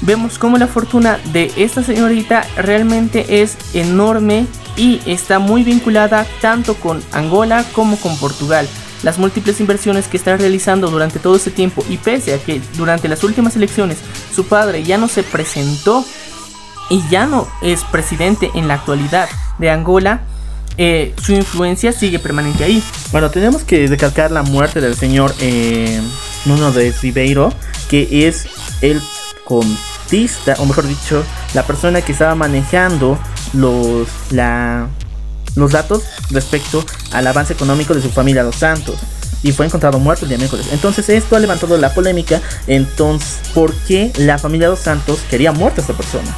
Vemos 0.00 0.38
como 0.38 0.58
la 0.58 0.68
fortuna 0.68 1.18
de 1.32 1.50
esta 1.56 1.82
señorita 1.82 2.46
realmente 2.56 3.42
es 3.42 3.56
enorme 3.74 4.46
y 4.76 5.00
está 5.06 5.40
muy 5.40 5.64
vinculada 5.64 6.24
tanto 6.40 6.74
con 6.74 7.02
Angola 7.12 7.64
como 7.72 7.96
con 7.96 8.16
Portugal. 8.18 8.68
Las 9.02 9.18
múltiples 9.18 9.60
inversiones 9.60 10.06
que 10.06 10.16
está 10.16 10.36
realizando 10.36 10.90
durante 10.90 11.18
todo 11.18 11.36
ese 11.36 11.50
tiempo 11.50 11.84
y 11.88 11.98
pese 11.98 12.34
a 12.34 12.38
que 12.38 12.60
durante 12.76 13.08
las 13.08 13.24
últimas 13.24 13.56
elecciones 13.56 13.98
su 14.34 14.46
padre 14.46 14.84
ya 14.84 14.98
no 14.98 15.08
se 15.08 15.22
presentó 15.22 16.04
y 16.90 17.02
ya 17.08 17.26
no 17.26 17.48
es 17.60 17.82
presidente 17.84 18.50
en 18.54 18.68
la 18.68 18.74
actualidad 18.74 19.28
de 19.58 19.70
Angola, 19.70 20.22
eh, 20.80 21.12
su 21.20 21.32
influencia 21.32 21.92
sigue 21.92 22.18
permanente 22.20 22.62
ahí. 22.62 22.82
Bueno, 23.10 23.30
tenemos 23.30 23.64
que 23.64 23.86
recalcar 23.88 24.30
la 24.30 24.42
muerte 24.42 24.80
del 24.80 24.94
señor 24.94 25.34
eh, 25.40 26.00
Nuno 26.44 26.70
de 26.70 26.92
Ribeiro, 27.02 27.52
que 27.90 28.28
es 28.28 28.46
el 28.80 29.00
contista, 29.44 30.54
o 30.58 30.66
mejor 30.66 30.86
dicho, 30.86 31.24
la 31.54 31.64
persona 31.64 32.00
que 32.00 32.12
estaba 32.12 32.36
manejando 32.36 33.18
los, 33.54 34.06
la, 34.30 34.86
los 35.56 35.72
datos 35.72 36.04
respecto 36.30 36.84
al 37.12 37.26
avance 37.26 37.52
económico 37.52 37.92
de 37.92 38.00
su 38.00 38.10
familia 38.10 38.44
Los 38.44 38.56
Santos. 38.56 38.96
Y 39.42 39.52
fue 39.52 39.66
encontrado 39.66 39.98
muerto 39.98 40.24
el 40.24 40.30
día 40.30 40.38
miércoles. 40.38 40.66
Entonces 40.72 41.08
esto 41.08 41.36
ha 41.36 41.40
levantado 41.40 41.76
la 41.76 41.94
polémica. 41.94 42.40
Entonces, 42.66 43.38
¿por 43.54 43.72
qué 43.72 44.12
la 44.16 44.38
familia 44.38 44.68
Dos 44.68 44.80
Santos 44.80 45.20
quería 45.30 45.52
muerta 45.52 45.80
a 45.80 45.82
esta 45.82 45.94
persona? 45.94 46.36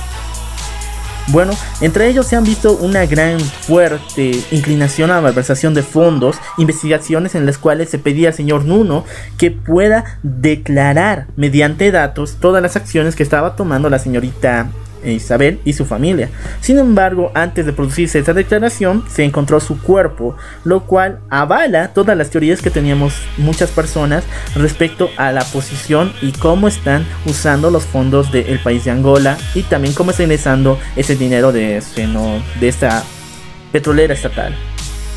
Bueno, 1.32 1.52
entre 1.80 2.08
ellos 2.08 2.26
se 2.26 2.34
han 2.34 2.42
visto 2.42 2.76
una 2.76 3.06
gran 3.06 3.38
fuerte 3.38 4.32
inclinación 4.50 5.12
a 5.12 5.16
la 5.16 5.20
malversación 5.20 5.74
de 5.74 5.84
fondos, 5.84 6.36
investigaciones 6.58 7.36
en 7.36 7.46
las 7.46 7.56
cuales 7.56 7.88
se 7.88 8.00
pedía 8.00 8.28
al 8.28 8.34
señor 8.34 8.64
Nuno 8.64 9.04
que 9.38 9.52
pueda 9.52 10.18
declarar 10.24 11.28
mediante 11.36 11.92
datos 11.92 12.38
todas 12.40 12.60
las 12.60 12.74
acciones 12.74 13.14
que 13.14 13.22
estaba 13.22 13.54
tomando 13.54 13.88
la 13.88 14.00
señorita 14.00 14.70
Isabel 15.04 15.60
y 15.64 15.72
su 15.72 15.84
familia. 15.84 16.30
Sin 16.60 16.78
embargo, 16.78 17.30
antes 17.34 17.66
de 17.66 17.72
producirse 17.72 18.18
esta 18.18 18.32
declaración, 18.32 19.04
se 19.08 19.24
encontró 19.24 19.60
su 19.60 19.80
cuerpo, 19.80 20.36
lo 20.64 20.84
cual 20.84 21.20
avala 21.30 21.92
todas 21.92 22.16
las 22.16 22.30
teorías 22.30 22.62
que 22.62 22.70
teníamos 22.70 23.14
muchas 23.36 23.70
personas 23.70 24.24
respecto 24.54 25.10
a 25.16 25.32
la 25.32 25.44
posición 25.44 26.12
y 26.20 26.32
cómo 26.32 26.68
están 26.68 27.06
usando 27.26 27.70
los 27.70 27.84
fondos 27.84 28.32
del 28.32 28.58
país 28.60 28.84
de 28.84 28.90
Angola 28.90 29.38
y 29.54 29.62
también 29.62 29.94
cómo 29.94 30.10
está 30.10 30.22
ingresando 30.22 30.78
ese 30.96 31.16
dinero 31.16 31.52
de, 31.52 31.82
de 32.60 32.68
esta 32.68 33.02
petrolera 33.72 34.14
estatal. 34.14 34.54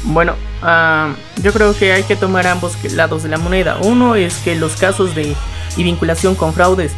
Bueno, 0.05 0.35
ah, 0.61 1.15
yo 1.41 1.53
creo 1.53 1.75
que 1.75 1.93
hay 1.93 2.03
que 2.03 2.15
tomar 2.15 2.45
ambos 2.47 2.77
lados 2.93 3.23
de 3.23 3.29
la 3.29 3.37
moneda. 3.37 3.77
Uno 3.83 4.15
es 4.15 4.35
que 4.39 4.55
los 4.55 4.75
casos 4.75 5.15
de 5.15 5.33
y 5.77 5.83
vinculación 5.83 6.35
con 6.35 6.53
fraudes 6.53 6.91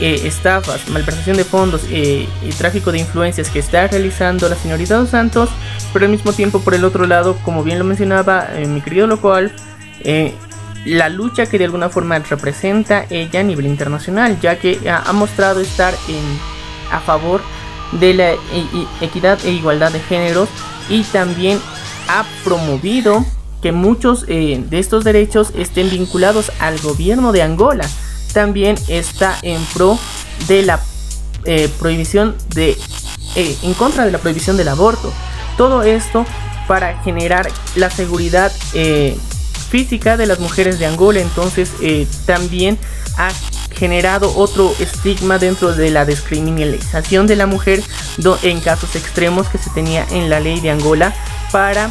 eh, 0.00 0.22
estafas, 0.24 0.88
malversación 0.88 1.36
de 1.36 1.44
fondos 1.44 1.82
eh, 1.90 2.26
y 2.42 2.50
tráfico 2.50 2.90
de 2.90 2.98
influencias 2.98 3.50
que 3.50 3.58
está 3.58 3.86
realizando 3.86 4.48
la 4.48 4.56
señorita 4.56 4.96
Dos 4.96 5.10
Santos, 5.10 5.50
pero 5.92 6.06
al 6.06 6.10
mismo 6.10 6.32
tiempo 6.32 6.60
por 6.60 6.74
el 6.74 6.84
otro 6.84 7.06
lado, 7.06 7.36
como 7.44 7.62
bien 7.62 7.78
lo 7.78 7.84
mencionaba 7.84 8.48
eh, 8.54 8.66
mi 8.66 8.80
querido 8.80 9.06
local, 9.06 9.52
la 10.84 11.08
lucha 11.08 11.46
que 11.46 11.58
de 11.58 11.66
alguna 11.66 11.88
forma 11.88 12.18
representa 12.18 13.06
ella 13.08 13.40
a 13.40 13.42
nivel 13.44 13.66
internacional, 13.66 14.40
ya 14.40 14.58
que 14.58 14.80
ha, 14.90 15.12
mostrado 15.12 15.60
estar 15.60 15.94
a 16.90 16.98
favor 16.98 17.40
de 17.92 18.14
la 18.14 18.32
equidad 19.00 19.38
e 19.44 19.52
igualdad 19.52 19.92
de 19.92 20.00
géneros 20.00 20.48
y 20.88 21.04
también 21.04 21.60
ha 22.08 22.24
promovido 22.42 23.24
que 23.62 23.70
muchos 23.70 24.26
de 24.26 24.66
estos 24.72 25.04
derechos 25.04 25.52
estén 25.56 25.88
vinculados 25.88 26.50
al 26.58 26.80
gobierno 26.80 27.30
de 27.30 27.42
Angola 27.42 27.86
también 28.32 28.76
está 28.88 29.38
en 29.42 29.62
pro 29.74 29.98
de 30.48 30.62
la 30.62 30.80
eh, 31.44 31.68
prohibición 31.78 32.36
de 32.54 32.76
eh, 33.34 33.56
en 33.62 33.74
contra 33.74 34.04
de 34.04 34.12
la 34.12 34.18
prohibición 34.18 34.56
del 34.56 34.68
aborto. 34.68 35.12
Todo 35.56 35.82
esto 35.82 36.24
para 36.66 37.02
generar 37.02 37.48
la 37.74 37.90
seguridad 37.90 38.52
eh, 38.74 39.16
física 39.70 40.16
de 40.16 40.26
las 40.26 40.38
mujeres 40.40 40.78
de 40.78 40.86
Angola. 40.86 41.20
Entonces 41.20 41.70
también 42.26 42.78
ha 43.16 43.30
generado 43.74 44.36
otro 44.36 44.74
estigma 44.78 45.38
dentro 45.38 45.74
de 45.74 45.90
la 45.90 46.04
descriminalización 46.04 47.26
de 47.26 47.36
la 47.36 47.46
mujer 47.46 47.82
en 48.42 48.60
casos 48.60 48.94
extremos 48.96 49.48
que 49.48 49.58
se 49.58 49.70
tenía 49.70 50.06
en 50.10 50.30
la 50.30 50.40
ley 50.40 50.60
de 50.60 50.70
Angola 50.70 51.14
para 51.50 51.90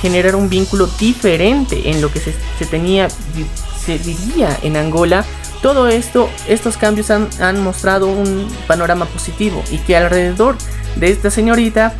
generar 0.00 0.34
un 0.34 0.48
vínculo 0.48 0.88
diferente 0.98 1.90
en 1.90 2.00
lo 2.00 2.12
que 2.12 2.20
se, 2.20 2.34
se 2.58 2.66
tenía 2.66 3.08
se 3.84 3.98
vivía 3.98 4.58
en 4.62 4.76
Angola, 4.76 5.24
todo 5.62 5.88
esto, 5.88 6.30
estos 6.48 6.76
cambios 6.76 7.10
han, 7.10 7.28
han 7.40 7.62
mostrado 7.62 8.08
un 8.08 8.48
panorama 8.66 9.06
positivo 9.06 9.62
y 9.70 9.78
que 9.78 9.96
alrededor 9.96 10.56
de 10.96 11.10
esta 11.10 11.30
señorita 11.30 11.94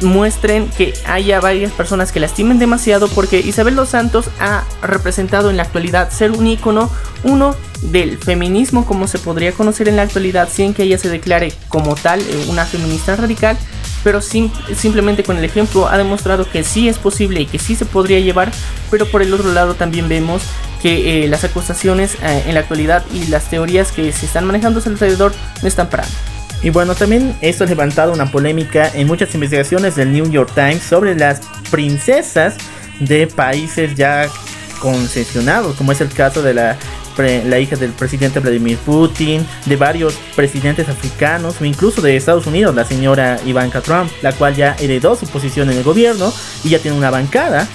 muestren 0.00 0.68
que 0.70 0.94
haya 1.06 1.40
varias 1.40 1.72
personas 1.72 2.12
que 2.12 2.20
lastimen 2.20 2.58
demasiado 2.58 3.08
porque 3.08 3.38
Isabel 3.38 3.76
dos 3.76 3.90
Santos 3.90 4.26
ha 4.40 4.64
representado 4.82 5.50
en 5.50 5.56
la 5.56 5.62
actualidad 5.62 6.10
ser 6.10 6.32
un 6.32 6.46
ícono, 6.46 6.90
uno 7.22 7.54
del 7.82 8.18
feminismo 8.18 8.86
como 8.86 9.06
se 9.06 9.18
podría 9.18 9.52
conocer 9.52 9.88
en 9.88 9.96
la 9.96 10.02
actualidad 10.02 10.48
sin 10.50 10.74
que 10.74 10.84
ella 10.84 10.98
se 10.98 11.08
declare 11.08 11.52
como 11.68 11.94
tal 11.94 12.20
eh, 12.20 12.46
una 12.48 12.64
feminista 12.64 13.16
radical, 13.16 13.56
pero 14.04 14.20
simplemente 14.20 15.24
con 15.24 15.38
el 15.38 15.44
ejemplo 15.44 15.88
ha 15.88 15.96
demostrado 15.96 16.48
que 16.48 16.62
sí 16.62 16.88
es 16.88 16.98
posible 16.98 17.40
y 17.40 17.46
que 17.46 17.58
sí 17.58 17.74
se 17.74 17.86
podría 17.86 18.20
llevar, 18.20 18.52
pero 18.90 19.10
por 19.10 19.22
el 19.22 19.32
otro 19.32 19.50
lado 19.50 19.74
también 19.74 20.08
vemos 20.08 20.42
que 20.82 21.24
eh, 21.24 21.28
las 21.28 21.42
acusaciones 21.42 22.16
eh, 22.22 22.44
en 22.46 22.54
la 22.54 22.60
actualidad 22.60 23.02
y 23.12 23.26
las 23.28 23.48
teorías 23.48 23.90
que 23.90 24.12
se 24.12 24.26
están 24.26 24.44
manejando 24.44 24.82
alrededor 24.84 25.32
no 25.62 25.66
están 25.66 25.88
parando. 25.88 26.14
Y 26.62 26.70
bueno, 26.70 26.94
también 26.94 27.34
esto 27.40 27.64
ha 27.64 27.66
levantado 27.66 28.12
una 28.12 28.30
polémica 28.30 28.90
en 28.94 29.06
muchas 29.06 29.34
investigaciones 29.34 29.96
del 29.96 30.12
New 30.12 30.30
York 30.30 30.50
Times 30.54 30.82
sobre 30.82 31.14
las 31.14 31.40
princesas 31.70 32.56
de 33.00 33.26
países 33.26 33.94
ya 33.94 34.28
concesionados, 34.80 35.76
como 35.76 35.92
es 35.92 36.00
el 36.02 36.10
caso 36.10 36.42
de 36.42 36.54
la, 36.54 36.76
la 37.18 37.58
hija 37.58 37.76
del 37.76 37.92
presidente 37.92 38.40
Vladimir 38.40 38.78
Putin, 38.78 39.46
de 39.66 39.76
varios 39.76 40.14
presidentes 40.34 40.88
africanos 40.88 41.60
o 41.60 41.64
incluso 41.64 42.02
de 42.02 42.16
Estados 42.16 42.46
Unidos, 42.46 42.74
la 42.74 42.84
señora 42.84 43.38
Ivanka 43.46 43.80
Trump, 43.80 44.10
la 44.22 44.32
cual 44.32 44.54
ya 44.56 44.76
heredó 44.78 45.16
su 45.16 45.26
posición 45.26 45.70
en 45.70 45.78
el 45.78 45.84
gobierno 45.84 46.32
y 46.64 46.70
ya 46.70 46.78
tiene 46.78 46.96
una 46.96 47.10
bancada. 47.10 47.68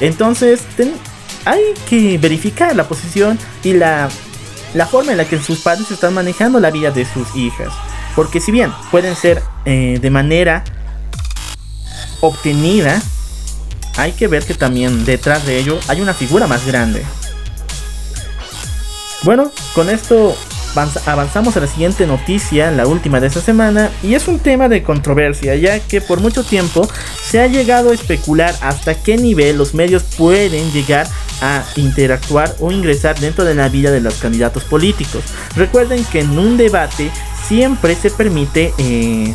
Entonces, 0.00 0.62
hay 1.44 1.62
que 1.88 2.18
verificar 2.18 2.74
la 2.74 2.88
posición 2.88 3.38
y 3.62 3.72
la, 3.72 4.08
la 4.74 4.86
forma 4.86 5.12
en 5.12 5.18
la 5.18 5.24
que 5.24 5.40
sus 5.40 5.60
padres 5.60 5.90
están 5.90 6.14
manejando 6.14 6.60
la 6.60 6.70
vida 6.70 6.90
de 6.90 7.04
sus 7.04 7.34
hijas. 7.36 7.72
Porque 8.14 8.40
si 8.40 8.50
bien 8.50 8.72
pueden 8.90 9.14
ser 9.14 9.42
eh, 9.64 9.98
de 10.00 10.10
manera 10.10 10.64
obtenida, 12.20 13.00
hay 13.96 14.12
que 14.12 14.26
ver 14.26 14.44
que 14.44 14.54
también 14.54 15.04
detrás 15.04 15.46
de 15.46 15.58
ello 15.58 15.78
hay 15.88 16.00
una 16.00 16.14
figura 16.14 16.46
más 16.46 16.66
grande. 16.66 17.04
Bueno, 19.26 19.50
con 19.74 19.90
esto 19.90 20.36
avanzamos 21.04 21.56
a 21.56 21.60
la 21.60 21.66
siguiente 21.66 22.06
noticia, 22.06 22.70
la 22.70 22.86
última 22.86 23.18
de 23.18 23.26
esta 23.26 23.40
semana, 23.40 23.90
y 24.00 24.14
es 24.14 24.28
un 24.28 24.38
tema 24.38 24.68
de 24.68 24.84
controversia, 24.84 25.56
ya 25.56 25.80
que 25.80 26.00
por 26.00 26.20
mucho 26.20 26.44
tiempo 26.44 26.88
se 27.24 27.40
ha 27.40 27.48
llegado 27.48 27.90
a 27.90 27.94
especular 27.94 28.54
hasta 28.60 28.94
qué 28.94 29.16
nivel 29.16 29.58
los 29.58 29.74
medios 29.74 30.04
pueden 30.16 30.70
llegar 30.70 31.08
a 31.42 31.64
interactuar 31.74 32.54
o 32.60 32.70
ingresar 32.70 33.18
dentro 33.18 33.44
de 33.44 33.56
la 33.56 33.68
vida 33.68 33.90
de 33.90 34.00
los 34.00 34.14
candidatos 34.14 34.62
políticos. 34.62 35.24
Recuerden 35.56 36.04
que 36.04 36.20
en 36.20 36.38
un 36.38 36.56
debate 36.56 37.10
siempre 37.48 37.96
se 37.96 38.12
permite 38.12 38.72
eh, 38.78 39.34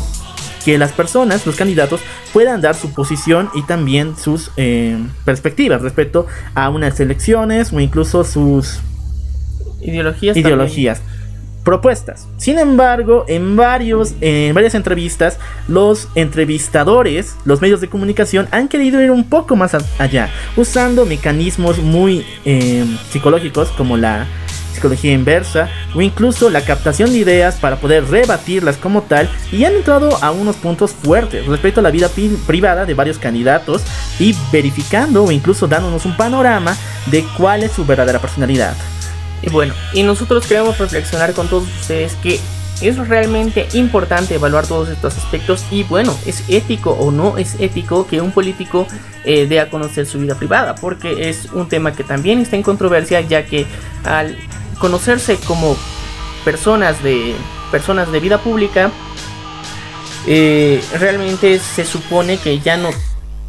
que 0.64 0.78
las 0.78 0.94
personas, 0.94 1.46
los 1.46 1.58
candidatos, 1.58 2.00
puedan 2.32 2.62
dar 2.62 2.76
su 2.76 2.94
posición 2.94 3.50
y 3.56 3.64
también 3.64 4.16
sus 4.16 4.52
eh, 4.56 4.98
perspectivas 5.26 5.82
respecto 5.82 6.28
a 6.56 6.70
unas 6.70 6.98
elecciones 7.02 7.74
o 7.74 7.82
incluso 7.82 8.24
sus 8.24 8.80
ideologías. 9.82 10.38
propuestas. 11.64 12.28
Sin 12.38 12.60
embargo, 12.60 13.26
en, 13.28 13.56
varios, 13.56 14.16
en 14.22 14.54
varias 14.54 14.76
entrevistas, 14.76 15.38
los 15.68 16.08
entrevistadores, 16.16 17.36
los 17.46 17.62
medios 17.62 17.82
de 17.82 17.88
comunicación 17.88 18.48
han 18.52 18.68
querido 18.68 19.02
ir 19.02 19.12
un 19.12 19.30
poco 19.30 19.56
más 19.56 19.76
allá, 20.00 20.30
usando 20.56 21.06
mecanismos 21.06 21.78
muy 21.80 22.26
eh, 22.46 22.86
psicológicos 23.12 23.70
como 23.70 23.98
la 23.98 24.28
psicología 24.74 25.12
inversa 25.12 25.70
o 25.94 26.02
incluso 26.02 26.50
la 26.50 26.64
captación 26.64 27.12
de 27.12 27.20
ideas 27.20 27.56
para 27.56 27.76
poder 27.76 28.06
rebatirlas 28.06 28.78
como 28.78 29.04
tal 29.04 29.30
y 29.52 29.66
han 29.66 29.74
entrado 29.74 30.18
a 30.24 30.32
unos 30.32 30.56
puntos 30.56 30.92
fuertes 30.92 31.46
respecto 31.46 31.82
a 31.82 31.84
la 31.84 31.92
vida 31.92 32.10
privada 32.48 32.86
de 32.86 32.94
varios 32.94 33.20
candidatos 33.20 33.84
y 34.18 34.34
verificando 34.52 35.26
o 35.26 35.32
incluso 35.32 35.68
dándonos 35.68 36.06
un 36.06 36.16
panorama 36.18 36.76
de 37.08 37.24
cuál 37.38 37.64
es 37.64 37.74
su 37.74 37.86
verdadera 37.86 38.20
personalidad. 38.20 38.76
Y 39.42 39.50
bueno, 39.50 39.74
y 39.94 40.04
nosotros 40.04 40.46
queremos 40.46 40.78
reflexionar 40.78 41.34
con 41.34 41.48
todos 41.48 41.68
ustedes 41.80 42.14
que 42.16 42.40
es 42.82 42.98
realmente 43.08 43.68
importante 43.74 44.36
evaluar 44.36 44.66
todos 44.66 44.90
estos 44.90 45.18
aspectos 45.18 45.64
y 45.70 45.84
bueno, 45.84 46.18
es 46.26 46.44
ético 46.48 46.92
o 46.92 47.12
no 47.12 47.38
es 47.38 47.56
ético 47.60 48.08
que 48.08 48.22
un 48.22 48.32
político 48.32 48.88
eh, 49.24 49.46
dé 49.46 49.60
a 49.60 49.70
conocer 49.70 50.08
su 50.08 50.20
vida 50.20 50.36
privada, 50.36 50.76
porque 50.76 51.30
es 51.30 51.46
un 51.54 51.70
tema 51.70 51.94
que 51.94 52.04
también 52.04 52.40
está 52.40 52.56
en 52.56 52.64
controversia 52.64 53.22
ya 53.22 53.46
que 53.46 53.68
al 54.04 54.36
conocerse 54.80 55.38
como 55.38 55.78
personas 56.44 57.04
de, 57.04 57.36
personas 57.72 58.12
de 58.12 58.20
vida 58.20 58.40
pública, 58.40 58.92
eh, 60.28 60.84
realmente 61.00 61.60
se 61.60 61.86
supone 61.86 62.38
que 62.38 62.60
ya 62.60 62.78
no 62.78 62.90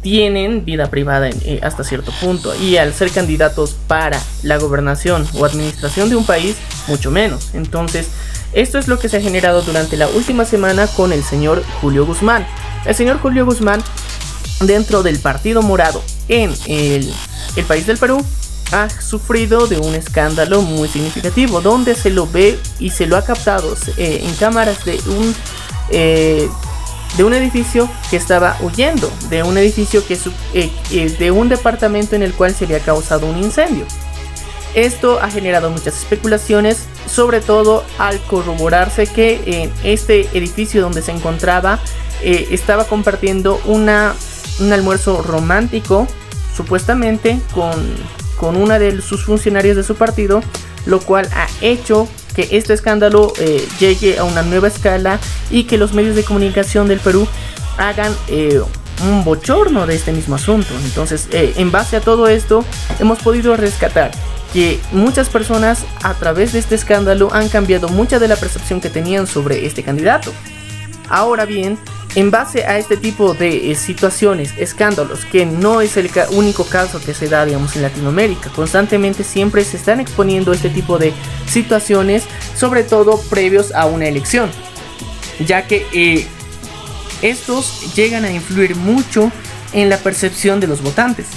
tienen 0.03 0.65
vida 0.65 0.91
privada 0.91 1.29
eh, 1.29 1.59
hasta 1.63 1.83
cierto 1.83 2.11
punto. 2.21 2.53
Y 2.55 2.77
al 2.77 2.93
ser 2.93 3.09
candidatos 3.09 3.75
para 3.87 4.21
la 4.43 4.57
gobernación 4.57 5.25
o 5.33 5.45
administración 5.45 6.09
de 6.09 6.15
un 6.15 6.25
país 6.25 6.55
mucho 6.87 7.09
menos. 7.09 7.55
Entonces 7.55 8.09
esto 8.53 8.77
es 8.77 8.87
lo 8.87 8.99
que 8.99 9.09
se 9.09 9.17
ha 9.17 9.21
generado 9.21 9.63
durante 9.63 9.97
la 9.97 10.07
última 10.07 10.45
semana 10.45 10.85
con 10.85 11.11
el 11.11 11.23
señor 11.23 11.63
Julio 11.81 12.05
Guzmán. 12.05 12.45
El 12.85 12.93
señor 12.93 13.19
Julio 13.19 13.45
Guzmán 13.45 13.81
dentro 14.61 15.01
del 15.01 15.17
partido 15.19 15.63
morado 15.63 16.03
en 16.27 16.53
el, 16.67 17.11
país 17.67 17.87
del 17.87 17.97
Perú 17.97 18.23
ha 18.71 18.89
sufrido 18.89 19.67
de 19.67 19.77
un 19.77 19.95
escándalo 19.95 20.61
muy 20.61 20.87
significativo 20.87 21.61
donde 21.61 21.95
se 21.95 22.09
lo 22.09 22.27
ve 22.27 22.59
y 22.79 22.91
se 22.91 23.07
lo 23.07 23.17
ha 23.17 23.23
captado 23.23 23.75
eh, 23.97 24.23
en 24.23 24.33
cámaras 24.35 24.85
de 24.85 24.99
un 25.07 25.35
eh, 25.89 26.47
de 27.17 27.23
un 27.23 27.33
edificio 27.33 27.89
que 28.09 28.17
estaba 28.17 28.57
huyendo 28.61 29.11
de 29.29 29.43
un 29.43 29.57
edificio 29.57 30.05
que 30.05 30.17
eh, 30.53 31.15
de 31.19 31.31
un 31.31 31.49
departamento 31.49 32.15
en 32.15 32.23
el 32.23 32.33
cual 32.33 32.53
se 32.53 32.65
había 32.65 32.79
causado 32.79 33.27
un 33.27 33.37
incendio. 33.37 33.85
Esto 34.75 35.19
ha 35.21 35.29
generado 35.29 35.69
muchas 35.69 35.95
especulaciones 35.95 36.85
sobre 37.05 37.41
todo 37.41 37.83
al 37.99 38.19
corroborarse 38.21 39.05
que 39.05 39.41
en 39.45 39.71
este 39.83 40.21
edificio 40.35 40.81
donde 40.81 41.01
se 41.01 41.11
encontraba 41.11 41.79
estaba 42.23 42.85
compartiendo 42.85 43.61
una, 43.65 44.15
un 44.59 44.71
almuerzo 44.71 45.21
romántico 45.21 46.07
supuestamente 46.55 47.39
con 47.53 47.73
con 48.43 48.57
una 48.57 48.77
de 48.77 49.01
sus 49.01 49.23
funcionarios 49.23 49.77
de 49.77 49.83
su 49.83 49.95
partido, 49.95 50.41
lo 50.85 50.99
cual 50.99 51.29
ha 51.33 51.47
hecho 51.61 52.09
que 52.33 52.49
este 52.51 52.73
escándalo 52.73 53.33
eh, 53.39 53.65
llegue 53.79 54.17
a 54.17 54.23
una 54.23 54.41
nueva 54.41 54.67
escala 54.67 55.19
y 55.49 55.63
que 55.63 55.77
los 55.77 55.93
medios 55.93 56.15
de 56.15 56.23
comunicación 56.23 56.87
del 56.87 56.99
Perú 56.99 57.27
hagan 57.77 58.13
eh, 58.27 58.61
un 59.03 59.23
bochorno 59.23 59.85
de 59.87 59.95
este 59.95 60.11
mismo 60.11 60.35
asunto. 60.35 60.73
Entonces, 60.85 61.27
eh, 61.31 61.53
en 61.57 61.71
base 61.71 61.97
a 61.97 62.01
todo 62.01 62.27
esto, 62.27 62.63
hemos 62.99 63.19
podido 63.19 63.55
rescatar 63.55 64.11
que 64.53 64.79
muchas 64.91 65.29
personas 65.29 65.83
a 66.03 66.13
través 66.13 66.53
de 66.53 66.59
este 66.59 66.75
escándalo 66.75 67.33
han 67.33 67.49
cambiado 67.49 67.89
mucha 67.89 68.19
de 68.19 68.27
la 68.27 68.35
percepción 68.35 68.81
que 68.81 68.89
tenían 68.89 69.25
sobre 69.25 69.65
este 69.65 69.83
candidato. 69.83 70.31
Ahora 71.09 71.45
bien, 71.45 71.77
en 72.15 72.31
base 72.31 72.63
a 72.63 72.77
este 72.77 72.97
tipo 72.97 73.33
de 73.33 73.71
eh, 73.71 73.75
situaciones, 73.75 74.53
escándalos, 74.57 75.25
que 75.25 75.45
no 75.45 75.81
es 75.81 75.97
el 75.97 76.09
único 76.31 76.65
caso 76.65 76.99
que 76.99 77.13
se 77.13 77.27
da, 77.27 77.45
digamos, 77.45 77.75
en 77.75 77.81
Latinoamérica, 77.81 78.49
constantemente 78.49 79.23
siempre 79.23 79.63
se 79.63 79.77
están 79.77 79.99
exponiendo 79.99 80.53
este 80.53 80.69
tipo 80.69 80.99
de 80.99 81.13
situaciones, 81.47 82.23
sobre 82.55 82.83
todo 82.83 83.19
previos 83.29 83.71
a 83.73 83.85
una 83.85 84.07
elección, 84.07 84.49
ya 85.45 85.65
que 85.65 85.87
eh, 85.93 86.27
estos 87.21 87.95
llegan 87.95 88.25
a 88.25 88.31
influir 88.31 88.75
mucho 88.75 89.31
en 89.73 89.89
la 89.89 89.97
percepción 89.97 90.59
de 90.59 90.67
los 90.67 90.83
votantes. 90.83 91.27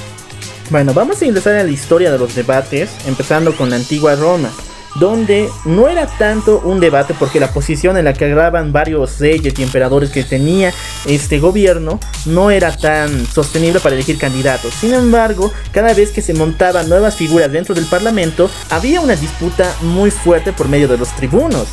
Bueno, 0.68 0.92
vamos 0.92 1.22
a 1.22 1.24
ingresar 1.24 1.54
a 1.54 1.64
la 1.64 1.70
historia 1.70 2.10
de 2.10 2.18
los 2.18 2.34
debates, 2.34 2.90
empezando 3.06 3.56
con 3.56 3.70
la 3.70 3.76
antigua 3.76 4.14
Roma 4.16 4.50
donde 4.98 5.50
no 5.64 5.88
era 5.88 6.06
tanto 6.06 6.60
un 6.64 6.80
debate 6.80 7.14
porque 7.18 7.40
la 7.40 7.52
posición 7.52 7.96
en 7.96 8.04
la 8.04 8.12
que 8.12 8.24
agravan 8.24 8.72
varios 8.72 9.18
reyes 9.18 9.54
y 9.58 9.62
emperadores 9.62 10.10
que 10.10 10.24
tenía 10.24 10.72
este 11.06 11.38
gobierno 11.38 12.00
no 12.24 12.50
era 12.50 12.76
tan 12.76 13.26
sostenible 13.26 13.80
para 13.80 13.94
elegir 13.94 14.18
candidatos. 14.18 14.74
Sin 14.74 14.94
embargo, 14.94 15.52
cada 15.72 15.92
vez 15.94 16.10
que 16.10 16.22
se 16.22 16.34
montaban 16.34 16.88
nuevas 16.88 17.16
figuras 17.16 17.50
dentro 17.52 17.74
del 17.74 17.86
parlamento, 17.86 18.50
había 18.70 19.00
una 19.00 19.16
disputa 19.16 19.74
muy 19.82 20.10
fuerte 20.10 20.52
por 20.52 20.68
medio 20.68 20.88
de 20.88 20.98
los 20.98 21.14
tribunos. 21.16 21.68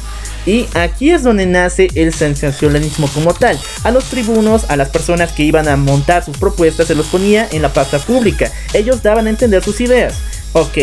Y 0.46 0.68
aquí 0.74 1.12
es 1.12 1.24
donde 1.24 1.46
nace 1.46 1.88
el 1.96 2.14
sensacionalismo 2.14 3.08
como 3.14 3.34
tal. 3.34 3.58
A 3.84 3.92
los 3.92 4.06
tribunos, 4.06 4.66
a 4.70 4.76
las 4.76 4.90
personas 4.90 5.32
que 5.32 5.44
iban 5.44 5.70
a 5.70 5.78
montar 5.78 6.26
sus 6.26 6.38
propuestas, 6.38 6.88
se 6.88 6.96
los 6.96 7.06
ponía 7.08 7.48
en 7.52 7.62
la 7.62 7.72
plaza 7.72 8.00
pública. 8.00 8.52
Ellos 8.74 9.02
daban 9.02 9.28
a 9.28 9.30
entender 9.30 9.64
sus 9.64 9.80
ideas. 9.80 10.16
Ok, 10.52 10.78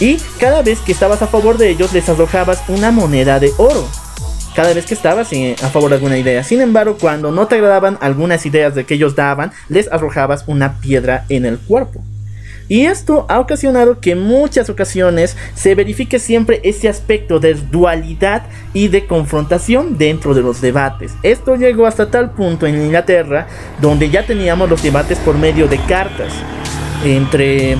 y 0.00 0.18
cada 0.38 0.62
vez 0.62 0.80
que 0.80 0.92
estabas 0.92 1.22
a 1.22 1.26
favor 1.26 1.58
de 1.58 1.70
ellos 1.70 1.92
les 1.92 2.08
arrojabas 2.08 2.62
una 2.68 2.90
moneda 2.90 3.40
de 3.40 3.52
oro. 3.56 3.88
Cada 4.54 4.72
vez 4.74 4.86
que 4.86 4.94
estabas 4.94 5.30
a 5.32 5.68
favor 5.68 5.90
de 5.90 5.96
alguna 5.96 6.18
idea. 6.18 6.42
Sin 6.42 6.60
embargo, 6.60 6.96
cuando 7.00 7.30
no 7.30 7.46
te 7.46 7.56
agradaban 7.56 7.96
algunas 8.00 8.44
ideas 8.44 8.74
de 8.74 8.84
que 8.84 8.94
ellos 8.94 9.14
daban, 9.14 9.52
les 9.68 9.90
arrojabas 9.92 10.44
una 10.48 10.80
piedra 10.80 11.24
en 11.28 11.46
el 11.46 11.58
cuerpo. 11.58 12.02
Y 12.68 12.84
esto 12.84 13.24
ha 13.28 13.40
ocasionado 13.40 13.98
que 14.00 14.12
en 14.12 14.20
muchas 14.20 14.68
ocasiones 14.68 15.36
se 15.54 15.74
verifique 15.74 16.18
siempre 16.18 16.60
ese 16.64 16.88
aspecto 16.88 17.40
de 17.40 17.54
dualidad 17.54 18.42
y 18.74 18.88
de 18.88 19.06
confrontación 19.06 19.96
dentro 19.96 20.34
de 20.34 20.42
los 20.42 20.60
debates. 20.60 21.14
Esto 21.22 21.56
llegó 21.56 21.86
hasta 21.86 22.10
tal 22.10 22.32
punto 22.32 22.66
en 22.66 22.82
Inglaterra 22.82 23.46
donde 23.80 24.10
ya 24.10 24.26
teníamos 24.26 24.68
los 24.68 24.82
debates 24.82 25.18
por 25.18 25.38
medio 25.38 25.66
de 25.66 25.78
cartas 25.86 26.32
entre 27.04 27.78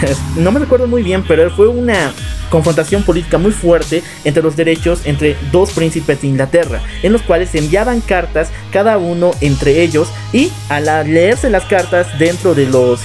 no 0.36 0.52
me 0.52 0.60
recuerdo 0.60 0.86
muy 0.86 1.02
bien, 1.02 1.24
pero 1.26 1.50
fue 1.50 1.68
una 1.68 2.12
confrontación 2.50 3.02
política 3.02 3.38
muy 3.38 3.52
fuerte 3.52 4.02
entre 4.24 4.42
los 4.42 4.56
derechos 4.56 5.00
entre 5.04 5.36
dos 5.50 5.72
príncipes 5.72 6.20
de 6.20 6.28
Inglaterra, 6.28 6.82
en 7.02 7.12
los 7.12 7.22
cuales 7.22 7.50
se 7.50 7.58
enviaban 7.58 8.00
cartas 8.00 8.50
cada 8.70 8.98
uno 8.98 9.32
entre 9.40 9.82
ellos 9.82 10.08
y 10.32 10.52
al 10.68 10.84
leerse 11.12 11.48
las 11.48 11.64
cartas 11.64 12.18
dentro 12.18 12.54
de 12.54 12.66
los 12.66 13.00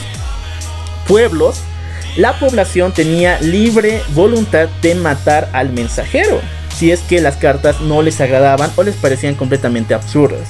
pueblos, 1.08 1.62
la 2.18 2.38
población 2.40 2.92
tenía 2.92 3.40
libre 3.40 4.02
voluntad 4.14 4.68
de 4.82 4.96
matar 4.96 5.50
al 5.54 5.72
mensajero, 5.72 6.42
si 6.76 6.92
es 6.92 7.00
que 7.02 7.22
las 7.22 7.38
cartas 7.38 7.80
no 7.80 8.02
les 8.02 8.20
agradaban 8.20 8.72
o 8.76 8.84
les 8.84 8.96
parecían 8.96 9.36
completamente 9.36 9.94
absurdas. 9.94 10.50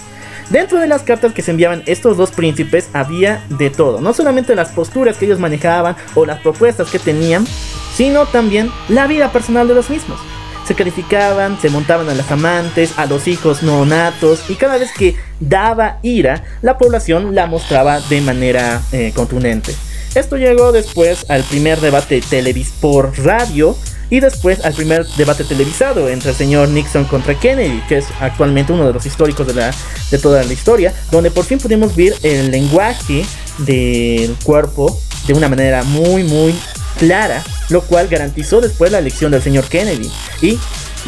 Dentro 0.49 0.79
de 0.79 0.87
las 0.87 1.01
cartas 1.01 1.33
que 1.33 1.41
se 1.41 1.51
enviaban 1.51 1.83
estos 1.87 2.15
dos 2.15 2.31
príncipes 2.31 2.87
había 2.93 3.43
de 3.49 3.69
todo, 3.69 3.99
no 3.99 4.13
solamente 4.13 4.55
las 4.55 4.69
posturas 4.69 5.17
que 5.17 5.25
ellos 5.25 5.39
manejaban 5.39 5.97
o 6.15 6.25
las 6.25 6.39
propuestas 6.39 6.89
que 6.89 6.99
tenían, 6.99 7.45
sino 7.93 8.25
también 8.27 8.71
la 8.87 9.07
vida 9.07 9.31
personal 9.33 9.67
de 9.67 9.75
los 9.75 9.89
mismos. 9.89 10.19
Se 10.65 10.73
calificaban, 10.73 11.59
se 11.59 11.69
montaban 11.69 12.07
a 12.07 12.13
las 12.13 12.31
amantes, 12.31 12.97
a 12.97 13.05
los 13.05 13.27
hijos 13.27 13.61
no 13.61 13.85
natos 13.85 14.49
y 14.49 14.55
cada 14.55 14.77
vez 14.77 14.89
que 14.97 15.15
daba 15.41 15.99
ira, 16.01 16.43
la 16.61 16.77
población 16.77 17.35
la 17.35 17.47
mostraba 17.47 17.99
de 17.99 18.21
manera 18.21 18.81
eh, 18.93 19.11
contundente. 19.13 19.73
Esto 20.15 20.37
llegó 20.37 20.71
después 20.71 21.29
al 21.29 21.43
primer 21.43 21.81
debate 21.81 22.21
televis 22.21 22.69
por 22.79 23.17
radio 23.19 23.75
y 24.09 24.19
después 24.19 24.63
al 24.63 24.73
primer 24.73 25.05
debate 25.17 25.43
televisado 25.43 26.09
entre 26.09 26.31
el 26.31 26.35
señor 26.35 26.69
Nixon 26.69 27.05
contra 27.05 27.37
Kennedy, 27.37 27.81
que 27.87 27.97
es 27.97 28.05
actualmente 28.19 28.73
uno 28.73 28.87
de 28.87 28.93
los 28.93 29.05
históricos 29.05 29.47
de, 29.47 29.53
la, 29.53 29.73
de 30.11 30.17
toda 30.17 30.43
la 30.43 30.53
historia, 30.53 30.93
donde 31.11 31.31
por 31.31 31.45
fin 31.45 31.57
pudimos 31.57 31.95
ver 31.95 32.13
el 32.23 32.51
lenguaje 32.51 33.25
del 33.59 34.35
cuerpo 34.43 34.99
de 35.27 35.33
una 35.33 35.49
manera 35.49 35.83
muy 35.83 36.23
muy 36.23 36.55
clara, 36.97 37.43
lo 37.69 37.81
cual 37.81 38.07
garantizó 38.07 38.61
después 38.61 38.91
la 38.91 38.99
elección 38.99 39.31
del 39.31 39.41
señor 39.41 39.65
Kennedy 39.65 40.09
y 40.41 40.57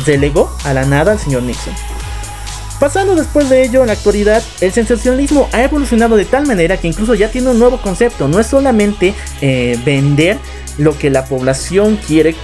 delegó 0.05 0.55
a 0.63 0.73
la 0.73 0.85
nada 0.85 1.11
al 1.11 1.19
señor 1.19 1.43
Nixon. 1.43 1.73
Pasando 2.79 3.13
después 3.13 3.49
de 3.49 3.63
ello, 3.63 3.81
en 3.81 3.87
la 3.87 3.93
actualidad, 3.93 4.41
el 4.61 4.71
sensacionalismo 4.71 5.49
ha 5.51 5.63
evolucionado 5.63 6.15
de 6.15 6.23
tal 6.23 6.47
manera 6.47 6.77
que 6.77 6.87
incluso 6.87 7.13
ya 7.13 7.29
tiene 7.29 7.49
un 7.49 7.59
nuevo 7.59 7.81
concepto. 7.81 8.29
No 8.29 8.39
es 8.39 8.47
solamente 8.47 9.13
eh, 9.41 9.77
vender 9.83 10.37
lo 10.79 10.97
que 10.97 11.09
la 11.09 11.25
población 11.25 11.99
quiere 12.07 12.35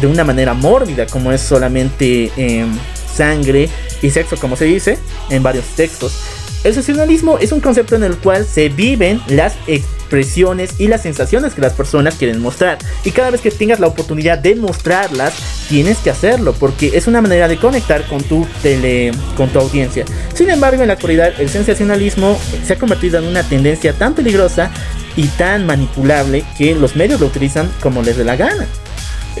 de 0.00 0.06
una 0.06 0.24
manera 0.24 0.54
mórbida, 0.54 1.06
como 1.06 1.30
es 1.30 1.40
solamente 1.40 2.32
em, 2.36 2.72
sangre 3.14 3.68
y 4.00 4.10
sexo, 4.10 4.36
como 4.36 4.56
se 4.56 4.64
dice 4.64 4.98
en 5.30 5.42
varios 5.42 5.64
textos. 5.76 6.18
El 6.64 6.74
sensacionalismo 6.74 7.38
es 7.38 7.50
un 7.50 7.60
concepto 7.60 7.96
en 7.96 8.04
el 8.04 8.16
cual 8.16 8.46
se 8.46 8.68
viven 8.68 9.20
las 9.26 9.54
expresiones 9.66 10.78
y 10.78 10.86
las 10.86 11.02
sensaciones 11.02 11.54
que 11.54 11.60
las 11.60 11.72
personas 11.72 12.14
quieren 12.14 12.40
mostrar. 12.40 12.78
Y 13.04 13.10
cada 13.10 13.30
vez 13.30 13.40
que 13.40 13.50
tengas 13.50 13.80
la 13.80 13.88
oportunidad 13.88 14.38
de 14.38 14.54
mostrarlas, 14.54 15.34
tienes 15.68 15.98
que 15.98 16.10
hacerlo, 16.10 16.52
porque 16.52 16.92
es 16.94 17.08
una 17.08 17.20
manera 17.20 17.48
de 17.48 17.56
conectar 17.56 18.06
con 18.06 18.22
tu 18.22 18.46
tele, 18.62 19.10
con 19.36 19.48
tu 19.48 19.58
audiencia. 19.58 20.04
Sin 20.34 20.50
embargo, 20.50 20.82
en 20.82 20.88
la 20.88 20.94
actualidad, 20.94 21.32
el 21.40 21.48
sensacionalismo 21.48 22.38
se 22.64 22.74
ha 22.74 22.78
convertido 22.78 23.18
en 23.18 23.26
una 23.26 23.42
tendencia 23.42 23.92
tan 23.92 24.14
peligrosa 24.14 24.70
y 25.16 25.28
tan 25.28 25.66
manipulable 25.66 26.44
que 26.56 26.74
los 26.74 26.96
medios 26.96 27.20
lo 27.20 27.26
utilizan 27.26 27.70
como 27.80 28.02
les 28.02 28.16
dé 28.16 28.24
la 28.24 28.36
gana. 28.36 28.66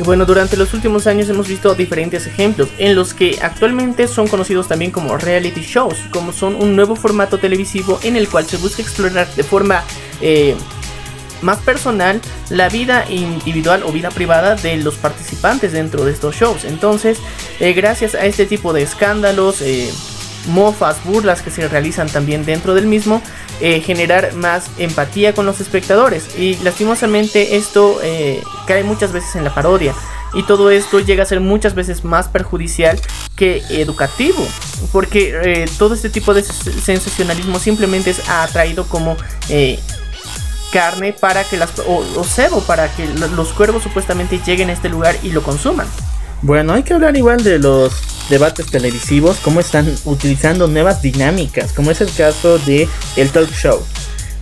Bueno, 0.04 0.24
durante 0.24 0.56
los 0.56 0.72
últimos 0.72 1.06
años 1.06 1.28
hemos 1.28 1.48
visto 1.48 1.74
diferentes 1.74 2.26
ejemplos 2.26 2.70
en 2.78 2.94
los 2.94 3.12
que 3.12 3.38
actualmente 3.42 4.08
son 4.08 4.26
conocidos 4.26 4.66
también 4.66 4.90
como 4.90 5.16
reality 5.18 5.60
shows, 5.60 5.98
como 6.10 6.32
son 6.32 6.54
un 6.54 6.74
nuevo 6.74 6.96
formato 6.96 7.38
televisivo 7.38 8.00
en 8.02 8.16
el 8.16 8.28
cual 8.28 8.46
se 8.46 8.56
busca 8.56 8.80
explorar 8.80 9.32
de 9.34 9.42
forma 9.42 9.82
eh, 10.22 10.56
más 11.42 11.58
personal 11.58 12.20
la 12.48 12.68
vida 12.68 13.04
individual 13.10 13.82
o 13.84 13.92
vida 13.92 14.10
privada 14.10 14.54
de 14.54 14.76
los 14.78 14.94
participantes 14.94 15.72
dentro 15.72 16.04
de 16.04 16.12
estos 16.12 16.36
shows. 16.36 16.64
Entonces, 16.64 17.18
eh, 17.60 17.72
gracias 17.74 18.14
a 18.14 18.24
este 18.24 18.46
tipo 18.46 18.72
de 18.72 18.82
escándalos, 18.82 19.60
eh, 19.60 19.90
mofas, 20.46 21.02
burlas 21.04 21.42
que 21.42 21.50
se 21.50 21.68
realizan 21.68 22.08
también 22.08 22.44
dentro 22.44 22.74
del 22.74 22.86
mismo, 22.86 23.22
eh, 23.60 23.80
generar 23.80 24.34
más 24.34 24.70
empatía 24.78 25.34
con 25.34 25.46
los 25.46 25.60
espectadores. 25.60 26.38
Y 26.38 26.56
lastimosamente 26.62 27.56
esto 27.56 28.00
eh, 28.02 28.42
cae 28.66 28.84
muchas 28.84 29.12
veces 29.12 29.36
en 29.36 29.44
la 29.44 29.54
parodia. 29.54 29.94
Y 30.34 30.44
todo 30.44 30.70
esto 30.70 30.98
llega 31.00 31.24
a 31.24 31.26
ser 31.26 31.40
muchas 31.40 31.74
veces 31.74 32.04
más 32.04 32.28
perjudicial 32.28 32.98
que 33.36 33.62
educativo. 33.68 34.46
Porque 34.90 35.34
eh, 35.44 35.70
todo 35.78 35.94
este 35.94 36.10
tipo 36.10 36.32
de 36.34 36.42
sensacionalismo 36.42 37.58
simplemente 37.58 38.10
es 38.10 38.28
atraído 38.28 38.84
como 38.84 39.16
carne 40.72 41.12
para 41.12 41.44
que 41.44 41.58
las 41.58 41.78
o, 41.80 42.02
o, 42.16 42.24
cebo 42.24 42.62
para 42.62 42.88
que 42.94 43.06
los 43.06 43.52
cuervos 43.52 43.82
supuestamente 43.82 44.40
lleguen 44.44 44.70
a 44.70 44.72
este 44.72 44.88
lugar 44.88 45.14
y 45.22 45.30
lo 45.30 45.42
consuman. 45.42 45.86
Bueno, 46.40 46.72
hay 46.72 46.82
que 46.82 46.94
hablar 46.94 47.14
igual 47.16 47.44
de 47.44 47.58
los 47.58 47.92
debates 48.32 48.64
televisivos, 48.66 49.36
cómo 49.44 49.60
están 49.60 49.94
utilizando 50.06 50.66
nuevas 50.66 51.02
dinámicas, 51.02 51.74
como 51.74 51.90
es 51.90 52.00
el 52.00 52.10
caso 52.10 52.58
de 52.60 52.88
el 53.16 53.28
talk 53.28 53.52
show. 53.52 53.78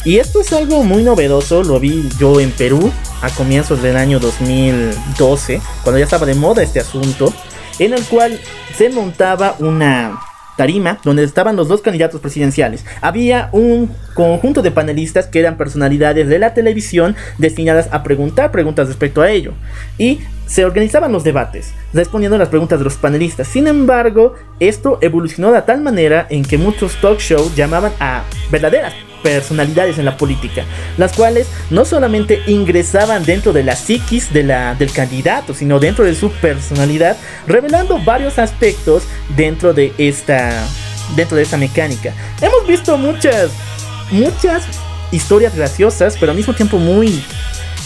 Y 0.05 0.19
esto 0.19 0.41
es 0.41 0.53
algo 0.53 0.85
muy 0.85 1.03
novedoso, 1.03 1.65
lo 1.65 1.81
vi 1.81 2.09
yo 2.17 2.41
en 2.41 2.53
Perú 2.53 2.93
a 3.21 3.31
comienzos 3.31 3.83
del 3.83 3.97
año 3.97 4.21
2012, 4.21 5.61
cuando 5.83 5.99
ya 5.99 6.05
estaba 6.05 6.25
de 6.25 6.35
moda 6.35 6.63
este 6.63 6.79
asunto, 6.79 7.35
en 7.81 7.93
el 7.93 8.05
cual 8.05 8.41
se 8.79 8.91
montaba 8.91 9.57
una 9.59 10.21
tarima 10.61 10.99
donde 11.05 11.25
estaban 11.25 11.57
los 11.57 11.69
dos 11.69 11.81
candidatos 11.81 12.21
presidenciales. 12.21 12.85
Había 13.01 13.49
un 13.53 13.91
conjunto 14.13 14.61
de 14.61 14.71
panelistas 14.71 15.27
que 15.27 15.41
eran 15.41 15.57
personalidades 15.57 16.29
de 16.29 16.39
la 16.39 16.53
televisión 16.53 17.17
destinadas 17.39 17.89
a 17.93 18.03
preguntar 18.03 18.51
preguntas 18.51 18.87
respecto 18.87 19.23
a 19.23 19.31
ello. 19.31 19.55
Y 19.97 20.21
se 20.45 20.67
organizaban 20.67 21.13
los 21.13 21.25
debates, 21.25 21.73
respondiendo 21.95 22.37
a 22.37 22.41
las 22.41 22.51
preguntas 22.51 22.79
de 22.79 22.85
los 22.85 22.97
panelistas. 22.97 23.49
Sin 23.49 23.69
embargo, 23.69 24.35
esto 24.59 24.99
evolucionó 25.01 25.51
de 25.51 25.63
tal 25.63 25.81
manera 25.81 26.27
en 26.29 26.45
que 26.45 26.59
muchos 26.59 26.95
talk 27.01 27.21
shows 27.21 27.57
llamaban 27.57 27.93
a 27.99 28.25
verdaderas 28.51 28.93
personalidades 29.23 29.99
en 29.99 30.05
la 30.05 30.17
política, 30.17 30.65
las 30.97 31.13
cuales 31.13 31.47
no 31.71 31.85
solamente 31.85 32.41
ingresaban 32.47 33.25
dentro 33.25 33.53
de 33.53 33.65
la 33.65 33.77
psiquis 33.77 34.33
de 34.33 34.43
la, 34.43 34.75
del 34.75 34.93
candidato, 34.93 35.55
sino 35.55 35.79
dentro 35.79 36.05
de 36.05 36.15
su 36.15 36.31
personalidad, 36.33 37.17
revelando 37.47 37.99
varios 37.99 38.39
aspectos 38.39 39.05
dentro 39.37 39.73
de 39.73 39.93
esta, 39.99 40.53
dentro 41.17 41.37
de 41.37 41.43
esta 41.43 41.57
mecánica. 41.57 42.13
Hemos 42.41 42.67
visto 42.67 42.97
muchas, 42.97 43.51
muchas 44.11 44.65
historias 45.13 45.55
graciosas, 45.55 46.17
pero 46.19 46.33
al 46.33 46.37
mismo 46.37 46.55
tiempo 46.55 46.79
muy 46.79 47.23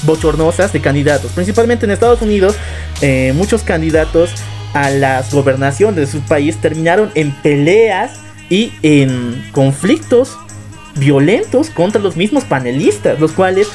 bochornosas 0.02 0.72
de 0.72 0.80
candidatos, 0.80 1.32
principalmente 1.32 1.86
en 1.86 1.92
Estados 1.92 2.20
Unidos, 2.20 2.56
eh, 3.00 3.32
muchos 3.34 3.62
candidatos 3.62 4.30
a 4.74 4.90
las 4.90 5.32
gobernaciones 5.32 5.96
de 5.96 6.06
su 6.06 6.20
país 6.26 6.60
terminaron 6.60 7.10
en 7.14 7.30
peleas 7.30 8.20
y 8.50 8.72
en 8.82 9.48
conflictos 9.52 10.36
violentos 10.96 11.70
contra 11.70 12.00
los 12.00 12.16
mismos 12.16 12.44
panelistas, 12.44 13.18
los 13.20 13.32
cuales 13.32 13.68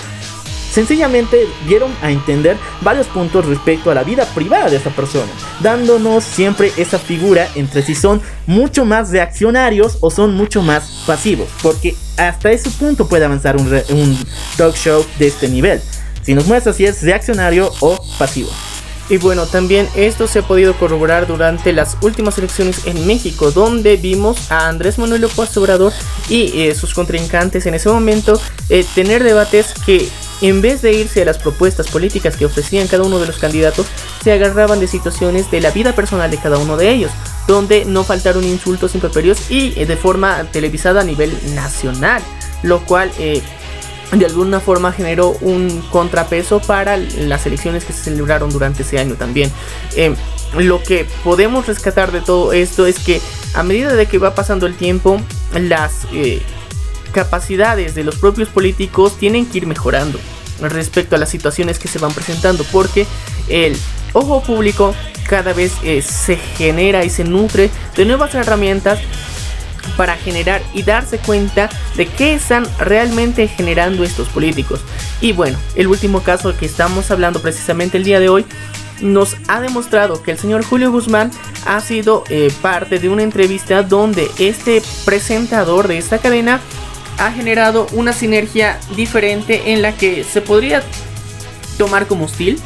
sencillamente 0.72 1.48
dieron 1.68 1.92
a 2.02 2.12
entender 2.12 2.58
varios 2.82 3.08
puntos 3.08 3.46
respecto 3.46 3.92
a 3.92 3.96
la 3.96 4.04
vida 4.04 4.26
privada 4.36 4.70
de 4.70 4.78
esta 4.78 4.92
persona, 4.92 5.32
dándonos 5.62 6.24
siempre 6.24 6.72
esa 6.78 7.00
figura 7.00 7.48
entre 7.56 7.82
si 7.82 7.96
son 7.96 8.22
mucho 8.46 8.86
más 8.86 9.10
reaccionarios 9.10 9.98
o 10.02 10.12
son 10.12 10.36
mucho 10.36 10.62
más 10.62 11.04
pasivos, 11.08 11.48
porque 11.62 11.96
hasta 12.18 12.52
ese 12.52 12.70
punto 12.72 13.08
puede 13.08 13.26
avanzar 13.26 13.58
un, 13.58 13.68
un 13.90 14.18
talk 14.58 14.76
show 14.76 15.06
de 15.18 15.28
este 15.28 15.48
nivel, 15.48 15.82
si 16.22 16.34
nos 16.34 16.46
muestra 16.46 16.74
si 16.74 16.86
es 16.86 17.02
reaccionario 17.02 17.72
o 17.80 17.98
pasivo. 18.18 18.50
Y 19.10 19.18
bueno, 19.18 19.48
también 19.48 19.90
esto 19.96 20.28
se 20.28 20.40
ha 20.40 20.42
podido 20.44 20.78
corroborar 20.78 21.26
durante 21.26 21.74
las 21.74 21.98
últimas 22.02 22.38
elecciones 22.38 22.86
en 22.86 23.08
México, 23.08 23.50
donde 23.50 23.98
vimos 23.98 24.52
a 24.52 24.68
Andrés 24.68 25.00
Manuel 25.00 25.22
López 25.22 25.58
Obrador 25.58 25.92
y 26.30 26.62
eh, 26.62 26.76
sus 26.76 26.94
contrincantes 26.94 27.66
en 27.66 27.74
ese 27.74 27.90
momento 27.90 28.40
eh, 28.70 28.86
tener 28.94 29.24
debates 29.24 29.74
que 29.84 30.08
en 30.42 30.62
vez 30.62 30.84
de 30.84 30.94
irse 30.94 31.24
a 31.24 31.26
las 31.26 31.40
propuestas 31.40 31.88
políticas 31.88 32.38
que 32.38 32.46
ofrecían 32.46 32.88
cada 32.88 33.04
uno 33.04 33.20
de 33.20 33.26
los 33.26 33.40
candidatos, 33.40 33.88
se 34.24 34.32
agarraban 34.32 34.80
de 34.80 34.88
situaciones 34.88 35.50
de 35.50 35.60
la 35.60 35.72
vida 35.72 35.94
personal 35.94 36.30
de 36.30 36.38
cada 36.38 36.60
uno 36.60 36.78
de 36.78 36.92
ellos, 36.92 37.12
donde 37.48 37.86
no 37.86 38.04
faltaron 38.04 38.44
insultos 38.44 38.94
improperios 38.94 39.50
y 39.50 39.74
eh, 39.76 39.88
de 39.88 39.98
forma 39.98 40.44
televisada 40.52 41.02
a 41.02 41.04
nivel 41.04 41.36
nacional, 41.56 42.22
lo 42.62 42.86
cual 42.86 43.12
de 44.12 44.26
alguna 44.26 44.60
forma 44.60 44.92
generó 44.92 45.32
un 45.42 45.82
contrapeso 45.92 46.60
para 46.60 46.98
las 46.98 47.46
elecciones 47.46 47.86
que 47.86 47.94
se 47.94 48.04
celebraron 48.06 48.50
durante 48.50 48.84
ese 48.84 49.00
año 49.00 49.16
también. 49.16 49.52
Em, 49.96 50.16
lo 50.58 50.82
que 50.82 51.06
podemos 51.24 51.68
rescatar 51.68 52.12
de 52.12 52.22
todo 52.22 52.54
esto 52.54 52.88
es 52.88 53.00
que 53.00 53.22
a 53.54 53.64
medida 53.64 53.94
de 53.94 54.08
que 54.08 54.18
va 54.18 54.34
pasando 54.34 54.66
el 54.66 54.76
tiempo, 54.76 55.22
las 55.54 56.08
eh, 56.12 56.42
capacidades 57.12 57.96
de 57.96 58.04
los 58.04 58.16
propios 58.16 58.50
políticos 58.50 59.18
tienen 59.18 59.46
que 59.46 59.60
ir 59.60 59.68
mejorando. 59.68 60.20
respecto 60.62 61.16
a 61.16 61.20
las 61.20 61.30
situaciones 61.30 61.80
que 61.80 61.88
se 61.88 62.00
van 62.00 62.12
presentando, 62.12 62.66
porque 62.66 63.08
el 63.48 63.78
ojo 64.12 64.44
público 64.44 64.94
cada 65.30 65.54
vez 65.54 65.72
eh, 65.84 66.02
se 66.02 66.36
genera 66.36 67.06
y 67.06 67.10
se 67.10 67.24
nutre 67.24 67.70
de 67.96 68.04
nuevas 68.04 68.36
herramientas 68.36 69.00
para 69.98 70.16
generar 70.16 70.62
y 70.74 70.84
darse 70.84 71.18
cuenta 71.20 71.70
de 71.96 72.06
qué 72.08 72.34
están 72.36 72.66
realmente 72.80 73.48
generando 73.48 74.04
estos 74.04 74.28
políticos. 74.30 74.82
Y 75.22 75.34
bueno, 75.34 75.58
el 75.76 75.88
último 75.88 76.22
caso 76.22 76.56
que 76.56 76.66
estamos 76.66 77.12
hablando 77.12 77.42
precisamente 77.42 77.98
el 77.98 78.04
día 78.04 78.20
de 78.20 78.30
hoy 78.30 78.46
nos 79.02 79.38
ha 79.48 79.62
demostrado 79.62 80.22
que 80.22 80.32
el 80.32 80.38
señor 80.38 80.64
Julio 80.64 80.92
Guzmán 80.92 81.32
ha 81.66 81.80
sido 81.80 82.24
eh, 82.30 82.52
parte 82.62 83.00
de 83.00 83.10
una 83.10 83.24
entrevista 83.24 83.84
donde 83.84 84.30
este 84.40 84.82
presentador 85.06 85.88
de 85.88 85.98
esta 85.98 86.18
cadena 86.18 86.60
ha 87.18 87.32
generado 87.32 87.88
una 87.94 88.14
sinergia 88.14 88.80
diferente 88.96 89.74
en 89.74 89.82
la 89.82 89.94
que 89.94 90.24
se 90.24 90.42
podría 90.42 90.84
tomar 91.78 92.08
como 92.08 92.26
hostil, 92.26 92.60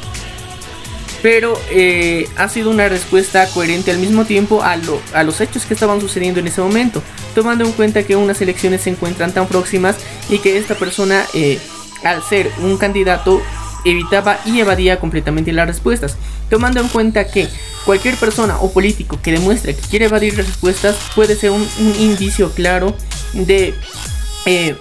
pero 1.24 1.58
eh, 1.72 2.28
ha 2.36 2.50
sido 2.50 2.70
una 2.70 2.90
respuesta 2.90 3.48
coherente 3.48 3.92
al 3.92 3.98
mismo 3.98 4.26
tiempo 4.26 4.62
a, 4.62 4.74
a, 5.14 5.24
los 5.24 5.42
hechos 5.42 5.66
que 5.66 5.74
estaban 5.74 6.02
sucediendo 6.02 6.42
en 6.42 6.48
ese 6.48 6.60
momento, 6.60 7.02
tomando 7.34 7.64
en 7.64 7.72
cuenta 7.72 8.04
que 8.04 8.18
unas 8.18 8.42
elecciones 8.42 8.82
se 8.82 8.90
encuentran 8.90 9.34
tan 9.34 9.48
próximas 9.48 9.96
y 10.30 10.40
que 10.40 10.58
esta 10.58 10.76
persona, 10.76 11.24
eh, 11.34 11.60
al 12.04 12.22
ser 12.24 12.52
un 12.62 12.78
candidato, 12.78 13.42
evitaba 13.86 14.38
y 14.46 14.60
evadía 14.60 15.00
completamente 15.00 15.54
las 15.54 15.66
respuestas, 15.66 16.18
tomando 16.50 16.82
en 16.82 16.90
cuenta 16.90 17.26
que 17.26 17.48
cualquier 17.86 18.16
persona 18.16 18.58
o 18.60 18.74
político 18.74 19.18
que 19.22 19.32
demuestre 19.32 19.76
que 19.76 19.88
quiere 19.88 20.06
evadir 20.06 20.38
las 20.38 20.48
respuestas 20.48 20.98
puede 21.16 21.38
ser 21.38 21.52
un, 21.52 21.66
indicio 22.00 22.52
claro 22.52 22.96
de 23.32 23.74
eh, 24.46 24.76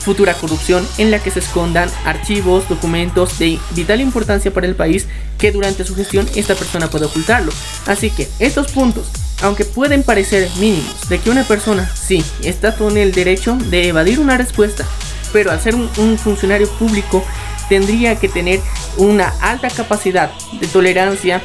futura 0.00 0.34
corrupción 0.34 0.86
en 0.98 1.10
la 1.10 1.18
que 1.18 1.30
se 1.30 1.40
escondan 1.40 1.90
archivos, 2.04 2.68
documentos 2.68 3.38
de 3.38 3.58
vital 3.72 4.00
importancia 4.00 4.52
para 4.52 4.66
el 4.66 4.74
país 4.74 5.06
que 5.38 5.52
durante 5.52 5.84
su 5.84 5.94
gestión 5.94 6.28
esta 6.34 6.54
persona 6.54 6.88
puede 6.90 7.06
ocultarlo. 7.06 7.52
Así 7.86 8.10
que 8.10 8.28
estos 8.38 8.72
puntos, 8.72 9.08
aunque 9.42 9.64
pueden 9.64 10.02
parecer 10.02 10.48
mínimos, 10.58 11.08
de 11.08 11.18
que 11.18 11.30
una 11.30 11.44
persona 11.44 11.90
sí 11.94 12.24
está 12.42 12.74
con 12.74 12.96
el 12.96 13.12
derecho 13.12 13.56
de 13.66 13.88
evadir 13.88 14.20
una 14.20 14.36
respuesta, 14.36 14.86
pero 15.32 15.50
al 15.50 15.60
ser 15.60 15.74
un 15.74 16.18
funcionario 16.18 16.68
público 16.70 17.24
tendría 17.68 18.16
que 18.16 18.28
tener 18.28 18.60
una 18.96 19.28
alta 19.40 19.68
capacidad 19.68 20.30
de 20.60 20.66
tolerancia 20.66 21.42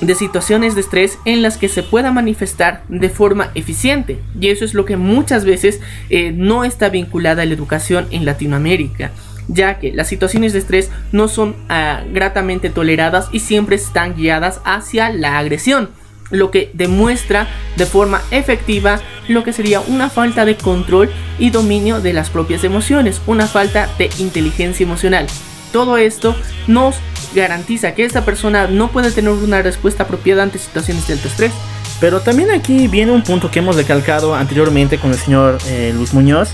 de 0.00 0.14
situaciones 0.14 0.74
de 0.74 0.80
estrés 0.80 1.18
en 1.24 1.42
las 1.42 1.56
que 1.58 1.68
se 1.68 1.82
pueda 1.82 2.12
manifestar 2.12 2.82
de 2.88 3.10
forma 3.10 3.50
eficiente. 3.54 4.20
Y 4.40 4.48
eso 4.48 4.64
es 4.64 4.74
lo 4.74 4.84
que 4.84 4.96
muchas 4.96 5.44
veces 5.44 5.80
eh, 6.08 6.32
no 6.32 6.64
está 6.64 6.88
vinculada 6.88 7.42
a 7.42 7.46
la 7.46 7.54
educación 7.54 8.06
en 8.10 8.24
Latinoamérica 8.24 9.10
ya 9.52 9.80
que 9.80 9.92
las 9.92 10.06
situaciones 10.06 10.52
de 10.52 10.60
estrés 10.60 10.90
no 11.10 11.26
son 11.26 11.56
ah, 11.68 12.02
gratamente 12.12 12.70
toleradas 12.70 13.28
y 13.32 13.40
siempre 13.40 13.74
están 13.74 14.14
guiadas 14.14 14.60
hacia 14.64 15.10
la 15.10 15.38
agresión, 15.38 15.90
lo 16.30 16.52
que 16.52 16.70
demuestra 16.74 17.48
de 17.76 17.86
forma 17.86 18.22
efectiva 18.30 19.00
lo 19.28 19.44
que 19.44 19.52
sería 19.52 19.80
una 19.80 20.10
falta 20.10 20.44
de 20.44 20.56
control 20.56 21.10
y 21.38 21.50
dominio 21.50 22.00
de 22.00 22.12
las 22.12 22.30
propias 22.30 22.64
emociones, 22.64 23.20
una 23.26 23.46
falta 23.46 23.88
de 23.98 24.10
inteligencia 24.18 24.84
emocional. 24.84 25.26
Todo 25.72 25.96
esto 25.96 26.36
nos 26.66 26.96
garantiza 27.34 27.94
que 27.94 28.04
esta 28.04 28.24
persona 28.24 28.66
no 28.66 28.90
puede 28.90 29.10
tener 29.10 29.30
una 29.30 29.62
respuesta 29.62 30.04
apropiada 30.04 30.42
ante 30.42 30.58
situaciones 30.58 31.06
de 31.06 31.14
alto 31.14 31.28
estrés. 31.28 31.52
Pero 32.00 32.20
también 32.20 32.50
aquí 32.50 32.88
viene 32.88 33.12
un 33.12 33.22
punto 33.22 33.50
que 33.50 33.58
hemos 33.58 33.76
recalcado 33.76 34.34
anteriormente 34.34 34.98
con 34.98 35.10
el 35.10 35.18
señor 35.18 35.58
eh, 35.66 35.92
Luis 35.94 36.14
Muñoz, 36.14 36.48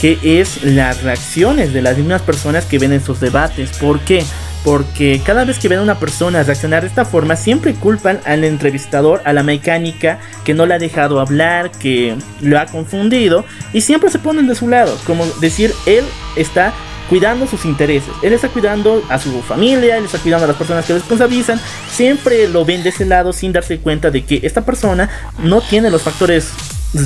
que 0.00 0.18
es 0.22 0.64
las 0.64 1.02
reacciones 1.02 1.72
de 1.72 1.82
las 1.82 1.96
mismas 1.96 2.22
personas 2.22 2.64
que 2.64 2.78
ven 2.78 2.92
en 2.92 3.02
sus 3.02 3.20
debates. 3.20 3.70
¿Por 3.78 4.00
qué? 4.00 4.24
Porque 4.64 5.22
cada 5.24 5.44
vez 5.44 5.60
que 5.60 5.68
ven 5.68 5.78
a 5.78 5.82
una 5.82 6.00
persona 6.00 6.42
reaccionar 6.42 6.82
de 6.82 6.88
esta 6.88 7.04
forma, 7.04 7.36
siempre 7.36 7.74
culpan 7.74 8.20
al 8.24 8.42
entrevistador, 8.42 9.22
a 9.24 9.32
la 9.32 9.44
mecánica, 9.44 10.18
que 10.44 10.52
no 10.52 10.66
le 10.66 10.74
ha 10.74 10.78
dejado 10.78 11.20
hablar, 11.20 11.70
que 11.70 12.16
lo 12.40 12.58
ha 12.58 12.66
confundido, 12.66 13.44
y 13.72 13.82
siempre 13.82 14.10
se 14.10 14.18
ponen 14.18 14.48
de 14.48 14.56
su 14.56 14.66
lado, 14.68 14.98
como 15.06 15.24
decir, 15.40 15.72
él 15.86 16.04
está 16.34 16.72
cuidando 17.08 17.46
sus 17.46 17.64
intereses. 17.64 18.10
Él 18.22 18.32
está 18.32 18.48
cuidando 18.48 19.02
a 19.08 19.18
su 19.18 19.42
familia, 19.42 19.96
él 19.96 20.04
está 20.04 20.18
cuidando 20.18 20.44
a 20.44 20.48
las 20.48 20.56
personas 20.56 20.84
que 20.84 20.94
responsabilizan. 20.94 21.60
Siempre 21.90 22.48
lo 22.48 22.64
ven 22.64 22.82
de 22.82 22.90
ese 22.90 23.04
lado 23.04 23.32
sin 23.32 23.52
darse 23.52 23.78
cuenta 23.78 24.10
de 24.10 24.24
que 24.24 24.40
esta 24.42 24.62
persona 24.64 25.08
no 25.38 25.60
tiene 25.60 25.90
los 25.90 26.02
factores 26.02 26.48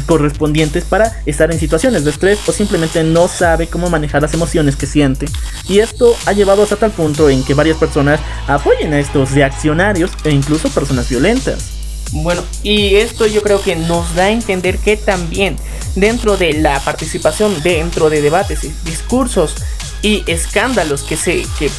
correspondientes 0.06 0.84
para 0.84 1.20
estar 1.26 1.50
en 1.50 1.58
situaciones 1.58 2.04
de 2.04 2.10
estrés 2.10 2.38
o 2.46 2.52
simplemente 2.52 3.02
no 3.02 3.26
sabe 3.26 3.66
cómo 3.66 3.90
manejar 3.90 4.22
las 4.22 4.34
emociones 4.34 4.76
que 4.76 4.86
siente. 4.86 5.26
Y 5.68 5.80
esto 5.80 6.14
ha 6.26 6.32
llevado 6.32 6.62
hasta 6.62 6.76
tal 6.76 6.92
punto 6.92 7.28
en 7.28 7.44
que 7.44 7.54
varias 7.54 7.76
personas 7.76 8.20
apoyen 8.46 8.92
a 8.92 9.00
estos 9.00 9.32
reaccionarios 9.32 10.12
e 10.24 10.30
incluso 10.30 10.68
personas 10.70 11.08
violentas. 11.08 11.70
Bueno, 12.12 12.42
y 12.62 12.96
esto 12.96 13.26
yo 13.26 13.42
creo 13.42 13.60
que 13.62 13.74
nos 13.74 14.14
da 14.14 14.24
a 14.24 14.30
entender 14.30 14.78
que 14.78 14.98
también 14.98 15.56
dentro 15.96 16.36
de 16.36 16.52
la 16.54 16.78
participación, 16.80 17.62
dentro 17.62 18.10
de 18.10 18.20
debates 18.20 18.64
y 18.64 18.72
discursos 18.84 19.54
y 20.02 20.24
escándalos 20.26 21.02
que 21.02 21.16
se 21.16 21.46
que 21.58 21.70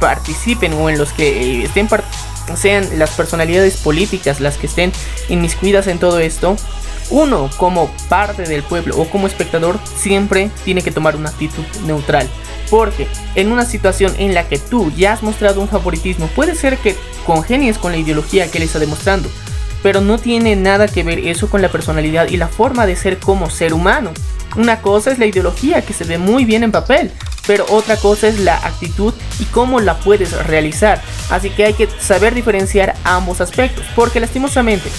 participen 0.00 0.72
o 0.74 0.88
en 0.88 0.98
los 0.98 1.12
que 1.12 1.60
eh, 1.60 1.64
estén 1.64 1.88
sean 2.54 2.98
las 2.98 3.10
personalidades 3.10 3.76
políticas 3.78 4.40
las 4.40 4.56
que 4.56 4.66
estén 4.66 4.92
inmiscuidas 5.28 5.88
en 5.88 5.98
todo 5.98 6.20
esto, 6.20 6.56
uno 7.10 7.50
como 7.56 7.90
parte 8.08 8.44
del 8.44 8.62
pueblo 8.62 8.96
o 8.98 9.08
como 9.08 9.26
espectador 9.26 9.78
siempre 9.96 10.50
tiene 10.64 10.82
que 10.82 10.90
tomar 10.90 11.16
una 11.16 11.30
actitud 11.30 11.64
neutral. 11.84 12.28
Porque 12.70 13.06
en 13.36 13.52
una 13.52 13.64
situación 13.64 14.12
en 14.18 14.34
la 14.34 14.48
que 14.48 14.58
tú 14.58 14.92
ya 14.96 15.12
has 15.12 15.22
mostrado 15.22 15.60
un 15.60 15.68
favoritismo, 15.68 16.26
puede 16.28 16.54
ser 16.54 16.78
que 16.78 16.96
congenies 17.24 17.78
con 17.78 17.92
la 17.92 17.98
ideología 17.98 18.50
que 18.50 18.58
él 18.58 18.64
está 18.64 18.80
demostrando, 18.80 19.28
pero 19.82 20.00
no 20.00 20.18
tiene 20.18 20.56
nada 20.56 20.88
que 20.88 21.04
ver 21.04 21.20
eso 21.20 21.48
con 21.48 21.62
la 21.62 21.70
personalidad 21.70 22.28
y 22.28 22.36
la 22.36 22.48
forma 22.48 22.86
de 22.86 22.96
ser 22.96 23.18
como 23.18 23.50
ser 23.50 23.72
humano. 23.72 24.12
Una 24.54 24.80
cosa 24.80 25.10
es 25.10 25.18
la 25.18 25.26
ideología 25.26 25.82
que 25.82 25.92
se 25.92 26.04
ve 26.04 26.18
muy 26.18 26.44
bien 26.44 26.62
en 26.62 26.72
papel, 26.72 27.10
pero 27.46 27.66
otra 27.68 27.96
cosa 27.96 28.28
es 28.28 28.40
la 28.40 28.56
actitud 28.56 29.12
y 29.38 29.44
cómo 29.46 29.80
la 29.80 29.98
puedes 29.98 30.32
realizar. 30.46 31.02
Así 31.30 31.50
que 31.50 31.64
hay 31.64 31.74
que 31.74 31.88
saber 31.98 32.34
diferenciar 32.34 32.94
ambos 33.04 33.40
aspectos, 33.40 33.84
porque 33.94 34.20
lastimosamente, 34.20 34.90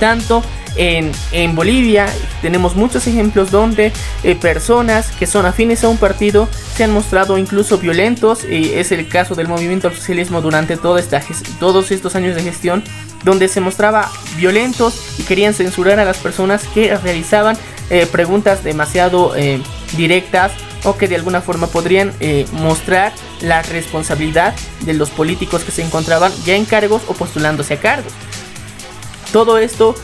tanto 0.00 0.42
en, 0.76 1.56
Bolivia 1.56 2.06
tenemos 2.40 2.76
muchos 2.76 3.06
ejemplos 3.06 3.50
donde 3.50 3.92
eh, 4.22 4.36
personas 4.36 5.10
que 5.10 5.26
son 5.26 5.44
afines 5.44 5.82
a 5.82 5.88
un 5.88 5.96
partido 5.96 6.48
se 6.76 6.84
han 6.84 6.92
mostrado 6.92 7.36
incluso 7.36 7.78
violentos, 7.78 8.44
y 8.44 8.72
es 8.74 8.92
el 8.92 9.08
caso 9.08 9.34
del 9.34 9.48
movimiento 9.48 9.88
al 9.88 9.94
socialismo 9.94 10.40
durante 10.40 10.76
todos 10.76 11.90
estos 11.90 12.14
años 12.14 12.36
de 12.36 12.42
gestión, 12.42 12.84
donde 13.24 13.48
se 13.48 13.60
mostraba 13.60 14.10
violentos 14.36 15.18
y 15.18 15.24
querían 15.24 15.54
censurar 15.54 15.98
a 15.98 16.04
las 16.04 16.18
personas 16.18 16.62
que 16.72 16.96
realizaban 16.96 17.58
eh, 17.90 18.06
preguntas 18.06 18.62
demasiado 18.64 19.34
eh, 19.34 19.62
directas 19.96 20.52
o 20.84 20.96
que 20.96 21.08
de 21.08 21.16
alguna 21.16 21.40
forma 21.40 21.66
podrían 21.66 22.12
eh, 22.20 22.46
mostrar 22.52 23.12
la 23.40 23.62
responsabilidad 23.62 24.54
de 24.80 24.94
los 24.94 25.10
políticos 25.10 25.64
que 25.64 25.72
se 25.72 25.82
encontraban 25.82 26.32
ya 26.44 26.54
en 26.54 26.66
cargos 26.66 27.02
o 27.08 27.14
postulándose 27.14 27.74
a 27.74 27.80
cargos. 27.80 28.12
Todo 29.32 29.58
esto 29.58 29.94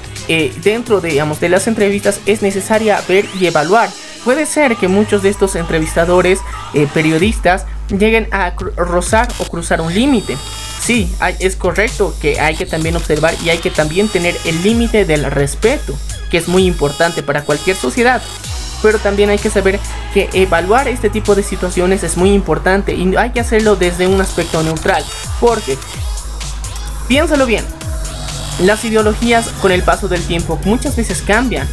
dentro 0.62 1.03
de, 1.03 1.11
digamos, 1.11 1.41
de 1.41 1.51
las 1.51 1.66
entrevistas 1.66 2.20
es 2.24 2.41
necesaria 2.41 3.03
ver 3.07 3.26
y 3.39 3.47
evaluar. 3.47 3.91
Puede 4.24 4.47
ser 4.47 4.76
que 4.76 4.89
muchos 4.89 5.22
de 5.22 5.28
estos 5.28 5.55
entrevistadores, 5.55 6.41
periodistas, 6.95 7.66
lleguen 7.89 8.28
a 8.32 8.53
rozar 8.76 9.28
o 9.39 9.45
cruzar 9.45 9.80
un 9.80 9.93
límite. 9.93 10.37
Sí, 10.80 11.11
es 11.41 11.57
correcto 11.57 12.14
que 12.20 12.41
hay 12.41 12.55
que 12.55 12.66
también 12.66 12.97
observar 12.97 13.35
y 13.43 13.51
hay 13.51 13.59
que 13.59 13.70
también 13.70 14.09
tener 14.09 14.35
el 14.45 14.62
límite 14.62 15.05
del 15.05 15.24
respeto, 15.30 15.95
que 16.35 16.39
es 16.39 16.49
muy 16.49 16.66
importante 16.66 17.22
para 17.22 17.43
cualquier 17.43 17.76
sociedad. 17.76 18.20
Pero 18.82 18.99
también 18.99 19.30
hay 19.30 19.39
que 19.39 19.51
saber 19.51 19.78
que 20.12 20.28
evaluar 20.32 20.89
este 20.89 21.09
tipo 21.09 21.37
de 21.37 21.45
situaciones 21.45 22.03
es 22.03 22.16
muy 22.16 22.32
importante 22.32 22.93
y 22.93 23.14
hay 23.14 23.30
que 23.30 23.39
hacerlo 23.39 23.76
desde 23.76 24.09
un 24.09 24.20
aspecto 24.20 24.61
neutral. 24.64 25.05
Porque, 25.39 25.78
piénsalo 27.07 27.47
bien, 27.47 27.64
las 28.59 28.85
ideologías 28.85 29.47
con 29.62 29.70
el 29.70 29.85
paso 29.85 30.09
del 30.09 30.24
tiempo 30.24 30.59
muchas 30.64 30.97
veces 30.97 31.22
cambian. 31.24 31.68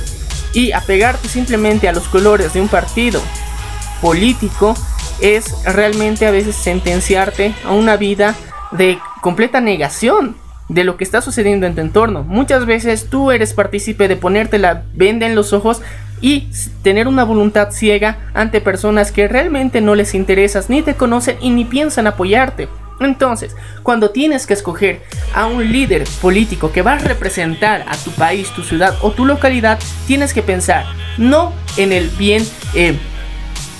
Y 0.53 0.73
apegarte 0.73 1.27
simplemente 1.27 1.89
a 1.89 1.91
los 1.91 2.03
colores 2.03 2.53
de 2.53 2.61
un 2.61 2.67
partido 2.67 3.19
político 3.99 4.75
es 5.21 5.55
realmente 5.63 6.27
a 6.27 6.31
veces 6.31 6.55
sentenciarte 6.55 7.55
a 7.65 7.71
una 7.71 7.97
vida 7.97 8.35
de 8.69 8.99
completa 9.21 9.59
negación 9.59 10.35
de 10.71 10.85
lo 10.85 10.95
que 10.95 11.03
está 11.03 11.21
sucediendo 11.21 11.67
en 11.67 11.75
tu 11.75 11.81
entorno. 11.81 12.23
Muchas 12.23 12.65
veces 12.65 13.07
tú 13.09 13.31
eres 13.31 13.53
partícipe 13.53 14.07
de 14.07 14.15
ponerte 14.15 14.57
la 14.57 14.83
venda 14.93 15.25
en 15.25 15.35
los 15.35 15.51
ojos 15.51 15.81
y 16.21 16.47
tener 16.81 17.07
una 17.07 17.25
voluntad 17.25 17.71
ciega 17.71 18.19
ante 18.33 18.61
personas 18.61 19.11
que 19.11 19.27
realmente 19.27 19.81
no 19.81 19.95
les 19.95 20.15
interesas, 20.15 20.69
ni 20.69 20.81
te 20.81 20.95
conocen 20.95 21.37
y 21.41 21.49
ni 21.49 21.65
piensan 21.65 22.07
apoyarte. 22.07 22.69
Entonces, 23.01 23.55
cuando 23.83 24.11
tienes 24.11 24.45
que 24.45 24.53
escoger 24.53 25.01
a 25.33 25.47
un 25.47 25.71
líder 25.71 26.03
político 26.21 26.71
que 26.71 26.83
va 26.83 26.93
a 26.93 26.99
representar 26.99 27.83
a 27.87 27.97
tu 27.97 28.11
país, 28.11 28.49
tu 28.51 28.63
ciudad 28.63 28.95
o 29.01 29.11
tu 29.11 29.25
localidad, 29.25 29.79
tienes 30.07 30.33
que 30.33 30.43
pensar 30.43 30.85
no 31.17 31.51
en 31.77 31.91
el 31.91 32.09
bien 32.09 32.43
eh, 32.75 32.97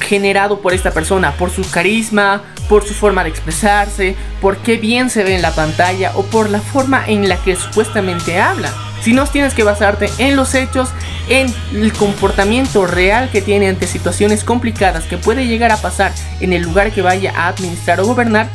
generado 0.02 0.60
por 0.60 0.74
esta 0.74 0.92
persona, 0.92 1.32
por 1.34 1.52
su 1.52 1.70
carisma, 1.70 2.42
por 2.68 2.86
su 2.86 2.94
forma 2.94 3.24
de 3.24 3.30
expresarse, 3.30 4.16
por 4.42 4.58
qué 4.58 4.78
bien 4.78 5.10
se 5.10 5.24
ve 5.24 5.36
en 5.36 5.42
la 5.42 5.56
pantalla 5.56 6.12
o 6.16 6.24
por 6.24 6.50
la 6.50 6.60
forma 6.60 7.04
en 7.08 7.30
la 7.30 7.38
que 7.38 7.56
supuestamente 7.56 8.40
habla. 8.40 8.74
Si 9.02 9.14
no 9.14 9.26
tienes 9.26 9.54
que 9.54 9.64
basarte 9.64 10.10
en 10.20 10.36
los 10.36 10.54
hechos, 10.54 10.90
en 11.28 11.54
el 11.74 11.92
comportamiento 11.94 12.86
real 12.86 13.30
que 13.32 13.42
tiene 13.42 13.68
ante 13.68 13.88
situaciones 13.88 14.44
complicadas 14.44 15.06
que 15.06 15.18
puede 15.18 15.48
llegar 15.48 15.72
a 15.72 15.78
pasar 15.78 16.14
en 16.40 16.54
el 16.54 16.62
lugar 16.62 16.92
que 16.92 17.02
vaya 17.02 17.34
a 17.36 17.48
administrar 17.48 18.00
o 18.00 18.06
gobernar. 18.06 18.48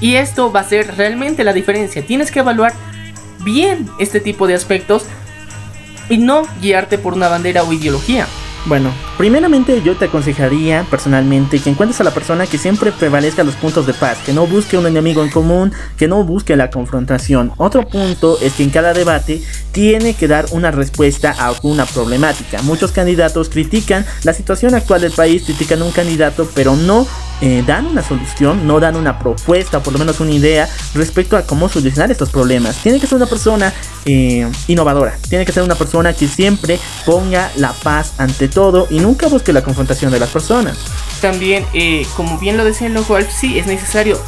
Y 0.00 0.16
esto 0.16 0.52
va 0.52 0.60
a 0.60 0.68
ser 0.68 0.96
realmente 0.96 1.42
la 1.42 1.52
diferencia. 1.52 2.04
Tienes 2.04 2.30
que 2.30 2.40
evaluar 2.40 2.74
bien 3.44 3.88
este 3.98 4.20
tipo 4.20 4.46
de 4.46 4.54
aspectos 4.54 5.04
y 6.08 6.18
no 6.18 6.46
guiarte 6.60 6.98
por 6.98 7.14
una 7.14 7.28
bandera 7.28 7.62
o 7.62 7.72
ideología. 7.72 8.26
Bueno, 8.68 8.92
primeramente 9.16 9.80
yo 9.82 9.96
te 9.96 10.04
aconsejaría 10.04 10.84
personalmente 10.90 11.58
que 11.58 11.70
encuentres 11.70 12.02
a 12.02 12.04
la 12.04 12.12
persona 12.12 12.46
que 12.46 12.58
siempre 12.58 12.92
prevalezca 12.92 13.42
los 13.42 13.54
puntos 13.54 13.86
de 13.86 13.94
paz, 13.94 14.18
que 14.26 14.34
no 14.34 14.46
busque 14.46 14.76
un 14.76 14.86
enemigo 14.86 15.24
en 15.24 15.30
común, 15.30 15.72
que 15.96 16.06
no 16.06 16.22
busque 16.22 16.54
la 16.54 16.68
confrontación. 16.68 17.50
Otro 17.56 17.88
punto 17.88 18.38
es 18.42 18.52
que 18.52 18.64
en 18.64 18.68
cada 18.68 18.92
debate 18.92 19.42
tiene 19.72 20.12
que 20.12 20.28
dar 20.28 20.44
una 20.50 20.70
respuesta 20.70 21.34
a 21.38 21.46
alguna 21.46 21.86
problemática. 21.86 22.60
Muchos 22.60 22.92
candidatos 22.92 23.48
critican 23.48 24.04
la 24.24 24.34
situación 24.34 24.74
actual 24.74 25.00
del 25.00 25.12
país, 25.12 25.44
critican 25.44 25.80
a 25.80 25.86
un 25.86 25.92
candidato, 25.92 26.46
pero 26.54 26.76
no 26.76 27.06
eh, 27.40 27.62
dan 27.66 27.86
una 27.86 28.02
solución, 28.02 28.66
no 28.66 28.80
dan 28.80 28.96
una 28.96 29.18
propuesta, 29.18 29.80
por 29.80 29.92
lo 29.92 29.98
menos 29.98 30.20
una 30.20 30.32
idea 30.32 30.68
respecto 30.94 31.36
a 31.36 31.42
cómo 31.42 31.68
solucionar 31.68 32.10
estos 32.10 32.30
problemas. 32.30 32.76
Tiene 32.76 33.00
que 33.00 33.06
ser 33.06 33.16
una 33.16 33.26
persona 33.26 33.72
eh, 34.04 34.50
innovadora, 34.66 35.16
tiene 35.28 35.44
que 35.44 35.52
ser 35.52 35.62
una 35.62 35.74
persona 35.74 36.12
que 36.12 36.26
siempre 36.28 36.78
ponga 37.06 37.50
la 37.56 37.72
paz 37.72 38.14
ante 38.18 38.48
todo 38.48 38.86
y 38.90 39.00
nunca 39.00 39.28
busque 39.28 39.52
la 39.52 39.62
confrontación 39.62 40.10
de 40.10 40.20
las 40.20 40.30
personas. 40.30 40.76
También, 41.20 41.64
eh, 41.74 42.06
como 42.16 42.38
bien 42.38 42.56
lo 42.56 42.64
decía 42.64 42.86
el 42.86 42.94
local, 42.94 43.26
sí 43.30 43.58
es 43.58 43.66
necesario 43.66 44.20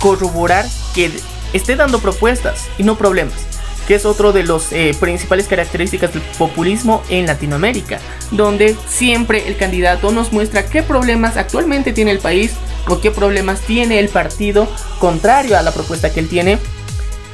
corroborar 0.00 0.66
que 0.94 1.10
esté 1.52 1.76
dando 1.76 1.98
propuestas 2.00 2.66
y 2.78 2.82
no 2.82 2.96
problemas 2.96 3.53
que 3.86 3.94
es 3.94 4.04
otro 4.04 4.32
de 4.32 4.44
las 4.44 4.72
eh, 4.72 4.94
principales 4.98 5.46
características 5.46 6.12
del 6.12 6.22
populismo 6.38 7.02
en 7.08 7.26
Latinoamérica, 7.26 7.98
donde 8.30 8.76
siempre 8.88 9.46
el 9.46 9.56
candidato 9.56 10.10
nos 10.12 10.32
muestra 10.32 10.66
qué 10.66 10.82
problemas 10.82 11.36
actualmente 11.36 11.92
tiene 11.92 12.10
el 12.10 12.18
país 12.18 12.52
o 12.88 13.00
qué 13.00 13.10
problemas 13.10 13.60
tiene 13.60 13.98
el 13.98 14.08
partido 14.08 14.68
contrario 14.98 15.58
a 15.58 15.62
la 15.62 15.72
propuesta 15.72 16.12
que 16.12 16.20
él 16.20 16.28
tiene. 16.28 16.58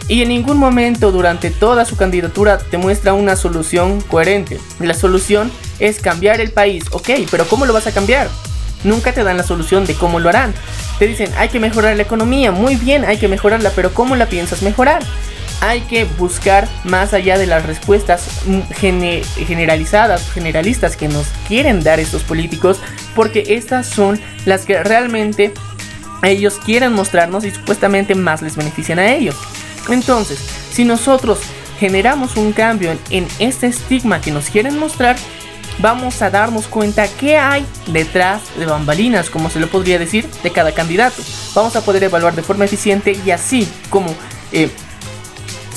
Y 0.09 0.23
en 0.23 0.29
ningún 0.29 0.59
momento 0.59 1.13
durante 1.13 1.51
toda 1.51 1.85
su 1.85 1.97
candidatura 1.97 2.59
te 2.59 2.79
muestra 2.79 3.15
una 3.15 3.37
solución 3.37 4.01
coherente. 4.01 4.59
La 4.81 4.95
solución 4.95 5.53
es 5.79 6.01
cambiar 6.01 6.41
el 6.41 6.51
país, 6.51 6.85
ok, 6.91 7.11
pero 7.31 7.47
¿cómo 7.47 7.65
lo 7.65 7.73
vas 7.73 7.87
a 7.87 7.93
cambiar? 7.93 8.29
Nunca 8.83 9.13
te 9.13 9.23
dan 9.23 9.37
la 9.37 9.45
solución 9.45 9.87
de 9.87 9.95
cómo 9.95 10.19
lo 10.19 10.29
harán. 10.29 10.53
Te 10.99 11.07
dicen, 11.07 11.31
hay 11.37 11.49
que 11.49 11.61
mejorar 11.61 11.97
la 11.97 12.03
economía, 12.03 12.51
muy 12.51 12.75
bien, 12.75 13.05
hay 13.05 13.19
que 13.19 13.29
mejorarla, 13.29 13.71
pero 13.77 13.95
¿cómo 13.95 14.17
la 14.17 14.27
piensas 14.27 14.63
mejorar? 14.63 15.03
Hay 15.61 15.83
que 15.83 16.05
buscar 16.05 16.69
más 16.85 17.13
allá 17.13 17.39
de 17.39 17.47
las 17.47 17.67
respuestas 17.67 18.43
generalizadas, 18.77 20.31
generalistas 20.31 20.97
que 20.97 21.09
nos 21.09 21.27
quieren 21.47 21.83
dar 21.83 22.01
estos 22.01 22.23
políticos, 22.23 22.81
porque 23.15 23.45
estas 23.49 23.87
son 23.87 24.19
las 24.47 24.65
que 24.65 24.83
realmente 24.83 25.53
ellos 26.23 26.59
quieren 26.65 26.93
mostrarnos 26.93 27.45
y 27.45 27.51
supuestamente 27.51 28.15
más 28.15 28.43
les 28.43 28.57
benefician 28.57 28.99
a 28.99 29.13
ellos. 29.13 29.37
Entonces, 29.89 30.39
si 30.71 30.85
nosotros 30.85 31.41
generamos 31.79 32.37
un 32.37 32.53
cambio 32.53 32.97
en, 33.11 33.27
este 33.39 33.67
estigma 33.67 34.21
que 34.21 34.31
nos 34.31 34.51
quieren 34.51 34.79
mostrar, 34.79 35.17
vamos 35.79 36.21
a 36.23 36.31
darnos 36.31 36.67
cuenta 36.69 37.09
qué 37.09 37.37
hay 37.37 37.67
detrás 37.87 38.43
de 38.59 38.67
bambalinas, 38.67 39.31
como 39.31 39.51
se 39.51 39.61
lo 39.61 39.69
podría 39.69 39.99
decir, 39.99 40.27
de 40.43 40.53
cada 40.53 40.73
candidato. 40.73 41.23
Vamos 41.55 41.77
a 41.77 41.81
poder 41.83 42.05
evaluar 42.05 42.35
de 42.35 42.43
forma 42.43 42.67
eficiente 42.67 43.19
y 43.25 43.31
así 43.31 43.67
como 43.89 44.15
eh, 44.53 44.71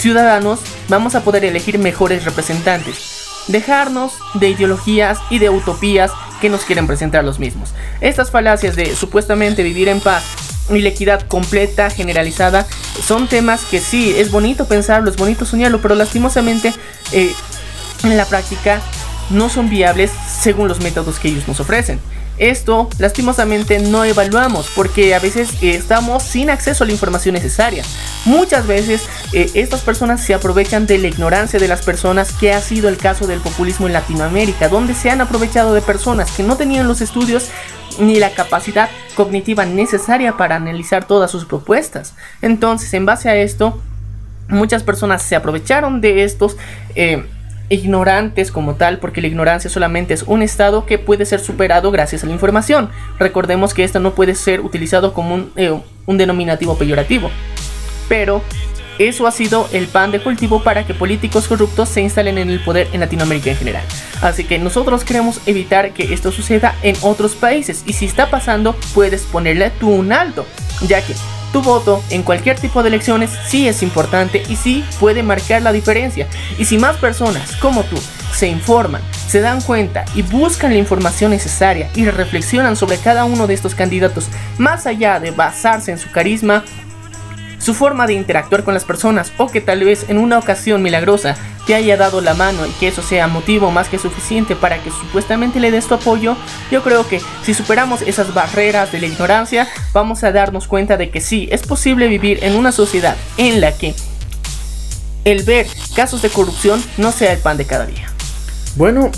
ciudadanos 0.04 0.60
vamos 0.90 1.16
a 1.16 1.24
poder 1.24 1.46
elegir 1.46 1.80
mejores 1.80 2.26
representantes. 2.26 3.46
Dejarnos 3.48 4.12
de 4.34 4.50
ideologías 4.50 5.18
y 5.30 5.40
de 5.40 5.50
utopías 5.50 6.12
que 6.42 6.50
nos 6.50 6.66
quieren 6.66 6.88
presentar 6.88 7.24
los 7.24 7.40
mismos. 7.40 7.74
Estas 8.02 8.30
falacias 8.30 8.76
de 8.76 8.98
supuestamente 8.98 9.64
vivir 9.64 9.88
en 9.88 10.02
paz 10.02 10.26
y 10.70 10.80
la 10.80 10.90
equidad 10.90 11.26
completa, 11.28 11.90
generalizada, 11.90 12.68
son 13.02 13.30
temas 13.30 13.64
que 13.64 13.80
sí, 13.80 14.14
es 14.18 14.30
bonito 14.30 14.68
pensarlo, 14.68 15.10
es 15.10 15.16
bonito 15.16 15.46
soñarlo, 15.46 15.82
pero 15.82 15.96
lastimosamente 15.96 16.74
eh, 17.14 17.34
en 18.04 18.18
la 18.18 18.26
práctica 18.26 18.82
no 19.30 19.48
son 19.48 19.70
viables 19.70 20.12
según 20.28 20.68
los 20.68 20.82
métodos 20.82 21.18
que 21.18 21.30
ellos 21.30 21.48
nos 21.48 21.62
ofrecen. 21.62 22.02
Esto 22.38 22.90
lastimosamente 22.98 23.80
no 23.80 24.04
evaluamos 24.04 24.70
porque 24.76 25.14
a 25.14 25.20
veces 25.20 25.52
eh, 25.62 25.76
estamos 25.76 26.24
sin 26.24 26.50
acceso 26.50 26.84
a 26.84 26.88
la 26.88 26.94
información 26.94 27.34
necesaria. 27.34 27.84
Muchas 28.26 28.66
veces 28.66 29.08
eh, 29.34 29.52
estas 29.54 29.82
personas 29.82 30.22
se 30.22 30.34
aprovechan 30.34 30.88
de 30.88 30.98
la 30.98 31.08
ignorancia 31.08 31.60
de 31.60 31.68
las 31.68 31.84
personas, 31.84 32.32
que 32.32 32.54
ha 32.54 32.62
sido 32.62 32.90
el 32.90 32.98
caso 32.98 33.28
del 33.28 33.40
populismo 33.40 33.88
en 33.88 33.94
Latinoamérica, 33.94 34.70
donde 34.70 34.96
se 34.96 35.10
han 35.10 35.22
aprovechado 35.22 35.74
de 35.74 35.82
personas 35.82 36.32
que 36.32 36.44
no 36.44 36.58
tenían 36.58 36.88
los 36.88 37.02
estudios 37.02 37.50
ni 38.00 38.16
la 38.16 38.32
capacidad 38.32 38.90
cognitiva 39.16 39.66
necesaria 39.66 40.36
para 40.36 40.56
analizar 40.56 41.06
todas 41.06 41.30
sus 41.30 41.46
propuestas. 41.46 42.16
Entonces, 42.42 42.92
en 42.94 43.06
base 43.06 43.30
a 43.30 43.36
esto, 43.36 43.80
muchas 44.48 44.84
personas 44.84 45.22
se 45.22 45.36
aprovecharon 45.36 46.02
de 46.02 46.24
estos... 46.24 46.58
Eh, 46.96 47.26
ignorantes 47.70 48.52
como 48.52 48.76
tal, 48.76 49.00
porque 49.00 49.22
la 49.22 49.28
ignorancia 49.28 49.70
solamente 49.70 50.14
es 50.14 50.24
un 50.24 50.42
estado 50.42 50.86
que 50.86 50.98
puede 50.98 51.26
ser 51.26 51.40
superado 51.40 51.92
gracias 51.92 52.24
a 52.24 52.28
la 52.28 52.34
información. 52.34 52.90
Recordemos 53.20 53.74
que 53.74 53.84
esto 53.84 54.00
no 54.00 54.14
puede 54.14 54.36
ser 54.36 54.62
utilizado 54.62 55.14
como 55.14 55.36
un, 55.36 55.52
eh, 55.56 55.78
un 56.06 56.18
denominativo 56.18 56.78
peyorativo. 56.78 57.30
Pero 58.10 58.42
eso 59.00 59.26
ha 59.26 59.32
sido 59.32 59.68
el 59.72 59.88
pan 59.88 60.12
de 60.12 60.22
cultivo 60.22 60.64
para 60.64 60.86
que 60.86 60.94
políticos 60.94 61.48
corruptos 61.48 61.90
se 61.90 62.02
instalen 62.02 62.38
en 62.38 62.50
el 62.50 62.60
poder 62.60 62.88
en 62.94 63.00
Latinoamérica 63.00 63.50
en 63.50 63.58
general. 63.58 63.84
Así 64.22 64.44
que 64.44 64.60
nosotros 64.60 65.04
queremos 65.04 65.42
evitar 65.48 65.94
que 65.94 66.14
esto 66.14 66.32
suceda 66.32 66.76
en 66.84 66.96
otros 67.02 67.34
países 67.34 67.84
y 67.88 67.94
si 67.94 68.06
está 68.06 68.30
pasando 68.30 68.76
puedes 68.94 69.24
ponerle 69.24 69.72
tú 69.80 69.90
un 69.90 70.14
alto, 70.14 70.46
ya 70.88 71.02
que 71.02 71.14
tu 71.54 71.62
voto 71.62 72.04
en 72.10 72.24
cualquier 72.24 72.60
tipo 72.60 72.82
de 72.82 72.90
elecciones 72.90 73.30
sí 73.48 73.68
es 73.68 73.84
importante 73.84 74.44
y 74.50 74.58
sí 74.58 74.84
puede 75.00 75.24
marcar 75.24 75.62
la 75.62 75.72
diferencia. 75.72 76.28
Y 76.58 76.66
si 76.66 76.78
más 76.78 76.98
personas 76.98 77.56
como 77.58 77.84
tú 77.84 77.96
se 78.34 78.48
informan, 78.48 79.02
se 79.28 79.40
dan 79.40 79.62
cuenta 79.62 80.04
y 80.16 80.24
buscan 80.24 80.74
la 80.74 80.80
información 80.80 81.32
necesaria 81.32 81.90
y 81.96 82.06
reflexionan 82.06 82.76
sobre 82.76 82.98
cada 82.98 83.24
uno 83.24 83.48
de 83.48 83.54
estos 83.54 83.76
candidatos, 83.76 84.28
más 84.58 84.88
allá 84.88 85.20
de 85.20 85.32
basarse 85.32 85.92
en 85.92 86.00
su 86.00 86.12
carisma 86.12 86.66
su 87.60 87.74
forma 87.74 88.08
de 88.08 88.14
interactuar 88.14 88.66
con 88.66 88.74
las 88.74 88.84
personas 88.84 89.32
o 89.38 89.48
que 89.48 89.62
tal 89.62 89.86
vez 89.86 90.10
en 90.10 90.18
una 90.18 90.38
ocasión 90.38 90.82
milagrosa 90.82 91.38
te 91.66 91.76
haya 91.76 91.98
dado 91.98 92.22
la 92.22 92.34
mano 92.34 92.66
y 92.66 92.70
que 92.72 92.88
eso 92.88 93.02
sea 93.02 93.28
motivo 93.28 93.72
más 93.72 93.88
que 93.90 93.98
suficiente 93.98 94.56
para 94.56 94.82
que 94.82 94.92
supuestamente 94.92 95.60
le 95.60 95.72
des 95.72 95.88
tu 95.88 95.94
apoyo, 95.94 96.36
yo 96.72 96.84
creo 96.84 97.08
que 97.08 97.22
si 97.44 97.54
superamos 97.54 98.02
esas 98.02 98.34
barreras 98.34 98.92
de 98.92 99.00
la 99.00 99.08
ignorancia, 99.08 99.68
vamos 99.94 100.24
a 100.24 100.32
darnos 100.32 100.68
cuenta 100.68 100.98
de 100.98 101.10
que 101.10 101.22
sí, 101.22 101.48
es 101.52 101.64
posible 101.64 102.08
vivir 102.08 102.44
en 102.44 102.56
una 102.56 102.72
sociedad 102.72 103.16
en 103.38 103.62
la 103.62 103.72
que 103.78 103.96
el 105.26 105.44
ver 105.44 105.68
casos 105.96 106.22
de 106.22 106.30
corrupción 106.30 106.84
no 106.98 107.12
sea 107.12 107.32
el 107.32 107.40
pan 107.40 107.58
de 107.58 107.66
cada 107.66 107.86
día. 107.86 108.12
Bueno, 108.76 109.12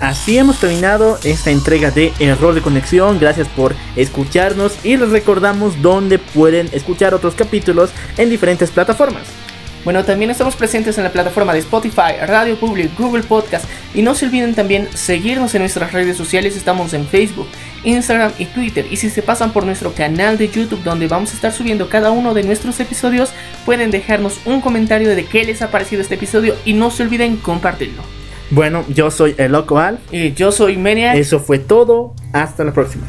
Así 0.00 0.36
hemos 0.36 0.58
terminado 0.58 1.18
esta 1.22 1.50
entrega 1.50 1.90
de 1.90 2.12
Error 2.18 2.52
de 2.54 2.60
Conexión. 2.60 3.18
Gracias 3.20 3.48
por 3.48 3.74
escucharnos 3.94 4.72
y 4.84 4.96
les 4.96 5.10
recordamos 5.10 5.80
dónde 5.80 6.18
pueden 6.18 6.68
escuchar 6.72 7.14
otros 7.14 7.34
capítulos 7.34 7.90
en 8.16 8.28
diferentes 8.28 8.70
plataformas. 8.70 9.22
Bueno, 9.84 10.02
también 10.04 10.30
estamos 10.30 10.56
presentes 10.56 10.96
en 10.96 11.04
la 11.04 11.12
plataforma 11.12 11.52
de 11.52 11.58
Spotify, 11.58 12.16
Radio 12.26 12.56
Public, 12.56 12.96
Google 12.98 13.22
Podcast 13.22 13.66
y 13.94 14.00
no 14.00 14.14
se 14.14 14.26
olviden 14.26 14.54
también 14.54 14.88
seguirnos 14.94 15.54
en 15.54 15.60
nuestras 15.60 15.92
redes 15.92 16.16
sociales, 16.16 16.56
estamos 16.56 16.94
en 16.94 17.06
Facebook, 17.06 17.48
Instagram 17.84 18.32
y 18.38 18.46
Twitter 18.46 18.86
y 18.90 18.96
si 18.96 19.10
se 19.10 19.20
pasan 19.20 19.52
por 19.52 19.66
nuestro 19.66 19.92
canal 19.92 20.38
de 20.38 20.48
YouTube 20.48 20.82
donde 20.82 21.06
vamos 21.06 21.32
a 21.32 21.34
estar 21.34 21.52
subiendo 21.52 21.90
cada 21.90 22.10
uno 22.12 22.32
de 22.32 22.44
nuestros 22.44 22.80
episodios, 22.80 23.30
pueden 23.66 23.90
dejarnos 23.90 24.40
un 24.46 24.62
comentario 24.62 25.14
de 25.14 25.26
qué 25.26 25.44
les 25.44 25.60
ha 25.60 25.70
parecido 25.70 26.00
este 26.00 26.14
episodio 26.14 26.56
y 26.64 26.72
no 26.72 26.90
se 26.90 27.02
olviden 27.02 27.36
compartirlo. 27.36 28.02
Bueno, 28.50 28.84
yo 28.88 29.10
soy 29.10 29.34
el 29.38 29.52
Loco 29.52 29.78
Al. 29.78 29.98
Y 30.12 30.32
yo 30.34 30.52
soy 30.52 30.76
Menia. 30.76 31.14
Eso 31.14 31.40
fue 31.40 31.58
todo. 31.58 32.14
Hasta 32.32 32.62
la 32.62 32.72
próxima. 32.72 33.06